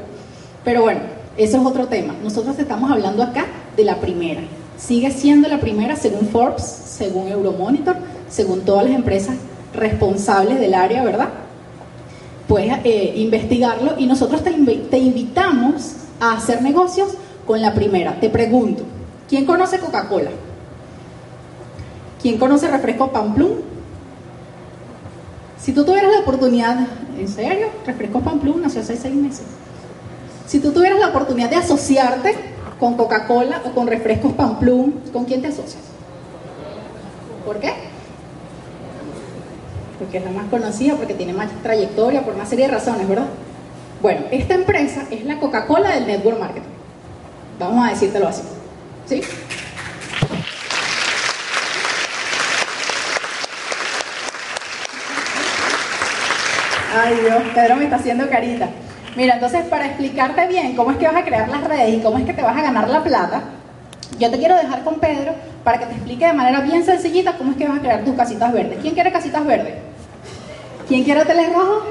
Pero 0.64 0.82
bueno, 0.82 1.00
eso 1.38 1.58
es 1.58 1.66
otro 1.66 1.88
tema. 1.88 2.16
Nosotros 2.24 2.58
estamos 2.60 2.92
hablando 2.92 3.24
acá 3.24 3.46
de 3.76 3.84
la 3.84 4.00
primera. 4.00 4.42
Sigue 4.78 5.12
siendo 5.12 5.48
la 5.50 5.60
primera 5.60 5.96
según 5.96 6.28
Forbes, 6.28 6.64
según 6.64 7.28
Euromonitor, 7.28 7.96
según 8.30 8.62
todas 8.62 8.86
las 8.86 8.94
empresas 8.94 9.36
responsables 9.74 10.60
del 10.60 10.76
área, 10.76 11.04
¿verdad? 11.04 11.30
Puedes 12.48 12.74
eh, 12.84 13.14
investigarlo 13.16 13.96
y 13.98 14.06
nosotros 14.06 14.44
te, 14.44 14.52
te 14.52 14.98
invitamos 14.98 15.94
a 16.20 16.34
hacer 16.34 16.62
negocios 16.62 17.10
con 17.46 17.62
la 17.62 17.74
primera. 17.74 18.20
Te 18.20 18.30
pregunto, 18.30 18.84
¿quién 19.28 19.46
conoce 19.46 19.80
Coca-Cola? 19.80 20.32
¿Quién 22.22 22.38
conoce 22.38 22.68
refresco 22.68 23.12
Pamplum? 23.12 23.52
Si 25.60 25.74
tú 25.74 25.84
tuvieras 25.84 26.12
la 26.12 26.20
oportunidad, 26.20 26.88
¿en 27.18 27.28
serio? 27.28 27.68
Refresco 27.86 28.22
Pamplum 28.22 28.62
nació 28.62 28.82
hace 28.82 28.96
seis 28.96 29.16
meses. 29.16 29.44
Si 30.46 30.60
tú 30.60 30.72
tuvieras 30.72 31.00
la 31.00 31.10
oportunidad 31.10 31.50
de 31.50 31.58
asociarte 31.58 32.36
con 32.80 32.96
Coca-Cola 32.96 33.62
o 33.66 33.72
con 33.72 33.88
refrescos 33.88 34.34
Pamplum, 34.34 34.92
¿con 35.12 35.26
quién 35.26 35.42
te 35.42 35.48
asocias? 35.48 35.84
¿Por 37.46 37.60
qué? 37.60 37.74
Porque 40.00 40.18
es 40.20 40.26
la 40.26 40.32
más 40.32 40.46
conocida, 40.50 40.96
porque 40.96 41.14
tiene 41.14 41.34
más 41.34 41.50
trayectoria, 41.64 42.24
por 42.24 42.36
una 42.36 42.46
serie 42.46 42.68
de 42.68 42.74
razones, 42.74 43.08
¿verdad? 43.08 43.28
Bueno, 44.02 44.22
esta 44.32 44.54
empresa 44.54 45.06
es 45.10 45.26
la 45.26 45.40
Coca-Cola 45.40 45.92
del 45.92 46.06
network 46.06 46.40
marketing. 46.40 46.70
Vamos 47.60 47.88
a 47.88 47.90
decírtelo 47.90 48.28
así. 48.28 48.44
¿Sí? 49.08 49.22
Ay 56.96 57.16
Dios, 57.22 57.44
Pedro 57.54 57.76
me 57.76 57.84
está 57.86 57.96
haciendo 57.96 58.30
carita. 58.30 58.70
Mira, 59.18 59.34
entonces 59.34 59.66
para 59.66 59.88
explicarte 59.88 60.46
bien 60.46 60.76
cómo 60.76 60.92
es 60.92 60.98
que 60.98 61.08
vas 61.08 61.16
a 61.16 61.26
crear 61.26 61.50
las 61.50 61.64
redes 61.64 61.96
y 61.96 62.02
cómo 62.02 62.20
es 62.20 62.26
que 62.26 62.36
te 62.36 62.44
vas 62.44 62.56
a 62.56 62.62
ganar 62.62 62.88
la 62.88 63.04
plata, 63.04 63.42
yo 64.20 64.30
te 64.30 64.38
quiero 64.38 64.56
dejar 64.56 64.84
con 64.84 65.00
Pedro 65.00 65.34
para 65.64 65.80
que 65.80 65.88
te 65.88 65.94
explique 65.94 66.28
de 66.28 66.34
manera 66.34 66.60
bien 66.62 66.86
sencillita 66.86 67.36
cómo 67.36 67.50
es 67.50 67.58
que 67.58 67.68
vas 67.68 67.80
a 67.80 67.82
crear 67.82 68.06
tus 68.06 68.16
casitas 68.16 68.54
verdes. 68.54 68.78
¿Quién 68.80 68.94
quiere 68.94 69.12
casitas 69.12 69.44
verdes? 69.44 69.74
¿Quién 70.88 71.04
quiere 71.04 71.22
hoteles 71.22 71.52
rojos? 71.52 71.84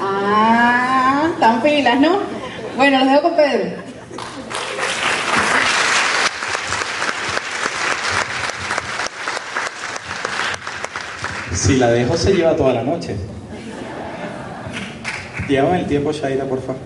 Ah, 0.00 1.28
están 1.34 1.60
pilas, 1.60 1.98
¿no? 1.98 2.18
Bueno, 2.76 3.00
los 3.00 3.08
dejo 3.08 3.22
con 3.22 3.34
Pedro. 3.34 3.82
Si 11.52 11.78
la 11.78 11.90
dejo 11.90 12.16
se 12.16 12.32
lleva 12.32 12.54
toda 12.54 12.74
la 12.74 12.84
noche. 12.84 13.16
Lleva 15.48 15.78
el 15.78 15.86
tiempo, 15.86 16.12
Shaira, 16.12 16.44
por 16.44 16.60
favor. 16.60 16.80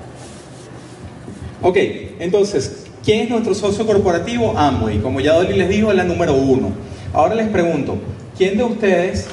Ok, 1.62 1.76
entonces, 2.18 2.86
¿quién 3.04 3.24
es 3.24 3.30
nuestro 3.30 3.54
socio 3.54 3.86
corporativo? 3.86 4.56
Amway. 4.56 4.98
Como 4.98 5.20
ya 5.20 5.34
Dolly 5.34 5.54
les 5.54 5.68
dijo, 5.68 5.90
es 5.90 5.96
la 5.96 6.04
número 6.04 6.34
uno. 6.34 6.70
Ahora 7.12 7.34
les 7.34 7.48
pregunto, 7.48 7.96
¿quién 8.36 8.56
de 8.56 8.64
ustedes 8.64 9.26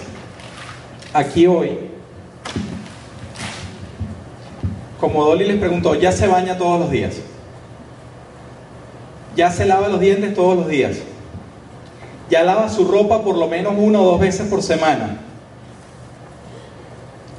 aquí 1.13 1.47
hoy, 1.47 1.77
como 4.99 5.23
Dolly 5.25 5.45
les 5.45 5.57
preguntó, 5.57 5.95
ya 5.95 6.11
se 6.11 6.27
baña 6.27 6.57
todos 6.57 6.79
los 6.79 6.91
días? 6.91 7.15
¿Ya 9.35 9.51
se 9.51 9.65
lava 9.65 9.87
los 9.87 9.99
dientes 9.99 10.33
todos 10.33 10.55
los 10.55 10.67
días? 10.67 10.97
¿Ya 12.29 12.43
lava 12.43 12.69
su 12.69 12.85
ropa 12.85 13.23
por 13.23 13.37
lo 13.37 13.47
menos 13.47 13.73
una 13.77 13.99
o 13.99 14.05
dos 14.05 14.19
veces 14.19 14.47
por 14.47 14.61
semana? 14.61 15.19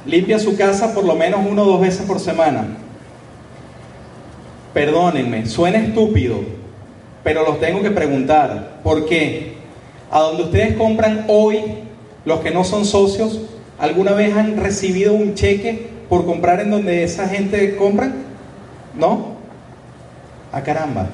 Limpia 0.05 0.37
su 0.37 0.55
casa 0.55 0.93
por 0.93 1.03
lo 1.03 1.15
menos 1.15 1.41
una 1.49 1.63
o 1.63 1.65
dos 1.65 1.81
veces 1.81 2.01
por 2.05 2.19
semana. 2.19 2.65
Perdónenme, 4.73 5.45
suena 5.45 5.79
estúpido, 5.79 6.41
pero 7.23 7.43
los 7.43 7.59
tengo 7.59 7.81
que 7.81 7.91
preguntar. 7.91 8.81
¿Por 8.83 9.05
qué? 9.05 9.53
A 10.11 10.19
donde 10.19 10.43
ustedes 10.43 10.75
compran 10.75 11.25
hoy, 11.27 11.61
los 12.25 12.41
que 12.41 12.51
no 12.51 12.63
son 12.63 12.85
socios, 12.85 13.41
¿alguna 13.79 14.11
vez 14.11 14.35
han 14.35 14.57
recibido 14.57 15.13
un 15.13 15.33
cheque 15.33 15.87
por 16.09 16.25
comprar 16.25 16.59
en 16.59 16.71
donde 16.71 17.03
esa 17.03 17.27
gente 17.27 17.75
compra? 17.77 18.11
¿No? 18.93 19.35
A 20.51 20.61
caramba. 20.61 21.09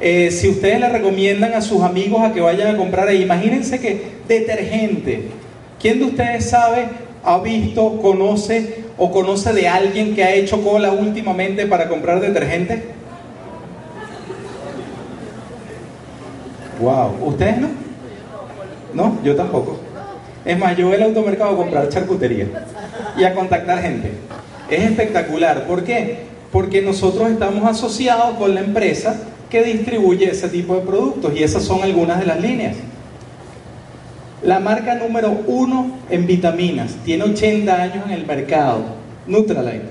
Eh, 0.00 0.30
si 0.30 0.48
ustedes 0.48 0.80
le 0.80 0.88
recomiendan 0.88 1.54
a 1.54 1.60
sus 1.60 1.82
amigos 1.82 2.22
a 2.22 2.32
que 2.32 2.40
vayan 2.40 2.74
a 2.74 2.76
comprar 2.76 3.08
ahí, 3.08 3.22
imagínense 3.22 3.80
que 3.80 4.18
detergente. 4.28 5.28
¿Quién 5.80 5.98
de 5.98 6.06
ustedes 6.06 6.50
sabe, 6.50 6.88
ha 7.28 7.38
visto, 7.40 8.00
conoce 8.00 8.84
o 8.96 9.10
conoce 9.10 9.52
de 9.52 9.68
alguien 9.68 10.14
que 10.14 10.24
ha 10.24 10.34
hecho 10.34 10.62
cola 10.62 10.92
últimamente 10.92 11.66
para 11.66 11.88
comprar 11.88 12.20
detergente? 12.20 12.82
Wow, 16.80 17.28
¿ustedes 17.28 17.58
no? 17.58 17.68
No, 18.94 19.18
yo 19.22 19.36
tampoco. 19.36 19.78
Es 20.44 20.58
más, 20.58 20.74
yo 20.76 20.86
voy 20.86 20.96
al 20.96 21.02
automercado 21.02 21.50
a 21.50 21.56
comprar 21.56 21.88
charcutería 21.90 22.46
y 23.18 23.24
a 23.24 23.34
contactar 23.34 23.82
gente. 23.82 24.12
Es 24.70 24.84
espectacular. 24.84 25.66
¿Por 25.66 25.84
qué? 25.84 26.20
Porque 26.50 26.80
nosotros 26.80 27.30
estamos 27.30 27.68
asociados 27.68 28.38
con 28.38 28.54
la 28.54 28.60
empresa 28.60 29.20
que 29.50 29.62
distribuye 29.62 30.30
ese 30.30 30.48
tipo 30.48 30.74
de 30.76 30.80
productos 30.80 31.34
y 31.36 31.42
esas 31.42 31.62
son 31.62 31.82
algunas 31.82 32.20
de 32.20 32.26
las 32.26 32.40
líneas. 32.40 32.76
La 34.42 34.60
marca 34.60 34.94
número 34.94 35.36
uno 35.48 35.98
en 36.10 36.26
vitaminas, 36.26 36.94
tiene 37.04 37.24
80 37.24 37.74
años 37.74 38.06
en 38.06 38.12
el 38.12 38.24
mercado, 38.24 38.82
Nutralite. 39.26 39.88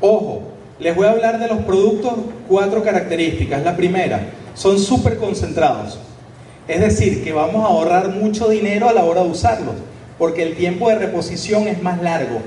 Ojo, 0.00 0.42
les 0.78 0.96
voy 0.96 1.06
a 1.06 1.10
hablar 1.10 1.38
de 1.38 1.48
los 1.48 1.58
productos, 1.58 2.14
cuatro 2.48 2.82
características. 2.82 3.62
La 3.62 3.76
primera, 3.76 4.30
son 4.54 4.78
súper 4.78 5.18
concentrados. 5.18 5.98
Es 6.66 6.80
decir, 6.80 7.22
que 7.22 7.32
vamos 7.32 7.62
a 7.62 7.68
ahorrar 7.68 8.08
mucho 8.08 8.48
dinero 8.48 8.88
a 8.88 8.94
la 8.94 9.04
hora 9.04 9.22
de 9.22 9.30
usarlos, 9.30 9.74
porque 10.18 10.42
el 10.42 10.56
tiempo 10.56 10.88
de 10.88 10.96
reposición 10.96 11.68
es 11.68 11.82
más 11.82 12.00
largo. 12.00 12.40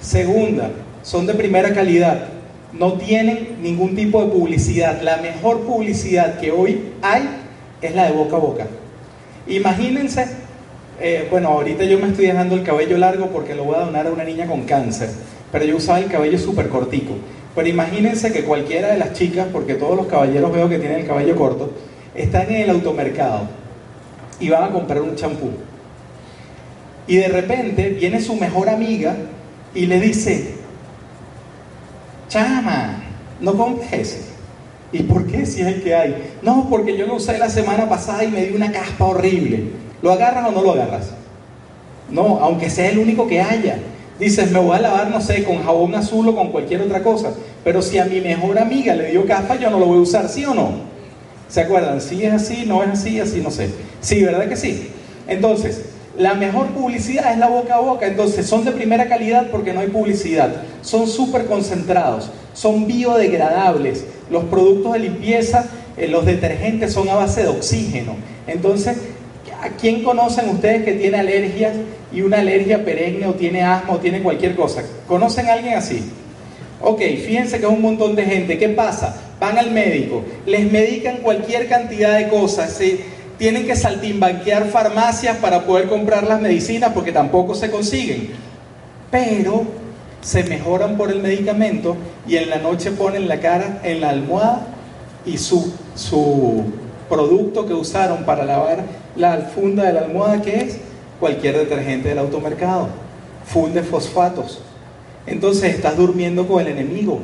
Segunda, 0.00 0.70
son 1.02 1.26
de 1.26 1.32
primera 1.32 1.72
calidad, 1.72 2.26
no 2.74 2.94
tienen 2.94 3.56
ningún 3.62 3.96
tipo 3.96 4.22
de 4.22 4.30
publicidad. 4.30 5.00
La 5.00 5.16
mejor 5.16 5.60
publicidad 5.60 6.38
que 6.38 6.52
hoy 6.52 6.92
hay 7.00 7.28
es 7.80 7.94
la 7.94 8.04
de 8.04 8.12
boca 8.12 8.36
a 8.36 8.40
boca. 8.40 8.66
Imagínense, 9.50 10.26
eh, 11.00 11.26
bueno, 11.28 11.48
ahorita 11.48 11.82
yo 11.82 11.98
me 11.98 12.08
estoy 12.08 12.26
dejando 12.26 12.54
el 12.54 12.62
cabello 12.62 12.96
largo 12.96 13.26
porque 13.26 13.56
lo 13.56 13.64
voy 13.64 13.74
a 13.74 13.80
donar 13.80 14.06
a 14.06 14.12
una 14.12 14.22
niña 14.22 14.46
con 14.46 14.62
cáncer, 14.62 15.10
pero 15.50 15.64
yo 15.64 15.76
usaba 15.76 15.98
el 15.98 16.06
cabello 16.06 16.38
súper 16.38 16.68
cortico. 16.68 17.14
Pero 17.56 17.68
imagínense 17.68 18.32
que 18.32 18.44
cualquiera 18.44 18.92
de 18.92 18.98
las 18.98 19.12
chicas, 19.12 19.48
porque 19.52 19.74
todos 19.74 19.96
los 19.96 20.06
caballeros 20.06 20.52
veo 20.52 20.68
que 20.68 20.78
tienen 20.78 21.00
el 21.00 21.06
cabello 21.06 21.34
corto, 21.34 21.72
están 22.14 22.48
en 22.48 22.62
el 22.62 22.70
automercado 22.70 23.48
y 24.38 24.48
van 24.48 24.62
a 24.62 24.70
comprar 24.70 25.02
un 25.02 25.16
champú. 25.16 25.50
Y 27.08 27.16
de 27.16 27.26
repente 27.26 27.88
viene 27.88 28.20
su 28.20 28.36
mejor 28.36 28.68
amiga 28.68 29.16
y 29.74 29.86
le 29.86 29.98
dice, 29.98 30.54
chama, 32.28 33.02
no 33.40 33.56
compres. 33.56 34.29
¿Y 34.92 35.02
por 35.04 35.26
qué 35.26 35.46
si 35.46 35.60
es 35.60 35.68
el 35.68 35.82
que 35.82 35.94
hay? 35.94 36.32
No, 36.42 36.66
porque 36.68 36.96
yo 36.96 37.06
lo 37.06 37.14
usé 37.14 37.38
la 37.38 37.48
semana 37.48 37.88
pasada 37.88 38.24
y 38.24 38.28
me 38.28 38.44
dio 38.44 38.56
una 38.56 38.72
caspa 38.72 39.04
horrible. 39.04 39.64
¿Lo 40.02 40.12
agarras 40.12 40.48
o 40.48 40.52
no 40.52 40.62
lo 40.62 40.72
agarras? 40.72 41.10
No, 42.10 42.38
aunque 42.40 42.70
sea 42.70 42.90
el 42.90 42.98
único 42.98 43.26
que 43.26 43.40
haya. 43.40 43.78
Dices, 44.18 44.50
me 44.50 44.58
voy 44.58 44.76
a 44.76 44.80
lavar, 44.80 45.10
no 45.10 45.20
sé, 45.20 45.44
con 45.44 45.62
jabón 45.62 45.94
azul 45.94 46.28
o 46.28 46.34
con 46.34 46.50
cualquier 46.50 46.82
otra 46.82 47.02
cosa. 47.02 47.32
Pero 47.64 47.80
si 47.82 47.98
a 47.98 48.04
mi 48.04 48.20
mejor 48.20 48.58
amiga 48.58 48.94
le 48.94 49.10
dio 49.12 49.24
caspa, 49.26 49.56
yo 49.56 49.70
no 49.70 49.78
lo 49.78 49.86
voy 49.86 49.98
a 49.98 50.02
usar, 50.02 50.28
¿sí 50.28 50.44
o 50.44 50.54
no? 50.54 50.72
¿Se 51.48 51.60
acuerdan? 51.60 52.00
Si 52.00 52.24
es 52.24 52.32
así, 52.32 52.64
no 52.66 52.82
es 52.82 52.90
así, 52.90 53.20
así 53.20 53.40
no 53.40 53.50
sé. 53.50 53.70
Sí, 54.00 54.22
¿verdad 54.22 54.48
que 54.48 54.56
sí? 54.56 54.90
Entonces, 55.26 55.82
la 56.18 56.34
mejor 56.34 56.66
publicidad 56.68 57.32
es 57.32 57.38
la 57.38 57.48
boca 57.48 57.76
a 57.76 57.80
boca. 57.80 58.06
Entonces, 58.06 58.46
son 58.46 58.64
de 58.64 58.72
primera 58.72 59.08
calidad 59.08 59.48
porque 59.50 59.72
no 59.72 59.80
hay 59.80 59.88
publicidad. 59.88 60.50
Son 60.82 61.06
súper 61.06 61.46
concentrados, 61.46 62.30
son 62.52 62.86
biodegradables. 62.86 64.04
Los 64.30 64.44
productos 64.44 64.92
de 64.92 65.00
limpieza, 65.00 65.66
eh, 65.96 66.08
los 66.08 66.24
detergentes 66.24 66.92
son 66.92 67.08
a 67.08 67.14
base 67.14 67.42
de 67.42 67.48
oxígeno. 67.48 68.16
Entonces, 68.46 68.96
¿a 69.60 69.68
quién 69.70 70.02
conocen 70.02 70.48
ustedes 70.48 70.84
que 70.84 70.92
tiene 70.92 71.18
alergias 71.18 71.72
y 72.12 72.22
una 72.22 72.38
alergia 72.38 72.84
perenne 72.84 73.26
o 73.26 73.34
tiene 73.34 73.62
asma 73.62 73.94
o 73.94 73.98
tiene 73.98 74.22
cualquier 74.22 74.54
cosa? 74.54 74.82
¿Conocen 75.06 75.48
a 75.48 75.54
alguien 75.54 75.74
así? 75.74 76.02
Ok, 76.80 77.00
fíjense 77.00 77.58
que 77.58 77.66
es 77.66 77.72
un 77.72 77.82
montón 77.82 78.16
de 78.16 78.24
gente. 78.24 78.58
¿Qué 78.58 78.70
pasa? 78.70 79.14
Van 79.38 79.58
al 79.58 79.70
médico, 79.70 80.22
les 80.46 80.70
medican 80.70 81.18
cualquier 81.18 81.68
cantidad 81.68 82.16
de 82.16 82.28
cosas. 82.28 82.78
tienen 83.38 83.66
que 83.66 83.74
saltimbanquear 83.74 84.66
farmacias 84.66 85.38
para 85.38 85.64
poder 85.64 85.88
comprar 85.88 86.24
las 86.24 86.40
medicinas 86.40 86.92
porque 86.92 87.10
tampoco 87.12 87.54
se 87.54 87.70
consiguen. 87.70 88.30
Pero 89.10 89.79
se 90.20 90.44
mejoran 90.44 90.96
por 90.96 91.10
el 91.10 91.20
medicamento 91.20 91.96
y 92.26 92.36
en 92.36 92.50
la 92.50 92.58
noche 92.58 92.90
ponen 92.90 93.28
la 93.28 93.40
cara 93.40 93.80
en 93.82 94.00
la 94.00 94.10
almohada 94.10 94.66
y 95.24 95.38
su, 95.38 95.72
su 95.94 96.64
producto 97.08 97.66
que 97.66 97.74
usaron 97.74 98.24
para 98.24 98.44
lavar 98.44 98.84
la 99.16 99.36
funda 99.54 99.84
de 99.84 99.92
la 99.94 100.00
almohada, 100.00 100.42
que 100.42 100.60
es 100.60 100.78
cualquier 101.18 101.58
detergente 101.58 102.10
del 102.10 102.18
automercado, 102.18 102.88
full 103.46 103.70
de 103.70 103.82
fosfatos. 103.82 104.60
Entonces 105.26 105.74
estás 105.74 105.96
durmiendo 105.96 106.46
con 106.46 106.60
el 106.60 106.68
enemigo. 106.68 107.20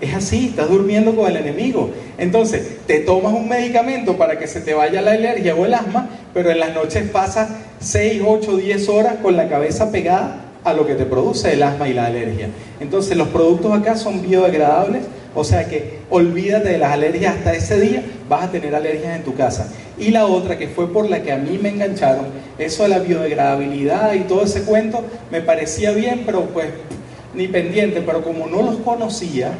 Es 0.00 0.14
así, 0.14 0.48
estás 0.48 0.68
durmiendo 0.68 1.16
con 1.16 1.30
el 1.30 1.36
enemigo. 1.38 1.90
Entonces, 2.18 2.84
te 2.86 3.00
tomas 3.00 3.32
un 3.32 3.48
medicamento 3.48 4.18
para 4.18 4.38
que 4.38 4.46
se 4.46 4.60
te 4.60 4.74
vaya 4.74 5.00
la 5.00 5.12
alergia 5.12 5.54
o 5.54 5.64
el 5.64 5.72
asma, 5.72 6.10
pero 6.34 6.50
en 6.50 6.60
las 6.60 6.74
noches 6.74 7.08
pasas 7.08 7.48
6, 7.80 8.22
8, 8.26 8.56
10 8.58 8.88
horas 8.90 9.14
con 9.22 9.36
la 9.36 9.48
cabeza 9.48 9.90
pegada 9.90 10.45
a 10.66 10.72
lo 10.72 10.84
que 10.84 10.96
te 10.96 11.06
produce 11.06 11.52
el 11.52 11.62
asma 11.62 11.88
y 11.88 11.94
la 11.94 12.06
alergia. 12.06 12.48
Entonces, 12.80 13.16
los 13.16 13.28
productos 13.28 13.72
acá 13.72 13.96
son 13.96 14.20
biodegradables, 14.20 15.04
o 15.32 15.44
sea 15.44 15.68
que 15.68 16.00
olvídate 16.10 16.70
de 16.70 16.78
las 16.78 16.90
alergias 16.90 17.36
hasta 17.36 17.54
ese 17.54 17.78
día, 17.78 18.02
vas 18.28 18.46
a 18.46 18.50
tener 18.50 18.74
alergias 18.74 19.16
en 19.16 19.22
tu 19.22 19.34
casa. 19.36 19.72
Y 19.96 20.10
la 20.10 20.26
otra, 20.26 20.58
que 20.58 20.66
fue 20.66 20.92
por 20.92 21.08
la 21.08 21.22
que 21.22 21.30
a 21.30 21.36
mí 21.36 21.56
me 21.62 21.68
engancharon, 21.68 22.26
eso 22.58 22.82
de 22.82 22.88
la 22.88 22.98
biodegradabilidad 22.98 24.14
y 24.14 24.20
todo 24.20 24.42
ese 24.42 24.62
cuento, 24.62 25.04
me 25.30 25.40
parecía 25.40 25.92
bien, 25.92 26.24
pero 26.26 26.46
pues 26.46 26.66
ni 27.32 27.46
pendiente, 27.46 28.02
pero 28.04 28.22
como 28.22 28.48
no 28.48 28.62
los 28.62 28.78
conocía, 28.78 29.52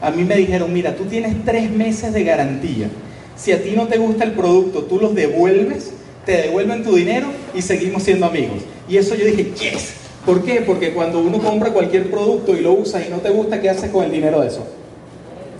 a 0.00 0.10
mí 0.10 0.24
me 0.24 0.36
dijeron, 0.36 0.72
mira, 0.72 0.96
tú 0.96 1.04
tienes 1.04 1.34
tres 1.44 1.70
meses 1.70 2.14
de 2.14 2.24
garantía. 2.24 2.88
Si 3.36 3.52
a 3.52 3.62
ti 3.62 3.72
no 3.76 3.88
te 3.88 3.98
gusta 3.98 4.24
el 4.24 4.32
producto, 4.32 4.84
tú 4.84 4.98
los 4.98 5.14
devuelves, 5.14 5.92
te 6.24 6.32
devuelven 6.32 6.82
tu 6.82 6.94
dinero 6.94 7.26
y 7.54 7.60
seguimos 7.60 8.04
siendo 8.04 8.24
amigos. 8.24 8.62
Y 8.88 8.96
eso 8.96 9.14
yo 9.14 9.26
dije, 9.26 9.52
yes. 9.60 10.03
¿Por 10.26 10.42
qué? 10.42 10.62
Porque 10.62 10.94
cuando 10.94 11.20
uno 11.20 11.38
compra 11.38 11.70
cualquier 11.70 12.10
producto 12.10 12.56
y 12.56 12.60
lo 12.60 12.72
usa 12.72 13.04
y 13.06 13.10
no 13.10 13.18
te 13.18 13.30
gusta, 13.30 13.60
¿qué 13.60 13.68
haces 13.68 13.90
con 13.90 14.04
el 14.04 14.10
dinero 14.10 14.40
de 14.40 14.48
eso? 14.48 14.64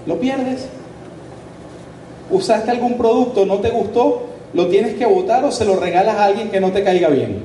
Lo 0.07 0.19
pierdes. 0.19 0.67
Usaste 2.31 2.71
algún 2.71 2.97
producto, 2.97 3.45
no 3.45 3.59
te 3.59 3.69
gustó, 3.69 4.27
lo 4.55 4.69
tienes 4.69 4.95
que 4.95 5.05
votar 5.05 5.45
o 5.45 5.53
se 5.53 5.67
lo 5.67 5.77
regalas 5.77 6.17
a 6.17 6.25
alguien 6.25 6.51
que 6.51 6.61
no 6.61 6.73
te 6.73 6.83
caiga 6.83 7.09
bien. 7.09 7.43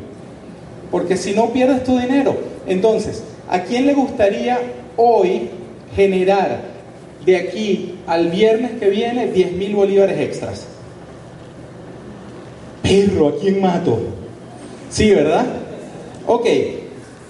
Porque 0.91 1.17
si 1.17 1.33
no 1.33 1.49
pierdes 1.49 1.83
tu 1.83 1.97
dinero. 1.99 2.37
Entonces, 2.65 3.23
¿a 3.49 3.63
quién 3.63 3.85
le 3.85 3.93
gustaría 3.93 4.59
hoy 4.95 5.49
generar 5.95 6.61
de 7.25 7.35
aquí 7.35 7.95
al 8.07 8.29
viernes 8.29 8.71
que 8.79 8.89
viene 8.89 9.27
10 9.27 9.51
mil 9.53 9.75
bolívares 9.75 10.19
extras? 10.19 10.65
Perro, 12.81 13.27
¿a 13.27 13.35
quién 13.35 13.61
mato? 13.61 13.99
Sí, 14.89 15.11
¿verdad? 15.11 15.45
Ok, 16.25 16.45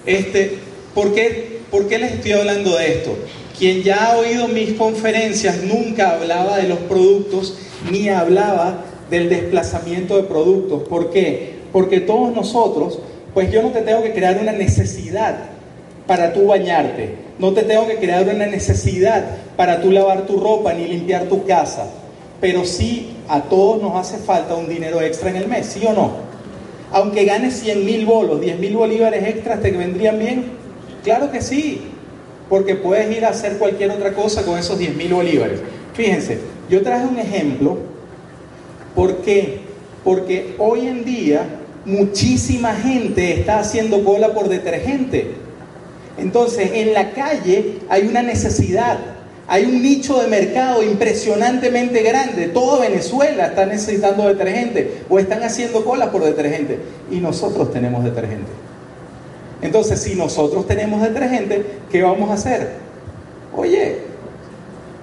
este, 0.10 0.58
¿por, 0.96 1.14
qué, 1.14 1.60
¿por 1.70 1.88
qué 1.88 2.00
les 2.00 2.14
estoy 2.14 2.34
hablando 2.34 2.76
de 2.78 2.94
esto? 2.94 3.16
Quien 3.58 3.84
ya 3.84 4.06
ha 4.06 4.18
oído 4.18 4.48
mis 4.48 4.74
conferencias 4.74 5.64
nunca 5.64 6.12
hablaba 6.12 6.58
de 6.58 6.68
los 6.68 6.80
productos 6.80 7.58
ni 7.92 8.10
hablaba 8.10 8.86
del 9.10 9.30
desplazamiento 9.30 10.18
de 10.18 10.24
productos. 10.24 10.88
¿Por 10.88 11.12
qué? 11.12 11.60
Porque 11.72 12.00
todos 12.00 12.34
nosotros, 12.34 13.00
pues 13.34 13.52
yo 13.52 13.62
no 13.62 13.70
te 13.70 13.82
tengo 13.82 14.02
que 14.02 14.14
crear 14.14 14.40
una 14.42 14.52
necesidad 14.52 15.38
para 16.08 16.34
tú 16.34 16.48
bañarte, 16.48 17.16
no 17.38 17.54
te 17.54 17.62
tengo 17.64 17.86
que 17.86 17.98
crear 17.98 18.24
una 18.24 18.48
necesidad 18.48 19.26
para 19.56 19.80
tú 19.82 19.92
lavar 19.92 20.26
tu 20.26 20.40
ropa 20.40 20.74
ni 20.74 20.88
limpiar 20.88 21.26
tu 21.26 21.46
casa, 21.46 21.86
pero 22.42 22.66
sí 22.66 23.16
a 23.28 23.42
todos 23.42 23.82
nos 23.82 23.96
hace 23.96 24.18
falta 24.18 24.56
un 24.56 24.68
dinero 24.68 25.02
extra 25.02 25.30
en 25.30 25.36
el 25.36 25.48
mes, 25.48 25.68
¿sí 25.68 25.86
o 25.86 25.94
no? 25.94 26.29
Aunque 26.92 27.26
ganes 27.26 27.60
100 27.60 27.86
mil 27.86 28.06
bolos, 28.06 28.42
10 28.42 28.60
mil 28.60 28.76
bolívares 28.76 29.28
extras, 29.28 29.62
¿te 29.62 29.72
vendrían 29.72 30.18
bien? 30.18 30.46
Claro 31.04 31.32
que 31.32 31.42
sí, 31.42 31.82
porque 32.50 32.76
puedes 32.76 33.16
ir 33.16 33.26
a 33.26 33.30
hacer 33.30 33.58
cualquier 33.58 33.92
otra 33.92 34.14
cosa 34.14 34.44
con 34.44 34.58
esos 34.58 34.78
10 34.80 34.96
mil 34.96 35.14
bolívares. 35.14 35.60
Fíjense, 35.94 36.40
yo 36.70 36.82
traje 36.82 37.06
un 37.06 37.20
ejemplo. 37.20 37.78
¿Por 38.96 39.18
qué? 39.18 39.60
Porque 40.04 40.56
hoy 40.58 40.88
en 40.88 41.06
día 41.06 41.44
muchísima 41.86 42.74
gente 42.74 43.34
está 43.34 43.60
haciendo 43.60 44.04
cola 44.04 44.34
por 44.34 44.50
detergente. 44.50 45.32
Entonces, 46.18 46.72
en 46.74 46.94
la 46.94 47.12
calle 47.12 47.78
hay 47.90 48.08
una 48.08 48.22
necesidad, 48.22 48.98
hay 49.50 49.66
un 49.66 49.82
nicho 49.82 50.22
de 50.22 50.28
mercado 50.28 50.84
impresionantemente 50.84 52.04
grande. 52.04 52.50
Toda 52.50 52.82
Venezuela 52.82 53.48
está 53.48 53.66
necesitando 53.66 54.28
detergente 54.28 55.02
o 55.10 55.18
están 55.18 55.42
haciendo 55.42 55.84
cola 55.84 56.12
por 56.12 56.24
detergente. 56.24 56.78
Y 57.10 57.16
nosotros 57.16 57.74
tenemos 57.74 58.04
detergente. 58.04 58.52
Entonces, 59.64 60.00
si 60.04 60.14
nosotros 60.14 60.68
tenemos 60.68 61.02
detergente, 61.02 61.66
¿qué 61.92 62.04
vamos 62.04 62.30
a 62.30 62.34
hacer? 62.34 62.74
Oye, 63.58 63.98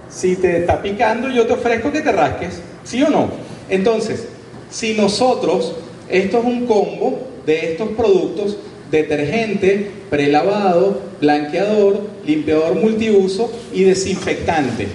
si 0.09 0.37
te 0.37 0.59
está 0.59 0.81
picando, 0.81 1.29
yo 1.29 1.45
te 1.49 1.55
ofrezco 1.55 1.91
que 1.91 2.01
te 2.01 2.13
rasques, 2.13 2.61
¿sí 2.85 3.03
o 3.03 3.11
no? 3.11 3.29
Entonces, 3.69 4.29
si 4.71 4.95
nosotros, 4.95 5.75
esto 6.09 6.39
es 6.39 6.45
un 6.45 6.67
combo 6.67 7.19
de 7.45 7.73
estos 7.73 7.89
productos, 7.91 8.59
detergente, 8.91 9.91
prelavado, 10.11 11.01
blanqueador, 11.21 12.09
limpiador 12.27 12.75
multiuso 12.75 13.51
y 13.73 13.85
desinfectante. 13.85 14.87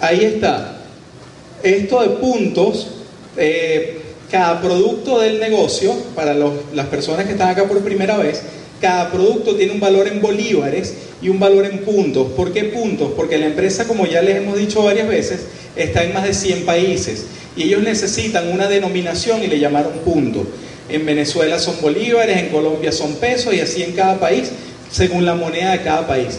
Ahí 0.00 0.24
está. 0.24 0.78
Esto 1.62 2.02
de 2.02 2.08
puntos, 2.08 2.88
eh, 3.36 4.00
cada 4.30 4.60
producto 4.60 5.20
del 5.20 5.38
negocio, 5.38 5.94
para 6.14 6.34
las 6.34 6.86
personas 6.86 7.26
que 7.26 7.32
están 7.32 7.50
acá 7.50 7.68
por 7.68 7.78
primera 7.80 8.16
vez, 8.16 8.42
cada 8.80 9.12
producto 9.12 9.54
tiene 9.54 9.72
un 9.72 9.80
valor 9.80 10.08
en 10.08 10.20
bolívares 10.20 10.94
y 11.22 11.28
un 11.28 11.38
valor 11.38 11.66
en 11.66 11.78
puntos. 11.84 12.32
¿Por 12.32 12.52
qué 12.52 12.64
puntos? 12.64 13.12
Porque 13.14 13.38
la 13.38 13.46
empresa, 13.46 13.86
como 13.86 14.06
ya 14.06 14.20
les 14.22 14.38
hemos 14.38 14.58
dicho 14.58 14.82
varias 14.82 15.06
veces, 15.06 15.42
está 15.76 16.02
en 16.02 16.12
más 16.12 16.24
de 16.24 16.34
100 16.34 16.64
países 16.64 17.26
y 17.56 17.64
ellos 17.64 17.82
necesitan 17.82 18.48
una 18.48 18.68
denominación 18.68 19.42
y 19.42 19.46
le 19.46 19.58
llamaron 19.58 19.92
punto. 20.04 20.46
En 20.88 21.06
Venezuela 21.06 21.58
son 21.58 21.80
bolívares, 21.80 22.36
en 22.36 22.48
Colombia 22.48 22.92
son 22.92 23.14
pesos 23.14 23.54
y 23.54 23.60
así 23.60 23.82
en 23.82 23.92
cada 23.92 24.18
país, 24.18 24.50
según 24.90 25.24
la 25.24 25.34
moneda 25.34 25.72
de 25.72 25.82
cada 25.82 26.06
país. 26.06 26.38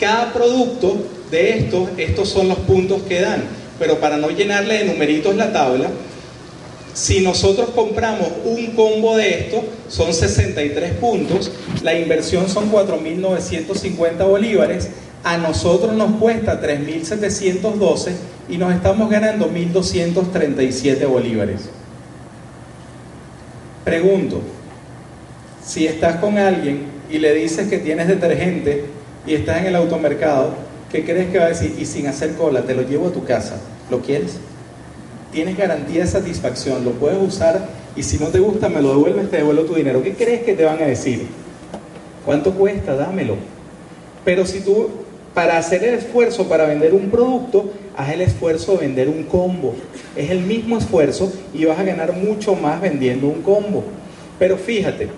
Cada 0.00 0.32
producto 0.32 0.96
de 1.30 1.58
estos, 1.58 1.88
estos 1.96 2.28
son 2.28 2.48
los 2.48 2.58
puntos 2.58 3.02
que 3.02 3.20
dan. 3.20 3.42
Pero 3.78 3.98
para 4.00 4.16
no 4.16 4.30
llenarle 4.30 4.78
de 4.78 4.84
numeritos 4.84 5.34
la 5.36 5.52
tabla, 5.52 5.90
si 6.94 7.20
nosotros 7.20 7.70
compramos 7.74 8.28
un 8.44 8.66
combo 8.68 9.16
de 9.16 9.40
esto, 9.40 9.64
son 9.88 10.14
63 10.14 10.92
puntos, 10.94 11.50
la 11.82 11.98
inversión 11.98 12.48
son 12.48 12.70
4.950 12.70 14.28
bolívares, 14.28 14.90
a 15.24 15.36
nosotros 15.38 15.94
nos 15.94 16.20
cuesta 16.20 16.62
3.712 16.62 18.12
y 18.48 18.58
nos 18.58 18.72
estamos 18.72 19.10
ganando 19.10 19.50
1.237 19.50 21.06
bolívares. 21.08 21.62
Pregunto, 23.84 24.40
si 25.64 25.86
estás 25.86 26.16
con 26.16 26.38
alguien 26.38 26.84
y 27.10 27.18
le 27.18 27.34
dices 27.34 27.68
que 27.68 27.78
tienes 27.78 28.08
detergente 28.08 28.84
y 29.26 29.34
estás 29.34 29.58
en 29.58 29.66
el 29.66 29.76
automercado, 29.76 30.54
¿qué 30.90 31.04
crees 31.04 31.30
que 31.30 31.38
va 31.38 31.46
a 31.46 31.48
decir? 31.48 31.74
Y 31.78 31.84
sin 31.84 32.06
hacer 32.06 32.34
cola, 32.34 32.62
te 32.62 32.74
lo 32.74 32.82
llevo 32.82 33.08
a 33.08 33.12
tu 33.12 33.24
casa, 33.24 33.56
¿lo 33.90 34.00
quieres? 34.00 34.38
tienes 35.34 35.56
garantía 35.56 36.02
de 36.02 36.06
satisfacción, 36.06 36.84
lo 36.84 36.92
puedes 36.92 37.20
usar 37.20 37.68
y 37.96 38.04
si 38.04 38.18
no 38.18 38.28
te 38.28 38.38
gusta 38.38 38.68
me 38.68 38.80
lo 38.80 38.90
devuelves, 38.90 39.30
te 39.30 39.38
devuelvo 39.38 39.64
tu 39.64 39.74
dinero. 39.74 40.02
¿Qué 40.02 40.14
crees 40.14 40.44
que 40.44 40.54
te 40.54 40.64
van 40.64 40.80
a 40.80 40.86
decir? 40.86 41.26
¿Cuánto 42.24 42.54
cuesta? 42.54 42.94
Dámelo. 42.94 43.36
Pero 44.24 44.46
si 44.46 44.60
tú, 44.60 44.88
para 45.34 45.58
hacer 45.58 45.82
el 45.84 45.94
esfuerzo 45.94 46.48
para 46.48 46.66
vender 46.66 46.94
un 46.94 47.10
producto, 47.10 47.70
haz 47.96 48.12
el 48.12 48.20
esfuerzo 48.22 48.72
de 48.72 48.78
vender 48.78 49.08
un 49.08 49.24
combo. 49.24 49.74
Es 50.16 50.30
el 50.30 50.40
mismo 50.40 50.78
esfuerzo 50.78 51.32
y 51.52 51.64
vas 51.64 51.78
a 51.78 51.84
ganar 51.84 52.12
mucho 52.12 52.54
más 52.54 52.80
vendiendo 52.80 53.26
un 53.26 53.42
combo. 53.42 53.84
Pero 54.38 54.56
fíjate, 54.56 55.08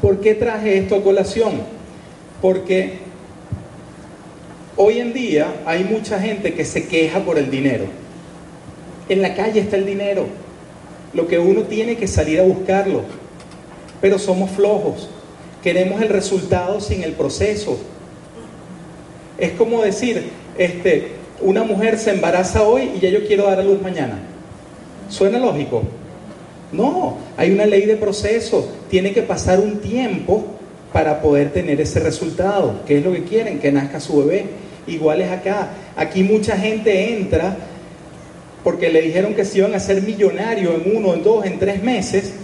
¿por 0.00 0.20
qué 0.20 0.34
traje 0.34 0.78
esto 0.78 0.96
a 0.96 1.02
colación? 1.02 1.62
Porque 2.42 2.98
hoy 4.76 4.98
en 4.98 5.12
día 5.12 5.54
hay 5.66 5.84
mucha 5.84 6.20
gente 6.20 6.54
que 6.54 6.64
se 6.64 6.86
queja 6.86 7.20
por 7.20 7.38
el 7.38 7.50
dinero. 7.50 7.84
En 9.08 9.22
la 9.22 9.34
calle 9.34 9.60
está 9.60 9.76
el 9.76 9.86
dinero. 9.86 10.26
Lo 11.14 11.26
que 11.26 11.38
uno 11.38 11.62
tiene 11.62 11.96
que 11.96 12.06
salir 12.06 12.38
a 12.40 12.44
buscarlo. 12.44 13.02
Pero 14.00 14.18
somos 14.18 14.50
flojos. 14.50 15.08
Queremos 15.62 16.00
el 16.02 16.10
resultado 16.10 16.80
sin 16.80 17.02
el 17.02 17.12
proceso. 17.12 17.78
Es 19.38 19.52
como 19.52 19.82
decir, 19.82 20.30
este, 20.58 21.17
una 21.40 21.62
mujer 21.62 21.98
se 21.98 22.10
embaraza 22.10 22.62
hoy 22.62 22.92
y 22.96 23.00
ya 23.00 23.10
yo 23.10 23.26
quiero 23.26 23.44
dar 23.44 23.60
a 23.60 23.62
luz 23.62 23.80
mañana. 23.80 24.18
¿Suena 25.08 25.38
lógico? 25.38 25.82
No, 26.72 27.16
hay 27.36 27.50
una 27.50 27.66
ley 27.66 27.86
de 27.86 27.96
proceso. 27.96 28.68
Tiene 28.90 29.12
que 29.12 29.22
pasar 29.22 29.60
un 29.60 29.78
tiempo 29.78 30.44
para 30.92 31.20
poder 31.22 31.52
tener 31.52 31.80
ese 31.80 32.00
resultado. 32.00 32.80
¿Qué 32.86 32.98
es 32.98 33.04
lo 33.04 33.12
que 33.12 33.24
quieren? 33.24 33.58
Que 33.58 33.72
nazca 33.72 34.00
su 34.00 34.18
bebé. 34.18 34.46
Igual 34.86 35.20
es 35.20 35.30
acá. 35.30 35.70
Aquí 35.96 36.22
mucha 36.22 36.56
gente 36.56 37.14
entra 37.14 37.56
porque 38.64 38.90
le 38.90 39.00
dijeron 39.00 39.34
que 39.34 39.44
se 39.44 39.58
iban 39.58 39.74
a 39.74 39.80
ser 39.80 40.02
millonarios 40.02 40.74
en 40.84 40.96
uno, 40.96 41.14
en 41.14 41.22
dos, 41.22 41.46
en 41.46 41.58
tres 41.58 41.82
meses, 41.82 42.34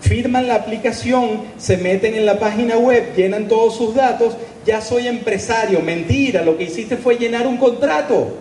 firman 0.00 0.48
la 0.48 0.56
aplicación, 0.56 1.42
se 1.58 1.76
meten 1.76 2.14
en 2.14 2.26
la 2.26 2.38
página 2.38 2.78
web, 2.78 3.14
llenan 3.14 3.48
todos 3.48 3.76
sus 3.76 3.94
datos, 3.94 4.36
ya 4.64 4.80
soy 4.80 5.08
empresario. 5.08 5.80
Mentira, 5.80 6.42
lo 6.42 6.56
que 6.56 6.64
hiciste 6.64 6.96
fue 6.96 7.16
llenar 7.16 7.46
un 7.46 7.56
contrato. 7.56 8.36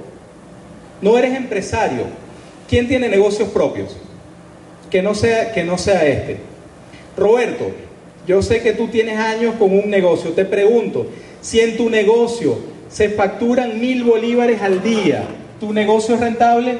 No 1.01 1.17
eres 1.17 1.35
empresario. 1.35 2.03
¿Quién 2.67 2.87
tiene 2.87 3.09
negocios 3.09 3.49
propios? 3.49 3.95
Que 4.89 5.01
no 5.01 5.15
sea, 5.15 5.51
que 5.51 5.63
no 5.63 5.77
sea 5.77 6.05
este. 6.05 6.37
Roberto, 7.17 7.71
yo 8.27 8.41
sé 8.41 8.61
que 8.61 8.73
tú 8.73 8.87
tienes 8.87 9.17
años 9.17 9.55
con 9.55 9.73
un 9.73 9.89
negocio. 9.89 10.31
Te 10.31 10.45
pregunto, 10.45 11.07
si 11.41 11.59
en 11.59 11.77
tu 11.77 11.89
negocio 11.89 12.57
se 12.89 13.09
facturan 13.09 13.79
mil 13.79 14.03
bolívares 14.03 14.61
al 14.61 14.83
día, 14.83 15.23
¿tu 15.59 15.73
negocio 15.73 16.15
es 16.15 16.21
rentable? 16.21 16.79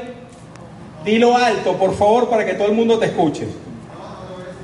Dilo 1.05 1.35
alto, 1.35 1.73
por 1.77 1.95
favor, 1.95 2.29
para 2.29 2.45
que 2.45 2.53
todo 2.53 2.67
el 2.67 2.73
mundo 2.73 2.99
te 2.99 3.07
escuche. 3.07 3.45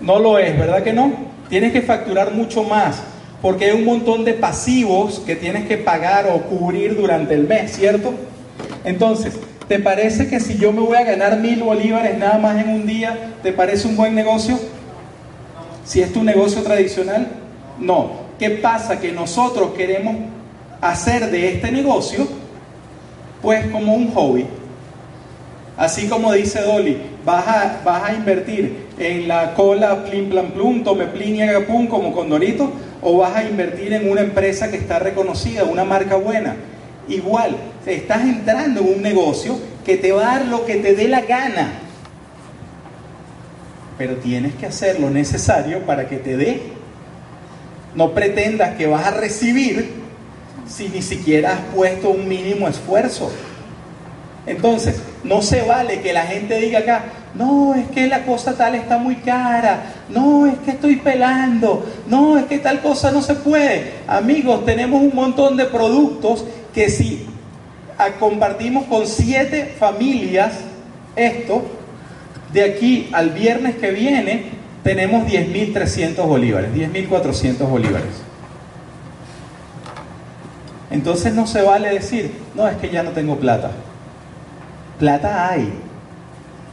No 0.01 0.19
lo 0.19 0.37
es, 0.37 0.57
¿verdad 0.57 0.83
que 0.83 0.93
no? 0.93 1.11
Tienes 1.49 1.71
que 1.71 1.81
facturar 1.81 2.33
mucho 2.33 2.63
más, 2.63 3.01
porque 3.41 3.65
hay 3.65 3.71
un 3.71 3.85
montón 3.85 4.25
de 4.25 4.33
pasivos 4.33 5.19
que 5.19 5.35
tienes 5.35 5.67
que 5.67 5.77
pagar 5.77 6.27
o 6.27 6.41
cubrir 6.41 6.95
durante 6.95 7.33
el 7.33 7.47
mes, 7.47 7.73
¿cierto? 7.73 8.13
Entonces, 8.83 9.33
¿te 9.67 9.79
parece 9.79 10.27
que 10.27 10.39
si 10.39 10.57
yo 10.57 10.71
me 10.71 10.81
voy 10.81 10.97
a 10.97 11.03
ganar 11.03 11.39
mil 11.39 11.61
bolívares 11.61 12.17
nada 12.17 12.37
más 12.37 12.63
en 12.63 12.69
un 12.69 12.85
día, 12.85 13.33
¿te 13.43 13.51
parece 13.51 13.87
un 13.87 13.95
buen 13.95 14.15
negocio? 14.15 14.57
Si 15.83 16.01
es 16.01 16.11
tu 16.11 16.23
negocio 16.23 16.61
tradicional, 16.63 17.27
no. 17.79 18.25
¿Qué 18.39 18.49
pasa? 18.49 18.99
Que 18.99 19.11
nosotros 19.11 19.73
queremos 19.75 20.15
hacer 20.81 21.29
de 21.31 21.53
este 21.53 21.71
negocio, 21.71 22.27
pues 23.41 23.67
como 23.67 23.93
un 23.93 24.11
hobby. 24.11 24.45
Así 25.77 26.07
como 26.07 26.31
dice 26.31 26.61
Dolly, 26.61 26.97
vas 27.25 27.47
a, 27.47 27.81
vas 27.83 28.09
a 28.09 28.13
invertir 28.13 28.85
en 28.97 29.27
la 29.27 29.53
cola 29.53 30.05
plim 30.05 30.29
plan 30.29 30.47
plum, 30.47 30.83
tome 30.83 31.05
plin 31.07 31.35
y 31.35 31.41
haga 31.41 31.65
pum 31.65 31.87
como 31.87 32.13
Condorito, 32.13 32.71
o 33.01 33.17
vas 33.17 33.35
a 33.35 33.43
invertir 33.43 33.93
en 33.93 34.09
una 34.09 34.21
empresa 34.21 34.69
que 34.71 34.77
está 34.77 34.99
reconocida, 34.99 35.63
una 35.63 35.83
marca 35.83 36.15
buena. 36.15 36.55
Igual, 37.07 37.55
estás 37.85 38.21
entrando 38.21 38.81
en 38.81 38.95
un 38.95 39.01
negocio 39.01 39.59
que 39.85 39.97
te 39.97 40.11
va 40.11 40.21
a 40.21 40.39
dar 40.39 40.47
lo 40.47 40.65
que 40.65 40.75
te 40.77 40.95
dé 40.95 41.07
la 41.07 41.21
gana. 41.21 41.73
Pero 43.97 44.15
tienes 44.15 44.55
que 44.55 44.65
hacer 44.65 44.99
lo 44.99 45.09
necesario 45.09 45.81
para 45.81 46.07
que 46.07 46.17
te 46.17 46.35
dé. 46.35 46.61
No 47.93 48.13
pretendas 48.13 48.75
que 48.75 48.87
vas 48.87 49.05
a 49.05 49.11
recibir 49.11 49.89
si 50.67 50.89
ni 50.89 51.01
siquiera 51.01 51.53
has 51.53 51.59
puesto 51.75 52.09
un 52.09 52.27
mínimo 52.27 52.67
esfuerzo. 52.67 53.31
Entonces, 54.47 55.01
no 55.23 55.41
se 55.41 55.61
vale 55.61 56.01
que 56.01 56.13
la 56.13 56.23
gente 56.23 56.59
diga 56.59 56.79
acá, 56.79 57.03
no, 57.37 57.75
es 57.75 57.87
que 57.89 58.07
la 58.07 58.23
cosa 58.23 58.55
tal 58.55 58.75
está 58.75 58.97
muy 58.97 59.15
cara, 59.17 59.93
no, 60.09 60.47
es 60.47 60.57
que 60.59 60.71
estoy 60.71 60.97
pelando, 60.97 61.85
no, 62.07 62.37
es 62.37 62.45
que 62.45 62.59
tal 62.59 62.81
cosa 62.81 63.11
no 63.11 63.21
se 63.21 63.35
puede. 63.35 63.91
Amigos, 64.07 64.65
tenemos 64.65 65.01
un 65.01 65.13
montón 65.13 65.57
de 65.57 65.65
productos 65.65 66.45
que 66.73 66.89
si 66.89 67.27
compartimos 68.19 68.85
con 68.85 69.05
siete 69.05 69.75
familias 69.77 70.53
esto, 71.15 71.63
de 72.53 72.63
aquí 72.63 73.09
al 73.11 73.31
viernes 73.31 73.75
que 73.75 73.91
viene 73.91 74.45
tenemos 74.83 75.27
10.300 75.27 76.25
bolívares, 76.25 76.73
10.400 76.73 77.57
bolívares. 77.67 78.21
Entonces 80.89 81.33
no 81.33 81.47
se 81.47 81.61
vale 81.61 81.89
decir, 81.89 82.31
no, 82.53 82.67
es 82.67 82.77
que 82.77 82.89
ya 82.89 83.03
no 83.03 83.11
tengo 83.11 83.37
plata. 83.37 83.71
Plata 84.99 85.49
hay 85.49 85.73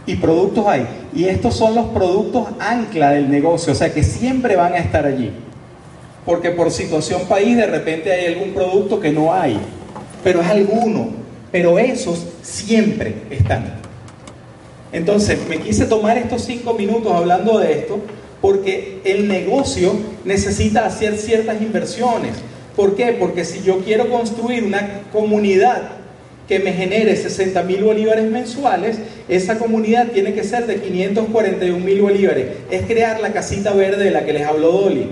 y 0.07 0.17
productos 0.17 0.67
hay. 0.67 0.87
Y 1.15 1.25
estos 1.25 1.55
son 1.55 1.75
los 1.75 1.87
productos 1.87 2.49
ancla 2.59 3.13
del 3.13 3.31
negocio, 3.31 3.73
o 3.73 3.77
sea 3.77 3.93
que 3.93 4.03
siempre 4.03 4.57
van 4.57 4.75
a 4.75 4.79
estar 4.79 5.07
allí. 5.07 5.31
Porque 6.25 6.51
por 6.51 6.71
situación 6.71 7.23
país 7.29 7.57
de 7.57 7.67
repente 7.67 8.13
hay 8.13 8.35
algún 8.35 8.55
producto 8.55 9.01
que 9.01 9.11
no 9.11 9.33
hay, 9.33 9.59
pero 10.23 10.41
es 10.41 10.49
alguno. 10.49 11.09
Pero 11.51 11.79
esos 11.79 12.27
siempre 12.43 13.15
están. 13.31 13.75
Entonces, 14.93 15.39
me 15.49 15.59
quise 15.59 15.87
tomar 15.87 16.17
estos 16.19 16.43
cinco 16.43 16.75
minutos 16.75 17.13
hablando 17.13 17.59
de 17.59 17.73
esto 17.73 18.01
porque 18.41 19.01
el 19.05 19.29
negocio 19.29 19.95
necesita 20.25 20.85
hacer 20.85 21.17
ciertas 21.17 21.61
inversiones. 21.63 22.35
¿Por 22.77 22.97
qué? 22.97 23.17
Porque 23.19 23.45
si 23.45 23.63
yo 23.63 23.79
quiero 23.79 24.11
construir 24.11 24.65
una 24.65 25.03
comunidad 25.13 26.02
que 26.49 26.59
me 26.59 26.73
genere 26.73 27.17
60 27.17 27.63
mil 27.63 27.85
bolívares 27.85 28.31
mensuales, 28.31 28.99
esa 29.29 29.59
comunidad 29.59 30.09
tiene 30.09 30.35
que 30.35 30.45
ser 30.45 30.67
de 30.67 30.77
541 30.77 31.79
mil 31.85 32.03
bolívares. 32.03 32.47
Es 32.71 32.83
crear 32.87 33.21
la 33.21 33.33
casita 33.33 33.73
verde 33.73 34.05
de 34.05 34.11
la 34.11 34.25
que 34.25 34.33
les 34.33 34.47
habló 34.47 34.73
Dolly. 34.73 35.09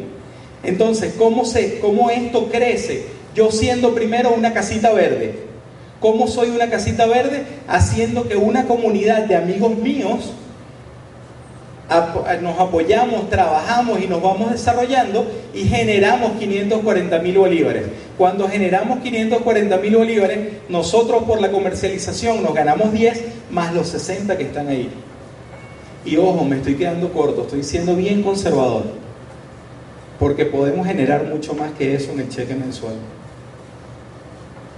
Entonces, 0.63 1.15
¿cómo, 1.17 1.45
se, 1.45 1.79
¿cómo 1.79 2.11
esto 2.11 2.49
crece? 2.51 3.05
Yo 3.35 3.51
siendo 3.51 3.95
primero 3.95 4.33
una 4.33 4.53
casita 4.53 4.93
verde. 4.93 5.35
¿Cómo 6.01 6.29
soy 6.29 6.51
una 6.51 6.69
casita 6.69 7.07
verde? 7.07 7.45
Haciendo 7.69 8.27
que 8.29 8.37
una 8.37 8.67
comunidad 8.67 9.25
de 9.25 9.37
amigos 9.37 9.77
míos 9.77 10.33
nos 12.41 12.59
apoyamos, 12.59 13.29
trabajamos 13.29 14.01
y 14.01 14.07
nos 14.07 14.23
vamos 14.23 14.53
desarrollando 14.53 15.27
y 15.53 15.65
generamos 15.65 16.33
540 16.39 17.19
mil 17.19 17.39
bolívares. 17.39 17.85
Cuando 18.21 18.51
generamos 18.51 18.99
540 18.99 19.79
mil 19.79 19.97
bolívares, 19.97 20.39
nosotros 20.69 21.23
por 21.23 21.41
la 21.41 21.51
comercialización 21.51 22.43
nos 22.43 22.53
ganamos 22.53 22.93
10 22.93 23.25
más 23.51 23.73
los 23.73 23.89
60 23.89 24.37
que 24.37 24.43
están 24.43 24.69
ahí. 24.69 24.91
Y 26.05 26.19
ojo, 26.19 26.45
me 26.45 26.57
estoy 26.57 26.75
quedando 26.75 27.11
corto, 27.15 27.45
estoy 27.45 27.63
siendo 27.63 27.97
bien 27.97 28.23
conservador, 28.23 28.83
porque 30.19 30.45
podemos 30.45 30.87
generar 30.87 31.25
mucho 31.25 31.55
más 31.55 31.73
que 31.73 31.95
eso 31.95 32.13
en 32.13 32.21
el 32.21 32.29
cheque 32.29 32.55
mensual. 32.55 32.93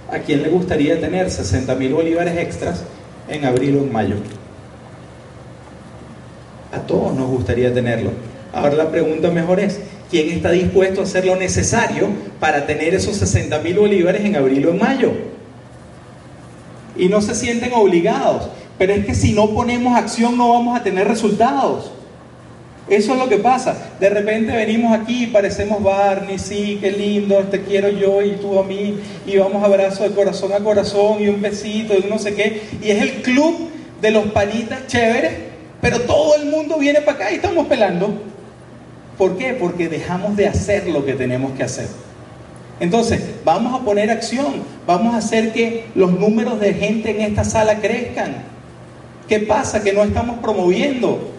¿A 0.09 0.19
quién 0.19 0.41
le 0.41 0.47
gustaría 0.47 1.01
tener 1.01 1.29
60 1.29 1.75
mil 1.75 1.95
bolívares 1.95 2.37
extras 2.37 2.85
en 3.27 3.43
abril 3.43 3.75
o 3.75 3.79
en 3.79 3.91
mayo? 3.91 4.15
A 6.71 6.79
todos 6.79 7.13
nos 7.13 7.27
gustaría 7.29 7.73
tenerlo. 7.73 8.11
Ahora 8.53 8.75
la 8.75 8.89
pregunta 8.89 9.31
mejor 9.31 9.59
es, 9.59 9.81
¿quién 10.13 10.29
está 10.29 10.51
dispuesto 10.51 11.01
a 11.01 11.05
hacer 11.05 11.25
lo 11.25 11.35
necesario 11.35 12.07
para 12.39 12.67
tener 12.67 12.93
esos 12.93 13.17
60 13.17 13.57
mil 13.61 13.79
bolívares 13.79 14.23
en 14.23 14.35
abril 14.35 14.67
o 14.67 14.69
en 14.69 14.77
mayo? 14.77 15.11
Y 16.95 17.07
no 17.07 17.19
se 17.19 17.33
sienten 17.33 17.73
obligados, 17.73 18.47
pero 18.77 18.93
es 18.93 19.07
que 19.07 19.15
si 19.15 19.33
no 19.33 19.49
ponemos 19.49 19.97
acción 19.97 20.37
no 20.37 20.49
vamos 20.49 20.79
a 20.79 20.83
tener 20.83 21.07
resultados. 21.07 21.91
Eso 22.87 23.13
es 23.13 23.19
lo 23.19 23.27
que 23.27 23.37
pasa. 23.37 23.75
De 23.99 24.07
repente 24.07 24.55
venimos 24.55 24.93
aquí 24.93 25.23
y 25.23 25.27
parecemos 25.27 25.81
Barney, 25.81 26.37
sí, 26.37 26.77
qué 26.79 26.91
lindo, 26.91 27.39
te 27.49 27.63
quiero 27.63 27.89
yo 27.89 28.21
y 28.21 28.33
tú 28.33 28.59
a 28.59 28.63
mí, 28.63 28.99
y 29.25 29.37
vamos 29.37 29.63
abrazo 29.63 30.03
de 30.03 30.11
corazón 30.11 30.53
a 30.53 30.59
corazón 30.59 31.23
y 31.23 31.27
un 31.27 31.41
besito 31.41 31.95
y 31.95 32.07
no 32.07 32.19
sé 32.19 32.35
qué. 32.35 32.61
Y 32.83 32.91
es 32.91 33.01
el 33.01 33.23
club 33.23 33.69
de 33.99 34.11
los 34.11 34.25
panitas 34.27 34.85
chéveres 34.85 35.53
pero 35.83 35.99
todo 35.99 36.37
el 36.37 36.45
mundo 36.45 36.77
viene 36.77 37.01
para 37.01 37.17
acá 37.17 37.31
y 37.31 37.35
estamos 37.35 37.67
pelando. 37.67 38.13
¿Por 39.17 39.37
qué? 39.37 39.53
Porque 39.53 39.89
dejamos 39.89 40.35
de 40.35 40.47
hacer 40.47 40.87
lo 40.87 41.05
que 41.05 41.13
tenemos 41.13 41.51
que 41.53 41.63
hacer. 41.63 41.87
Entonces, 42.79 43.21
vamos 43.45 43.79
a 43.79 43.85
poner 43.85 44.09
acción, 44.09 44.63
vamos 44.87 45.13
a 45.13 45.17
hacer 45.17 45.53
que 45.53 45.85
los 45.95 46.11
números 46.11 46.59
de 46.59 46.73
gente 46.73 47.11
en 47.11 47.21
esta 47.21 47.43
sala 47.43 47.79
crezcan. 47.79 48.35
¿Qué 49.27 49.39
pasa? 49.39 49.83
Que 49.83 49.93
no 49.93 50.03
estamos 50.03 50.39
promoviendo. 50.39 51.29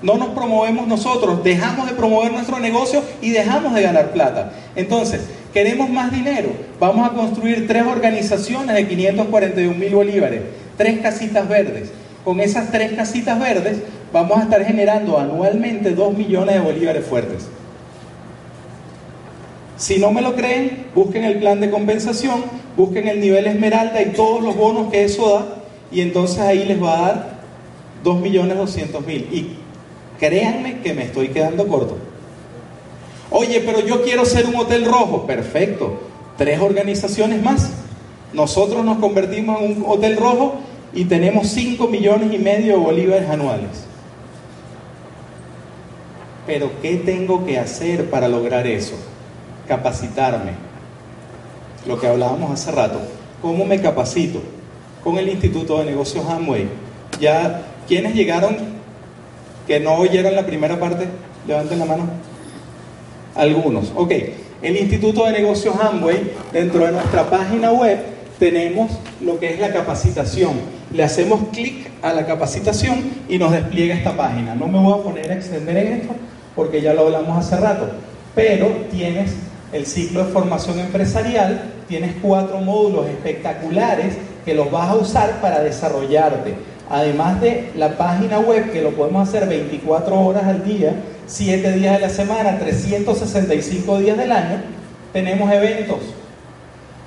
No 0.00 0.16
nos 0.16 0.30
promovemos 0.30 0.88
nosotros, 0.88 1.44
dejamos 1.44 1.88
de 1.88 1.94
promover 1.94 2.32
nuestro 2.32 2.58
negocio 2.58 3.02
y 3.20 3.30
dejamos 3.30 3.74
de 3.74 3.82
ganar 3.82 4.12
plata. 4.12 4.52
Entonces, 4.74 5.20
queremos 5.52 5.90
más 5.90 6.10
dinero. 6.10 6.50
Vamos 6.80 7.08
a 7.08 7.12
construir 7.12 7.68
tres 7.68 7.84
organizaciones 7.84 8.74
de 8.74 8.88
541 8.88 9.78
mil 9.78 9.94
bolívares, 9.94 10.42
tres 10.76 11.00
casitas 11.00 11.48
verdes 11.48 11.92
con 12.24 12.40
esas 12.40 12.70
tres 12.70 12.92
casitas 12.92 13.38
verdes 13.38 13.78
vamos 14.12 14.38
a 14.38 14.42
estar 14.42 14.64
generando 14.64 15.18
anualmente 15.18 15.90
2 15.90 16.16
millones 16.16 16.54
de 16.54 16.60
bolívares 16.60 17.06
fuertes. 17.06 17.46
Si 19.76 19.98
no 19.98 20.12
me 20.12 20.22
lo 20.22 20.34
creen, 20.34 20.86
busquen 20.94 21.24
el 21.24 21.38
plan 21.38 21.60
de 21.60 21.70
compensación, 21.70 22.44
busquen 22.76 23.08
el 23.08 23.20
nivel 23.20 23.46
esmeralda 23.46 24.00
y 24.00 24.12
todos 24.12 24.42
los 24.42 24.56
bonos 24.56 24.92
que 24.92 25.04
eso 25.04 25.34
da, 25.34 25.46
y 25.90 26.00
entonces 26.02 26.38
ahí 26.38 26.64
les 26.64 26.80
va 26.80 26.98
a 26.98 27.00
dar 27.00 27.32
2 28.04 28.20
millones 28.20 28.56
200 28.56 29.06
mil. 29.06 29.28
Y 29.32 29.56
créanme 30.18 30.80
que 30.80 30.94
me 30.94 31.04
estoy 31.04 31.28
quedando 31.28 31.66
corto. 31.66 31.96
Oye, 33.30 33.62
pero 33.64 33.80
yo 33.80 34.02
quiero 34.02 34.24
ser 34.24 34.46
un 34.46 34.56
hotel 34.56 34.84
rojo. 34.84 35.26
Perfecto. 35.26 36.00
Tres 36.36 36.60
organizaciones 36.60 37.42
más. 37.42 37.70
Nosotros 38.32 38.84
nos 38.84 38.98
convertimos 38.98 39.60
en 39.62 39.82
un 39.82 39.90
hotel 39.90 40.16
rojo 40.16 40.56
y 40.94 41.04
tenemos 41.06 41.48
5 41.48 41.86
millones 41.88 42.32
y 42.32 42.38
medio 42.38 42.74
de 42.74 42.78
bolívares 42.78 43.28
anuales. 43.28 43.70
Pero 46.46 46.70
¿qué 46.82 46.96
tengo 46.96 47.46
que 47.46 47.58
hacer 47.58 48.10
para 48.10 48.28
lograr 48.28 48.66
eso? 48.66 48.94
Capacitarme. 49.66 50.52
Lo 51.86 51.98
que 51.98 52.08
hablábamos 52.08 52.50
hace 52.50 52.70
rato. 52.72 53.00
¿Cómo 53.40 53.64
me 53.64 53.80
capacito? 53.80 54.42
Con 55.02 55.18
el 55.18 55.28
Instituto 55.28 55.78
de 55.78 55.86
Negocios 55.86 56.26
Amway. 56.28 56.68
Ya, 57.20 57.62
¿quiénes 57.88 58.14
llegaron 58.14 58.56
que 59.66 59.80
no 59.80 59.94
oyeron 59.94 60.34
la 60.34 60.44
primera 60.44 60.78
parte? 60.78 61.06
Levanten 61.46 61.78
la 61.78 61.84
mano. 61.86 62.04
Algunos. 63.34 63.92
Ok. 63.96 64.12
El 64.60 64.76
Instituto 64.76 65.24
de 65.24 65.32
Negocios 65.32 65.74
Amway, 65.80 66.32
dentro 66.52 66.84
de 66.84 66.92
nuestra 66.92 67.28
página 67.30 67.72
web, 67.72 67.98
tenemos 68.38 68.92
lo 69.20 69.38
que 69.40 69.54
es 69.54 69.60
la 69.60 69.72
capacitación 69.72 70.81
le 70.92 71.02
hacemos 71.02 71.40
clic 71.52 71.90
a 72.02 72.12
la 72.12 72.26
capacitación 72.26 73.02
y 73.28 73.38
nos 73.38 73.52
despliega 73.52 73.94
esta 73.94 74.16
página. 74.16 74.54
No 74.54 74.66
me 74.66 74.78
voy 74.78 74.98
a 74.98 75.02
poner 75.02 75.30
a 75.30 75.34
extender 75.34 75.76
en 75.76 75.92
esto 75.94 76.14
porque 76.54 76.82
ya 76.82 76.92
lo 76.92 77.02
hablamos 77.02 77.38
hace 77.38 77.56
rato, 77.56 77.88
pero 78.34 78.66
tienes 78.90 79.32
el 79.72 79.86
ciclo 79.86 80.24
de 80.24 80.32
formación 80.32 80.78
empresarial, 80.78 81.62
tienes 81.88 82.14
cuatro 82.20 82.58
módulos 82.58 83.06
espectaculares 83.06 84.14
que 84.44 84.54
los 84.54 84.70
vas 84.70 84.90
a 84.90 84.94
usar 84.96 85.40
para 85.40 85.62
desarrollarte. 85.62 86.54
Además 86.90 87.40
de 87.40 87.70
la 87.74 87.96
página 87.96 88.38
web 88.38 88.70
que 88.70 88.82
lo 88.82 88.90
podemos 88.90 89.26
hacer 89.26 89.48
24 89.48 90.20
horas 90.20 90.44
al 90.44 90.62
día, 90.62 90.94
7 91.26 91.72
días 91.72 91.94
de 91.94 92.00
la 92.00 92.10
semana, 92.10 92.58
365 92.58 93.98
días 93.98 94.18
del 94.18 94.30
año, 94.30 94.60
tenemos 95.12 95.50
eventos. 95.50 96.00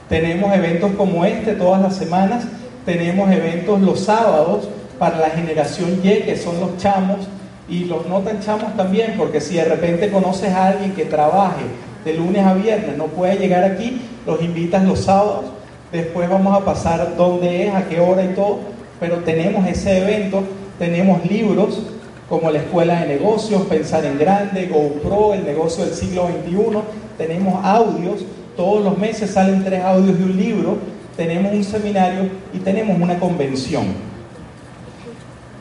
Tenemos 0.09 0.53
eventos 0.55 0.91
como 0.93 1.25
este 1.25 1.53
todas 1.53 1.81
las 1.81 1.95
semanas 1.95 2.45
tenemos 2.85 3.31
eventos 3.31 3.81
los 3.81 3.99
sábados 4.01 4.69
para 4.99 5.17
la 5.17 5.29
generación 5.29 5.99
Y, 6.03 6.21
que 6.21 6.37
son 6.37 6.59
los 6.59 6.77
chamos, 6.77 7.27
y 7.67 7.85
los 7.85 8.05
no 8.07 8.19
tan 8.19 8.39
chamos 8.41 8.75
también, 8.77 9.15
porque 9.17 9.41
si 9.41 9.55
de 9.55 9.65
repente 9.65 10.11
conoces 10.11 10.51
a 10.53 10.67
alguien 10.67 10.93
que 10.93 11.05
trabaje 11.05 11.63
de 12.05 12.13
lunes 12.13 12.45
a 12.45 12.53
viernes, 12.53 12.97
no 12.97 13.05
puede 13.07 13.37
llegar 13.37 13.63
aquí, 13.63 14.01
los 14.25 14.41
invitas 14.41 14.83
los 14.83 14.99
sábados, 14.99 15.45
después 15.91 16.29
vamos 16.29 16.55
a 16.55 16.63
pasar 16.63 17.15
dónde 17.17 17.67
es, 17.67 17.73
a 17.73 17.87
qué 17.87 17.99
hora 17.99 18.23
y 18.23 18.29
todo, 18.29 18.59
pero 18.99 19.17
tenemos 19.17 19.67
ese 19.67 19.97
evento, 19.97 20.43
tenemos 20.77 21.25
libros 21.25 21.81
como 22.29 22.49
la 22.51 22.59
Escuela 22.59 23.01
de 23.01 23.07
Negocios, 23.07 23.63
Pensar 23.63 24.05
en 24.05 24.17
Grande, 24.17 24.67
GoPro, 24.67 25.33
el 25.33 25.45
negocio 25.45 25.85
del 25.85 25.93
siglo 25.93 26.27
XXI, 26.27 26.79
tenemos 27.17 27.63
audios, 27.63 28.25
todos 28.55 28.83
los 28.83 28.97
meses 28.97 29.31
salen 29.31 29.63
tres 29.63 29.83
audios 29.83 30.17
de 30.17 30.23
un 30.23 30.37
libro, 30.37 30.77
tenemos 31.15 31.53
un 31.53 31.63
seminario 31.63 32.29
y 32.53 32.59
tenemos 32.59 32.99
una 32.99 33.19
convención. 33.19 33.85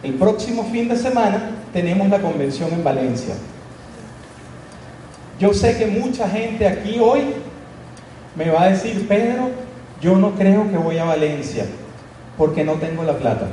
El 0.02 0.14
próximo 0.14 0.64
fin 0.64 0.88
de 0.88 0.96
semana 0.96 1.50
tenemos 1.72 2.08
la 2.08 2.20
convención 2.20 2.72
en 2.72 2.84
Valencia. 2.84 3.34
Yo 5.38 5.52
sé 5.54 5.76
que 5.78 5.86
mucha 5.86 6.28
gente 6.28 6.66
aquí 6.66 6.98
hoy 7.00 7.22
me 8.36 8.50
va 8.50 8.64
a 8.64 8.70
decir, 8.70 9.08
Pedro, 9.08 9.50
yo 10.00 10.16
no 10.16 10.32
creo 10.32 10.70
que 10.70 10.76
voy 10.76 10.98
a 10.98 11.04
Valencia 11.04 11.66
porque 12.36 12.64
no 12.64 12.74
tengo 12.74 13.02
la 13.04 13.16
plata. 13.16 13.48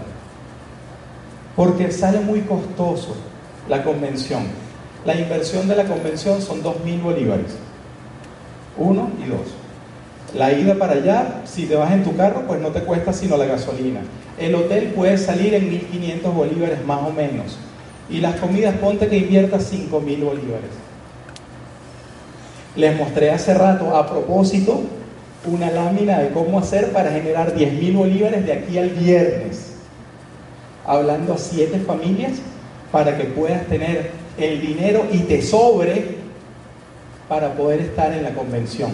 Porque 1.56 1.92
sale 1.92 2.20
muy 2.20 2.42
costoso 2.42 3.16
la 3.70 3.84
convención. 3.84 4.44
La 5.06 5.16
inversión 5.16 5.68
de 5.68 5.76
la 5.76 5.86
convención 5.86 6.42
son 6.42 6.62
dos 6.62 6.84
mil 6.84 7.00
bolívares. 7.02 7.56
Uno 8.78 9.10
y 9.24 9.30
dos. 9.30 9.61
La 10.36 10.54
ida 10.54 10.76
para 10.76 10.94
allá, 10.94 11.42
si 11.46 11.66
te 11.66 11.76
vas 11.76 11.92
en 11.92 12.04
tu 12.04 12.16
carro, 12.16 12.44
pues 12.48 12.62
no 12.62 12.70
te 12.70 12.82
cuesta 12.82 13.12
sino 13.12 13.36
la 13.36 13.46
gasolina. 13.46 14.00
El 14.40 14.56
hotel 14.56 14.94
puede 14.96 15.18
salir 15.18 15.54
en 15.54 15.70
1.500 15.70 16.34
bolívares 16.34 16.86
más 16.86 17.02
o 17.04 17.12
menos. 17.12 17.58
Y 18.10 18.20
las 18.22 18.36
comidas, 18.40 18.76
ponte 18.76 19.08
que 19.08 19.18
inviertas 19.18 19.72
5.000 19.72 19.90
bolívares. 19.92 20.72
Les 22.76 22.98
mostré 22.98 23.32
hace 23.32 23.54
rato, 23.54 23.96
a 23.96 24.08
propósito, 24.08 24.82
una 25.46 25.70
lámina 25.70 26.20
de 26.20 26.30
cómo 26.30 26.60
hacer 26.60 26.92
para 26.92 27.12
generar 27.12 27.54
10.000 27.56 27.96
bolívares 27.96 28.46
de 28.46 28.54
aquí 28.54 28.78
al 28.78 28.90
viernes. 28.90 29.74
Hablando 30.86 31.34
a 31.34 31.38
siete 31.38 31.80
familias 31.80 32.34
para 32.92 33.18
que 33.18 33.26
puedas 33.26 33.66
tener 33.68 34.12
el 34.38 34.62
dinero 34.62 35.06
y 35.12 35.20
te 35.20 35.42
sobre 35.42 36.18
para 37.28 37.54
poder 37.54 37.82
estar 37.82 38.12
en 38.14 38.24
la 38.24 38.32
convención. 38.32 38.92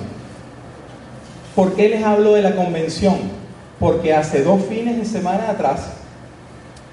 ¿Por 1.57 1.73
qué 1.73 1.89
les 1.89 2.03
hablo 2.03 2.35
de 2.35 2.43
la 2.43 2.55
convención? 2.55 3.15
Porque 3.79 4.13
hace 4.13 4.43
dos 4.43 4.61
fines 4.65 4.95
de 4.95 5.05
semana 5.05 5.49
atrás, 5.49 5.87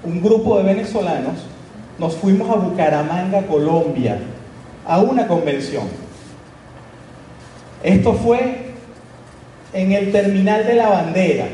un 0.03 0.23
grupo 0.23 0.57
de 0.57 0.63
venezolanos 0.63 1.35
nos 1.99 2.15
fuimos 2.15 2.49
a 2.49 2.55
Bucaramanga, 2.55 3.45
Colombia, 3.45 4.17
a 4.87 5.01
una 5.01 5.27
convención. 5.27 5.83
Esto 7.83 8.13
fue 8.13 8.71
en 9.71 9.91
el 9.91 10.11
terminal 10.11 10.65
de 10.65 10.73
la 10.73 10.89
bandera. 10.89 11.45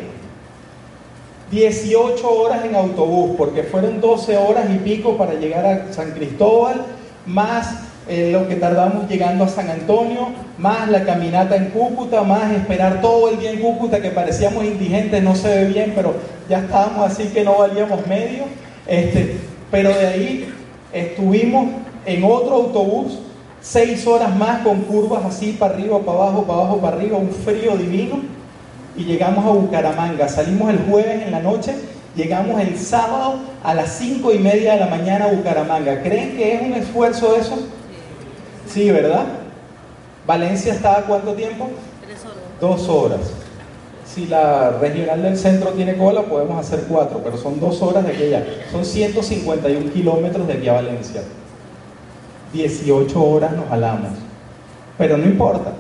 18 1.52 2.32
horas 2.32 2.64
en 2.64 2.78
autobús, 2.78 3.36
porque 3.38 3.64
fueron 3.64 4.00
12 4.00 4.38
horas 4.38 4.68
y 4.74 4.78
pico 4.78 5.18
para 5.18 5.34
llegar 5.34 5.66
a 5.66 5.92
San 5.92 6.12
Cristóbal, 6.12 6.86
más 7.26 7.91
lo 8.08 8.48
que 8.48 8.56
tardamos 8.56 9.08
llegando 9.08 9.44
a 9.44 9.48
San 9.48 9.70
Antonio, 9.70 10.30
más 10.58 10.90
la 10.90 11.04
caminata 11.04 11.56
en 11.56 11.66
Cúcuta, 11.70 12.24
más 12.24 12.52
esperar 12.52 13.02
todo 13.02 13.30
el 13.30 13.40
día 13.40 13.52
en 13.52 13.62
Cúcuta, 13.62 14.02
que 14.02 14.10
parecíamos 14.10 14.66
indigentes, 14.66 15.24
no 15.24 15.36
se 15.36 15.48
ve 15.48 15.66
bien, 15.66 15.94
pero 15.96 16.16
ya 16.50 16.60
estábamos 16.60 17.12
así 17.12 17.26
que 17.26 17.44
no 17.44 17.60
valíamos 17.60 18.06
medio. 18.08 18.46
Este, 18.88 19.38
pero 19.70 19.90
de 19.90 20.08
ahí 20.08 20.54
estuvimos 20.92 21.70
en 22.06 22.24
otro 22.24 22.56
autobús, 22.56 23.20
seis 23.62 24.06
horas 24.08 24.36
más 24.36 24.62
con 24.62 24.82
curvas 24.82 25.24
así 25.26 25.54
para 25.54 25.76
arriba, 25.76 26.00
para 26.00 26.18
abajo, 26.18 26.44
para 26.44 26.60
abajo, 26.60 26.78
para 26.80 26.98
arriba, 26.98 27.18
un 27.18 27.30
frío 27.32 27.78
divino 27.78 28.20
y 28.98 29.04
llegamos 29.04 29.46
a 29.46 29.50
Bucaramanga. 29.50 30.28
Salimos 30.28 30.70
el 30.70 30.80
jueves 30.80 31.22
en 31.26 31.32
la 31.32 31.40
noche, 31.40 31.76
llegamos 32.16 32.60
el 32.60 32.78
sábado 32.78 33.36
a 33.64 33.74
las 33.74 33.94
cinco 33.94 34.34
y 34.34 34.40
media 34.40 34.74
de 34.74 34.80
la 34.80 34.88
mañana 34.88 35.26
a 35.26 35.32
Bucaramanga. 35.32 36.02
¿Creen 36.02 36.36
que 36.36 36.56
es 36.56 36.62
un 36.62 36.74
esfuerzo 36.74 37.36
eso? 37.36 37.68
Sí, 38.74 38.90
¿verdad? 38.90 39.26
¿Valencia 40.26 40.74
está 40.74 41.00
a 41.00 41.02
cuánto 41.02 41.34
tiempo? 41.34 41.70
Tres 42.06 42.24
horas. 42.24 42.38
Dos 42.62 42.88
horas. 42.90 43.20
Si 44.06 44.28
la 44.28 44.72
regional 44.72 45.24
del 45.24 45.38
centro 45.38 45.72
tiene 45.72 45.98
cola, 45.98 46.22
podemos 46.24 46.58
hacer 46.58 46.86
cuatro, 46.88 47.22
pero 47.24 47.38
son 47.38 47.60
dos 47.60 47.82
horas 47.82 48.06
de 48.06 48.14
aquella. 48.14 48.46
Son 48.72 48.86
151 48.86 49.92
kilómetros 49.92 50.48
de 50.48 50.54
aquí 50.54 50.68
a 50.70 50.74
Valencia. 50.74 51.22
18 52.54 53.24
horas 53.24 53.52
nos 53.54 53.68
jalamos. 53.68 54.12
Pero 54.98 55.18
no 55.18 55.26
importa, 55.26 55.74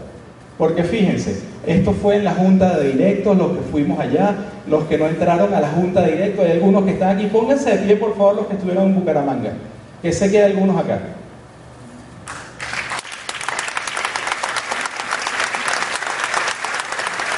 porque 0.57 0.83
fíjense, 0.83 1.41
esto 1.65 1.93
fue 1.93 2.15
en 2.15 2.23
la 2.23 2.33
junta 2.33 2.77
de 2.77 2.91
directos, 2.91 3.37
los 3.37 3.51
que 3.51 3.63
fuimos 3.71 3.99
allá, 3.99 4.35
los 4.67 4.85
que 4.85 4.97
no 4.97 5.07
entraron 5.07 5.53
a 5.53 5.61
la 5.61 5.69
junta 5.69 6.01
de 6.01 6.11
directos, 6.13 6.45
hay 6.45 6.51
algunos 6.51 6.83
que 6.85 6.91
están 6.91 7.17
aquí. 7.17 7.27
Pónganse 7.27 7.71
de 7.71 7.77
pie, 7.85 7.95
por 7.97 8.17
favor, 8.17 8.35
los 8.35 8.47
que 8.47 8.53
estuvieron 8.53 8.85
en 8.85 8.95
Bucaramanga, 8.95 9.53
que 10.01 10.11
sé 10.11 10.31
que 10.31 10.41
hay 10.41 10.51
algunos 10.51 10.77
acá. 10.77 10.99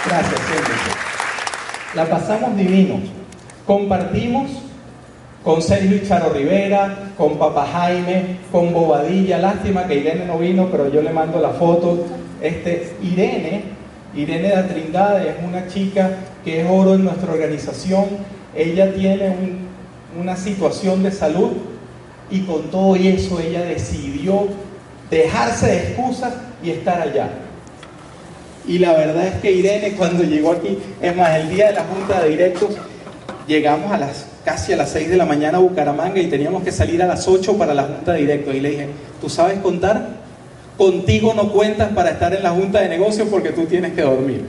Gracias, 0.06 0.42
siéntense. 0.42 0.92
La 1.96 2.06
pasamos 2.10 2.56
divino. 2.58 3.00
Compartimos 3.68 4.50
con 5.44 5.62
Sergio 5.62 6.00
Charo 6.08 6.34
Rivera, 6.34 7.12
con 7.18 7.38
Papa 7.38 7.68
Jaime, 7.72 8.38
con 8.52 8.74
Bobadilla. 8.74 9.38
Lástima 9.38 9.86
que 9.88 9.96
Irene 9.96 10.26
no 10.26 10.40
vino, 10.40 10.70
pero 10.72 10.92
yo 10.92 11.02
le 11.02 11.12
mando 11.12 11.40
la 11.40 11.50
foto. 11.50 12.06
Este, 12.42 12.94
Irene, 13.02 13.64
Irene 14.16 14.50
de 14.56 14.64
Trindade 14.64 15.30
es 15.30 15.36
una 15.48 15.68
chica 15.68 16.10
que 16.44 16.62
es 16.62 16.68
oro 16.70 16.96
en 16.96 17.04
nuestra 17.06 17.32
organización. 17.32 18.06
Ella 18.56 18.94
tiene 18.94 19.30
un- 19.30 19.64
una 20.20 20.36
situación 20.36 21.04
de 21.04 21.12
salud 21.12 21.52
y 22.30 22.42
con 22.42 22.64
todo 22.70 22.96
eso 22.96 23.40
ella 23.40 23.62
decidió 23.64 24.48
dejarse 25.10 25.68
de 25.68 25.78
excusas 25.78 26.34
y 26.64 26.72
estar 26.72 27.02
allá. 27.02 27.30
Y 28.68 28.80
la 28.80 28.94
verdad 28.94 29.28
es 29.28 29.36
que 29.42 29.52
Irene 29.52 29.94
cuando 29.94 30.24
llegó 30.24 30.52
aquí, 30.52 30.78
es 31.02 31.16
más, 31.16 31.38
el 31.38 31.50
día 31.50 31.68
de 31.68 31.74
la 31.74 31.84
junta 31.84 32.22
de 32.22 32.30
directos, 32.30 32.70
llegamos 33.48 33.92
a 33.92 33.98
las 33.98 34.26
casi 34.46 34.74
a 34.74 34.78
las 34.78 34.90
6 34.90 35.10
de 35.10 35.18
la 35.18 35.26
mañana 35.26 35.58
a 35.58 35.62
Bucaramanga 35.62 36.20
y 36.20 36.28
teníamos 36.28 36.64
que 36.64 36.72
salir 36.72 37.02
a 37.02 37.08
las 37.08 37.28
8 37.28 37.58
para 37.58 37.74
la 37.74 37.84
junta 37.84 38.14
de 38.14 38.20
directos. 38.20 38.54
Y 38.56 38.60
le 38.60 38.70
dije, 38.72 38.88
¿tú 39.22 39.30
sabes 39.30 39.60
contar? 39.60 40.24
Contigo 40.78 41.34
no 41.34 41.52
cuentas 41.52 41.90
para 41.94 42.12
estar 42.12 42.34
en 42.34 42.44
la 42.44 42.52
junta 42.52 42.82
de 42.82 42.90
negocios 42.90 43.28
porque 43.30 43.50
tú 43.50 43.66
tienes 43.66 43.94
que 43.94 44.02
dormir. 44.02 44.46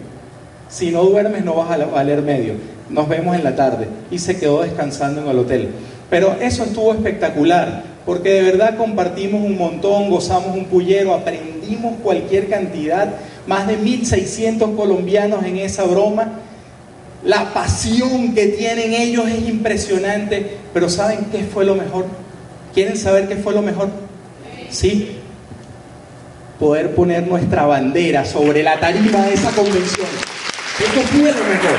Si 0.68 0.90
no 0.90 1.04
duermes 1.04 1.44
no 1.44 1.54
vas 1.54 1.70
a 1.70 1.84
valer 1.84 2.22
medio. 2.22 2.54
Nos 2.88 3.08
vemos 3.08 3.36
en 3.36 3.44
la 3.44 3.54
tarde. 3.54 3.88
Y 4.10 4.18
se 4.18 4.36
quedó 4.36 4.62
descansando 4.62 5.22
en 5.22 5.28
el 5.28 5.38
hotel. 5.38 5.68
Pero 6.10 6.36
eso 6.40 6.64
estuvo 6.64 6.92
espectacular, 6.92 7.82
porque 8.04 8.30
de 8.30 8.42
verdad 8.42 8.76
compartimos 8.76 9.42
un 9.42 9.56
montón, 9.56 10.10
gozamos 10.10 10.56
un 10.56 10.66
pullero, 10.66 11.14
aprendimos 11.14 11.94
cualquier 12.02 12.48
cantidad, 12.48 13.14
más 13.46 13.66
de 13.66 13.78
1.600 13.78 14.76
colombianos 14.76 15.44
en 15.44 15.58
esa 15.58 15.84
broma. 15.84 16.40
La 17.22 17.54
pasión 17.54 18.34
que 18.34 18.48
tienen 18.48 18.92
ellos 18.92 19.28
es 19.28 19.48
impresionante, 19.48 20.58
pero 20.72 20.88
¿saben 20.88 21.26
qué 21.32 21.42
fue 21.44 21.64
lo 21.64 21.74
mejor? 21.74 22.06
¿Quieren 22.74 22.96
saber 22.96 23.28
qué 23.28 23.36
fue 23.36 23.54
lo 23.54 23.62
mejor? 23.62 23.88
Sí, 24.68 25.18
poder 26.58 26.94
poner 26.94 27.26
nuestra 27.26 27.64
bandera 27.66 28.24
sobre 28.24 28.62
la 28.62 28.78
tarima 28.78 29.20
de 29.26 29.34
esa 29.34 29.50
convención. 29.52 30.06
Eso 30.78 31.00
fue 31.02 31.32
lo 31.32 31.44
mejor. 31.44 31.78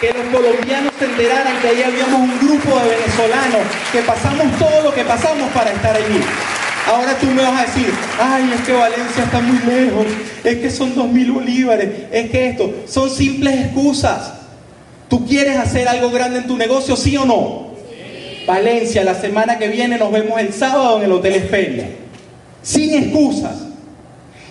Que 0.00 0.12
los 0.12 0.26
colombianos 0.34 0.92
se 0.98 1.04
enteraran 1.04 1.60
que 1.60 1.68
ahí 1.68 1.82
habíamos 1.82 2.20
un 2.20 2.38
grupo 2.40 2.78
de 2.80 2.88
venezolanos 2.88 3.60
que 3.92 4.00
pasamos 4.00 4.58
todo 4.58 4.82
lo 4.82 4.92
que 4.92 5.04
pasamos 5.04 5.48
para 5.52 5.70
estar 5.70 5.94
allí. 5.94 6.20
Ahora 6.86 7.16
tú 7.18 7.26
me 7.26 7.42
vas 7.42 7.60
a 7.60 7.66
decir, 7.66 7.92
ay, 8.20 8.52
es 8.54 8.60
que 8.62 8.72
Valencia 8.72 9.24
está 9.24 9.40
muy 9.40 9.58
lejos, 9.58 10.06
es 10.42 10.56
que 10.56 10.70
son 10.70 10.94
dos 10.94 11.08
mil 11.08 11.30
bolívares, 11.30 11.88
es 12.10 12.30
que 12.30 12.48
esto, 12.48 12.74
son 12.88 13.08
simples 13.08 13.66
excusas. 13.66 14.32
¿Tú 15.08 15.26
quieres 15.26 15.56
hacer 15.56 15.86
algo 15.88 16.10
grande 16.10 16.38
en 16.38 16.46
tu 16.46 16.56
negocio, 16.56 16.96
sí 16.96 17.16
o 17.16 17.24
no? 17.24 17.72
Valencia, 18.46 19.04
la 19.04 19.14
semana 19.14 19.58
que 19.58 19.68
viene 19.68 19.98
nos 19.98 20.10
vemos 20.10 20.40
el 20.40 20.52
sábado 20.52 20.98
en 20.98 21.04
el 21.04 21.12
Hotel 21.12 21.34
Esperia. 21.34 21.86
Sin 22.62 22.94
excusas. 22.94 23.56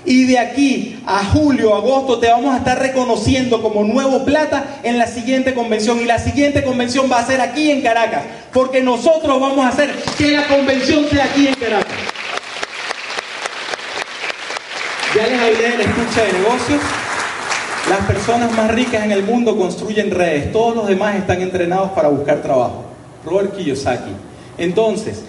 Y 0.06 0.26
de 0.26 0.40
aquí 0.40 1.00
a 1.06 1.26
julio, 1.26 1.76
agosto, 1.76 2.20
te 2.20 2.28
vamos 2.28 2.54
a 2.54 2.58
estar 2.58 2.80
reconociendo 2.80 3.62
como 3.62 3.84
nuevo 3.84 4.26
plata 4.26 4.80
en 4.84 4.98
la 4.98 5.08
siguiente 5.08 5.54
convención. 5.54 6.00
Y 6.00 6.06
la 6.06 6.18
siguiente 6.18 6.64
convención 6.64 7.10
va 7.12 7.20
a 7.20 7.26
ser 7.26 7.42
aquí 7.42 7.70
en 7.70 7.82
Caracas. 7.82 8.24
Porque 8.52 8.82
nosotros 8.82 9.40
vamos 9.40 9.66
a 9.66 9.70
hacer 9.70 9.92
que 10.18 10.32
la 10.32 10.48
convención 10.48 11.06
sea 11.10 11.26
aquí 11.26 11.48
en 11.48 11.56
Caracas. 11.56 11.94
Ya 15.22 15.28
les 15.28 15.40
hablé 15.40 15.70
de 15.70 15.78
la 15.78 15.84
escucha 15.84 16.24
de 16.24 16.34
negocios. 16.34 16.82
Las 17.88 18.08
personas 18.08 18.52
más 18.54 18.72
ricas 18.72 19.06
en 19.06 19.12
el 19.12 19.22
mundo 19.22 19.56
construyen 19.56 20.10
redes. 20.10 20.52
Todos 20.52 20.76
los 20.76 20.88
demás 20.88 21.16
están 21.16 21.44
entrenados 21.44 21.92
para 21.92 22.08
buscar 22.08 22.42
trabajo. 22.42 22.86
Robert 23.24 23.56
Kiyosaki. 23.56 24.10
Entonces, 24.58 25.22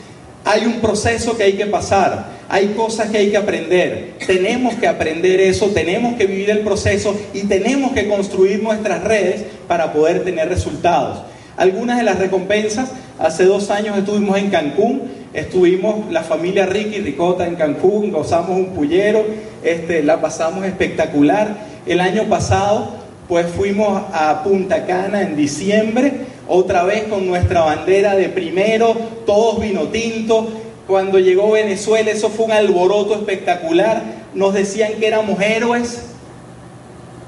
hay 0.47 0.64
un 0.64 0.80
proceso 0.80 1.36
que 1.36 1.43
hay 1.43 1.53
que 1.59 1.66
pasar, 1.66 2.24
hay 2.49 2.68
cosas 2.68 3.11
que 3.11 3.18
hay 3.18 3.30
que 3.30 3.36
aprender, 3.36 4.14
tenemos 4.26 4.74
que 4.76 4.88
aprender 4.88 5.40
eso, 5.40 5.66
tenemos 5.66 6.16
que 6.16 6.26
vivir 6.26 6.49
el 6.49 6.61
proceso 6.61 7.14
y 7.34 7.43
tenemos 7.43 7.93
que 7.93 8.09
construir 8.09 8.62
nuestras 8.62 9.05
redes 9.05 9.45
para 9.68 9.93
poder 9.93 10.24
tener 10.24 10.49
resultados. 10.49 11.18
Algunas 11.59 11.99
de 11.99 12.05
las 12.05 12.18
recompensas, 12.18 12.93
hace 13.18 13.45
dos 13.45 13.70
años 13.70 13.99
estuvimos 13.99 14.38
en 14.38 14.49
Cancún, 14.49 15.03
estuvimos 15.35 16.11
la 16.11 16.22
familia 16.22 16.66
Ricky 16.66 17.01
Ricota 17.01 17.47
en 17.47 17.57
Cancún, 17.57 18.11
gozamos 18.11 18.51
un 18.51 18.66
pullero, 18.68 19.24
este, 19.62 20.03
la 20.03 20.20
pasamos 20.20 20.64
espectacular. 20.64 21.57
El 21.87 22.01
año 22.01 22.24
pasado, 22.24 22.95
pues 23.28 23.47
fuimos 23.47 24.03
a 24.12 24.43
Punta 24.43 24.87
Cana 24.87 25.22
en 25.22 25.37
diciembre, 25.37 26.12
otra 26.49 26.85
vez 26.85 27.05
con 27.05 27.26
nuestra 27.26 27.62
bandera 27.62 28.14
de 28.14 28.28
primero, 28.28 28.95
todos 29.26 29.61
vino 29.61 29.89
tinto. 29.89 30.49
Cuando 30.87 31.18
llegó 31.18 31.53
Venezuela, 31.53 32.11
eso 32.11 32.28
fue 32.28 32.47
un 32.47 32.53
alboroto 32.53 33.14
espectacular. 33.14 34.03
Nos 34.35 34.53
decían 34.53 34.95
que 34.99 35.07
éramos 35.07 35.41
héroes, 35.41 36.03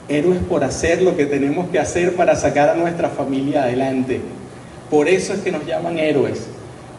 héroes 0.09 0.41
por 0.49 0.65
hacer 0.65 1.01
lo 1.01 1.17
que 1.17 1.27
tenemos 1.27 1.69
que 1.71 1.79
hacer 1.79 2.15
para 2.17 2.37
sacar 2.37 2.69
a 2.69 2.75
nuestra 2.75 3.09
familia 3.09 3.63
adelante. 3.63 4.21
Por 4.91 5.09
eso 5.09 5.33
es 5.33 5.41
que 5.41 5.53
nos 5.53 5.65
llaman 5.65 5.99
héroes. 5.99 6.49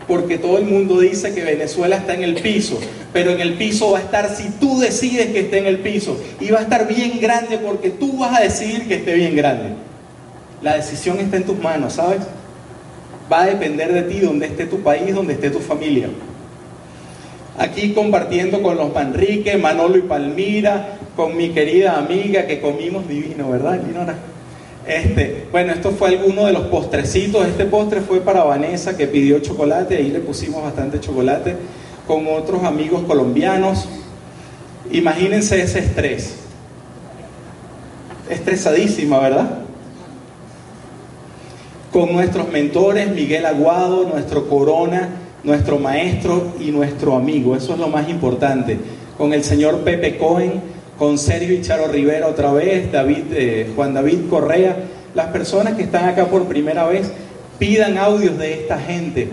Porque 0.07 0.37
todo 0.37 0.57
el 0.57 0.65
mundo 0.65 0.99
dice 0.99 1.33
que 1.33 1.43
Venezuela 1.43 1.97
está 1.97 2.13
en 2.13 2.23
el 2.23 2.35
piso, 2.35 2.79
pero 3.11 3.31
en 3.31 3.41
el 3.41 3.55
piso 3.55 3.91
va 3.91 3.99
a 3.99 4.01
estar 4.01 4.29
si 4.29 4.49
tú 4.59 4.79
decides 4.79 5.27
que 5.27 5.41
esté 5.41 5.57
en 5.57 5.65
el 5.65 5.79
piso. 5.79 6.19
Y 6.39 6.51
va 6.51 6.59
a 6.59 6.61
estar 6.61 6.87
bien 6.87 7.19
grande 7.19 7.57
porque 7.57 7.89
tú 7.89 8.19
vas 8.19 8.39
a 8.39 8.43
decidir 8.43 8.87
que 8.87 8.95
esté 8.95 9.15
bien 9.15 9.35
grande. 9.35 9.69
La 10.61 10.75
decisión 10.75 11.19
está 11.19 11.37
en 11.37 11.43
tus 11.43 11.57
manos, 11.59 11.93
¿sabes? 11.93 12.21
Va 13.31 13.43
a 13.43 13.45
depender 13.47 13.91
de 13.93 14.03
ti, 14.03 14.19
donde 14.19 14.45
esté 14.45 14.65
tu 14.65 14.81
país, 14.81 15.13
donde 15.13 15.33
esté 15.33 15.49
tu 15.49 15.59
familia. 15.59 16.07
Aquí 17.57 17.93
compartiendo 17.93 18.61
con 18.61 18.77
los 18.77 18.93
Manrique, 18.93 19.57
Manolo 19.57 19.97
y 19.97 20.01
Palmira, 20.01 20.97
con 21.15 21.35
mi 21.35 21.49
querida 21.49 21.97
amiga 21.97 22.45
que 22.45 22.59
comimos 22.59 23.07
divino, 23.07 23.49
¿verdad, 23.49 23.81
Linora? 23.85 24.15
Este, 24.87 25.47
bueno, 25.51 25.73
esto 25.73 25.91
fue 25.91 26.09
alguno 26.09 26.45
de 26.45 26.53
los 26.53 26.63
postrecitos. 26.67 27.47
Este 27.47 27.65
postre 27.65 28.01
fue 28.01 28.21
para 28.21 28.43
Vanessa 28.43 28.95
que 28.95 29.07
pidió 29.07 29.39
chocolate, 29.39 29.97
ahí 29.97 30.11
le 30.11 30.19
pusimos 30.19 30.61
bastante 30.61 30.99
chocolate, 30.99 31.55
con 32.07 32.27
otros 32.27 32.63
amigos 32.63 33.03
colombianos. 33.07 33.87
Imagínense 34.91 35.61
ese 35.61 35.79
estrés. 35.79 36.35
Estresadísima, 38.29 39.19
¿verdad? 39.19 39.59
Con 41.91 42.13
nuestros 42.13 42.51
mentores, 42.51 43.09
Miguel 43.09 43.45
Aguado, 43.45 44.03
nuestro 44.03 44.47
corona, 44.47 45.09
nuestro 45.43 45.79
maestro 45.79 46.53
y 46.59 46.71
nuestro 46.71 47.15
amigo. 47.15 47.55
Eso 47.55 47.73
es 47.73 47.79
lo 47.79 47.87
más 47.87 48.09
importante. 48.09 48.77
Con 49.17 49.33
el 49.33 49.43
señor 49.43 49.79
Pepe 49.79 50.17
Cohen, 50.17 50.74
con 50.97 51.17
Sergio 51.17 51.53
y 51.53 51.61
Charo 51.61 51.87
Rivera 51.87 52.27
otra 52.27 52.53
vez, 52.53 52.91
David, 52.91 53.25
eh, 53.31 53.71
Juan 53.75 53.93
David 53.93 54.29
Correa, 54.29 54.77
las 55.13 55.27
personas 55.27 55.73
que 55.73 55.83
están 55.83 56.05
acá 56.07 56.27
por 56.27 56.45
primera 56.45 56.87
vez 56.87 57.11
pidan 57.59 57.97
audios 57.97 58.37
de 58.37 58.53
esta 58.53 58.79
gente. 58.79 59.29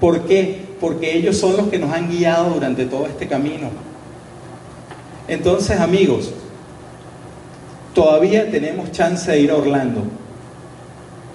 ¿Por 0.00 0.22
qué? 0.22 0.66
Porque 0.80 1.16
ellos 1.16 1.36
son 1.36 1.56
los 1.56 1.68
que 1.68 1.78
nos 1.78 1.92
han 1.92 2.08
guiado 2.10 2.50
durante 2.50 2.84
todo 2.84 3.06
este 3.06 3.26
camino. 3.26 3.70
Entonces, 5.26 5.78
amigos, 5.80 6.32
todavía 7.94 8.50
tenemos 8.50 8.92
chance 8.92 9.30
de 9.30 9.40
ir 9.40 9.50
a 9.50 9.56
Orlando. 9.56 10.02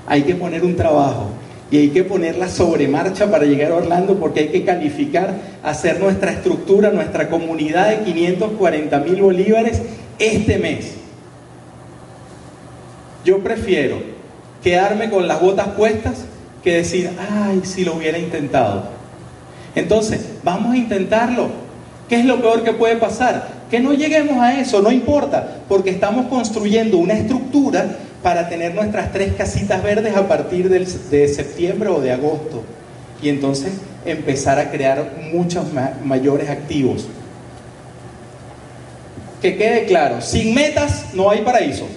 Hay 0.08 0.24
que 0.24 0.36
poner 0.36 0.64
un 0.64 0.76
trabajo 0.76 1.30
y 1.74 1.78
hay 1.78 1.90
que 1.90 2.04
poner 2.04 2.38
la 2.38 2.50
sobremarcha 2.50 3.32
para 3.32 3.46
llegar 3.46 3.72
a 3.72 3.78
Orlando 3.78 4.20
porque 4.20 4.42
hay 4.42 4.50
que 4.50 4.64
calificar, 4.64 5.34
hacer 5.64 6.00
nuestra 6.00 6.32
estructura, 6.32 6.92
nuestra 6.92 7.30
comunidad 7.32 7.90
de 7.90 8.04
540 8.04 9.00
mil 9.00 9.20
bolívares 9.24 9.82
este 10.20 10.60
mes. 10.60 10.94
Yo 13.26 13.40
prefiero 13.40 13.98
quedarme 14.62 15.10
con 15.10 15.28
las 15.28 15.42
botas 15.42 15.70
puestas 15.70 16.26
que 16.64 16.76
decir, 16.76 17.10
ay, 17.18 17.62
si 17.64 17.84
lo 17.84 17.96
hubiera 17.96 18.20
intentado. 18.20 18.84
Entonces, 19.74 20.30
vamos 20.44 20.74
a 20.74 20.78
intentarlo. 20.78 21.50
¿Qué 22.08 22.20
es 22.20 22.26
lo 22.26 22.40
peor 22.40 22.64
que 22.64 22.74
puede 22.74 22.98
pasar? 22.98 23.48
Que 23.72 23.80
no 23.80 23.94
lleguemos 23.94 24.38
a 24.38 24.60
eso, 24.60 24.80
no 24.84 24.92
importa, 24.92 25.62
porque 25.68 25.90
estamos 25.90 26.28
construyendo 26.28 27.00
una 27.00 27.16
estructura 27.16 27.98
para 28.24 28.50
tener 28.50 28.74
nuestras 28.74 29.12
tres 29.12 29.34
casitas 29.34 29.84
verdes 29.84 30.16
a 30.16 30.28
partir 30.28 30.70
de 30.70 31.28
septiembre 31.28 31.90
o 31.90 32.00
de 32.00 32.14
agosto. 32.14 32.64
Y 33.22 33.30
entonces 33.30 33.74
empezar 34.06 34.58
a 34.60 34.72
crear 34.72 35.06
muchos 35.32 35.66
mayores 36.04 36.50
activos. 36.50 37.06
Que 39.42 39.58
quede 39.58 39.86
claro, 39.86 40.22
sin 40.22 40.56
metas 40.56 41.14
no 41.14 41.30
hay 41.30 41.42
paraísos. 41.42 41.90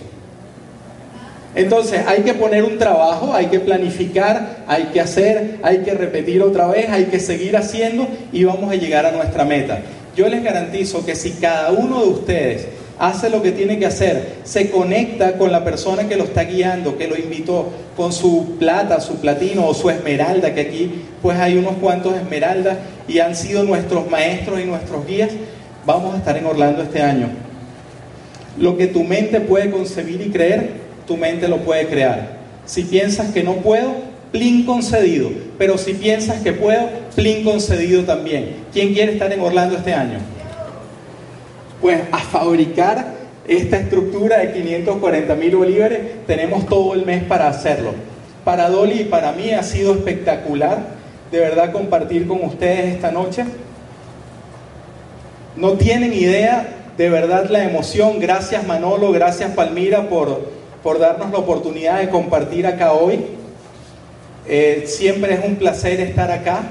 Entonces 1.55 2.03
hay 2.07 2.23
que 2.23 2.35
poner 2.35 2.65
un 2.65 2.77
trabajo, 2.77 3.33
hay 3.33 3.47
que 3.47 3.61
planificar, 3.61 4.65
hay 4.67 4.85
que 4.93 5.01
hacer, 5.01 5.59
hay 5.63 5.79
que 5.79 5.95
repetir 5.95 6.43
otra 6.43 6.67
vez, 6.67 6.91
hay 6.91 7.05
que 7.05 7.19
seguir 7.19 7.57
haciendo 7.57 8.09
y 8.31 8.45
vamos 8.45 8.71
a 8.71 8.75
llegar 8.75 9.07
a 9.07 9.13
nuestra 9.13 9.45
meta. 9.45 9.81
Yo 10.15 10.29
les 10.29 10.43
garantizo 10.43 11.05
que 11.07 11.15
si 11.15 11.31
cada 11.33 11.71
uno 11.71 12.03
de 12.03 12.09
ustedes 12.09 12.69
hace 12.99 13.31
lo 13.31 13.43
que 13.43 13.53
tiene 13.53 13.79
que 13.79 13.87
hacer, 13.87 14.37
se 14.45 14.71
conecta 14.71 15.37
con 15.37 15.53
la 15.53 15.65
persona 15.65 16.09
que 16.09 16.17
lo 16.17 16.25
está 16.25 16.45
guiando, 16.45 16.97
que 16.97 17.09
lo 17.09 17.17
invitó, 17.17 17.71
con 17.97 18.13
su 18.13 18.57
plata, 18.59 19.01
su 19.01 19.17
platino 19.17 19.67
o 19.67 19.75
su 19.75 19.91
esmeralda, 19.91 20.55
que 20.55 20.63
aquí 20.63 20.91
pues 21.23 21.39
hay 21.39 21.57
unos 21.57 21.75
cuantos 21.77 22.15
esmeraldas 22.15 22.79
y 23.09 23.19
han 23.19 23.37
sido 23.37 23.65
nuestros 23.65 24.11
maestros 24.11 24.61
y 24.61 24.65
nuestros 24.65 25.07
guías, 25.07 25.31
vamos 25.85 26.15
a 26.15 26.19
estar 26.19 26.37
en 26.37 26.47
Orlando 26.47 26.83
este 26.83 27.03
año. 27.03 27.29
Lo 28.59 28.77
que 28.77 28.87
tu 28.87 29.05
mente 29.05 29.41
puede 29.41 29.71
concebir 29.71 30.21
y 30.21 30.31
creer, 30.31 30.71
tu 31.07 31.17
mente 31.17 31.49
lo 31.49 31.59
puede 31.59 31.87
crear. 31.87 32.37
Si 32.65 32.83
piensas 32.83 33.33
que 33.33 33.43
no 33.43 33.57
puedo, 33.57 33.95
plin 34.33 34.65
concedido. 34.65 35.31
Pero 35.59 35.79
si 35.79 35.95
piensas 35.95 36.43
que 36.43 36.53
puedo, 36.53 36.89
plin 37.15 37.45
concedido 37.45 38.05
también. 38.05 38.57
¿Quién 38.73 38.93
quiere 38.93 39.13
estar 39.13 39.33
en 39.33 39.41
Orlando 39.41 39.77
este 39.77 39.95
año? 39.95 40.19
Pues 41.81 42.03
a 42.11 42.19
fabricar 42.19 43.15
esta 43.47 43.77
estructura 43.77 44.39
de 44.39 44.53
540 44.53 45.35
mil 45.37 45.57
bolívares 45.57 46.01
tenemos 46.27 46.67
todo 46.67 46.95
el 46.95 47.05
mes 47.05 47.23
para 47.25 47.49
hacerlo. 47.49 47.93
Para 48.45 48.69
Dolly 48.69 49.03
y 49.03 49.05
para 49.05 49.33
mí 49.33 49.51
ha 49.51 49.63
sido 49.63 49.95
espectacular 49.95 50.97
de 51.31 51.41
verdad 51.41 51.73
compartir 51.73 52.27
con 52.27 52.45
ustedes 52.45 52.95
esta 52.95 53.11
noche. 53.11 53.45
No 55.57 55.73
tienen 55.73 56.13
idea 56.13 56.69
de 56.97 57.11
verdad 57.11 57.49
la 57.51 57.65
emoción. 57.65 58.21
Gracias 58.21 58.67
Manolo, 58.67 59.13
gracias 59.13 59.53
Palmira 59.53 60.09
por, 60.09 60.51
por 60.83 60.99
darnos 60.99 61.31
la 61.31 61.39
oportunidad 61.39 62.01
de 62.01 62.09
compartir 62.09 62.67
acá 62.67 62.93
hoy. 62.93 63.27
Eh, 64.49 64.85
siempre 64.87 65.35
es 65.35 65.45
un 65.45 65.57
placer 65.57 66.01
estar 66.01 66.31
acá 66.31 66.63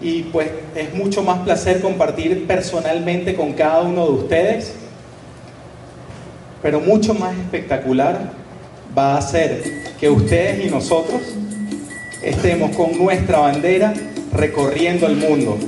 y 0.00 0.22
pues 0.24 0.50
es 0.74 0.94
mucho 0.94 1.22
más 1.22 1.40
placer 1.40 1.80
compartir 1.80 2.46
personalmente 2.46 3.34
con 3.34 3.52
cada 3.52 3.82
uno 3.82 4.06
de 4.06 4.12
ustedes. 4.12 4.72
Pero 6.62 6.80
mucho 6.80 7.14
más 7.14 7.36
espectacular 7.36 8.32
va 8.96 9.16
a 9.16 9.22
ser 9.22 9.62
que 9.98 10.08
ustedes 10.08 10.66
y 10.66 10.70
nosotros 10.70 11.20
estemos 12.22 12.76
con 12.76 12.96
nuestra 12.98 13.38
bandera 13.38 13.92
recorriendo 14.32 15.06
el 15.06 15.16
mundo. 15.16 15.58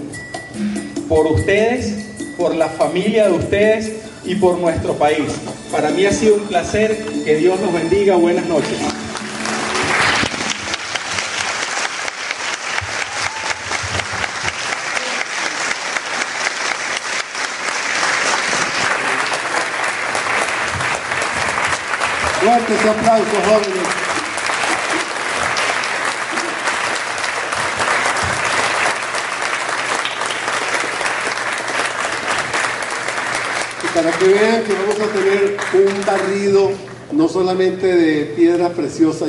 Por 1.09 1.26
ustedes, 1.26 2.03
por 2.39 2.55
la 2.55 2.68
familia 2.68 3.28
de 3.28 3.33
ustedes 3.33 3.93
y 4.24 4.35
por 4.37 4.59
nuestro 4.59 4.95
país. 4.95 5.26
Para 5.70 5.91
mí 5.91 6.05
ha 6.05 6.12
sido 6.12 6.37
un 6.37 6.43
placer. 6.43 7.05
Que 7.24 7.37
Dios 7.37 7.61
nos 7.61 7.72
bendiga. 7.72 8.16
Buenas 8.16 8.47
noches. 8.47 8.78
Fuertes 22.73 22.91
aplausos, 22.91 23.27
jóvenes. 23.45 23.89
para 33.95 34.11
que 34.12 34.25
vean 34.25 34.62
que 34.64 34.73
vamos 34.73 34.99
a 35.01 35.12
tener 35.12 35.57
un 35.75 36.07
barrido 36.07 36.70
no 37.12 37.29
solamente 37.29 37.87
de 37.87 38.25
piedras 38.35 38.73
preciosas, 38.73 39.29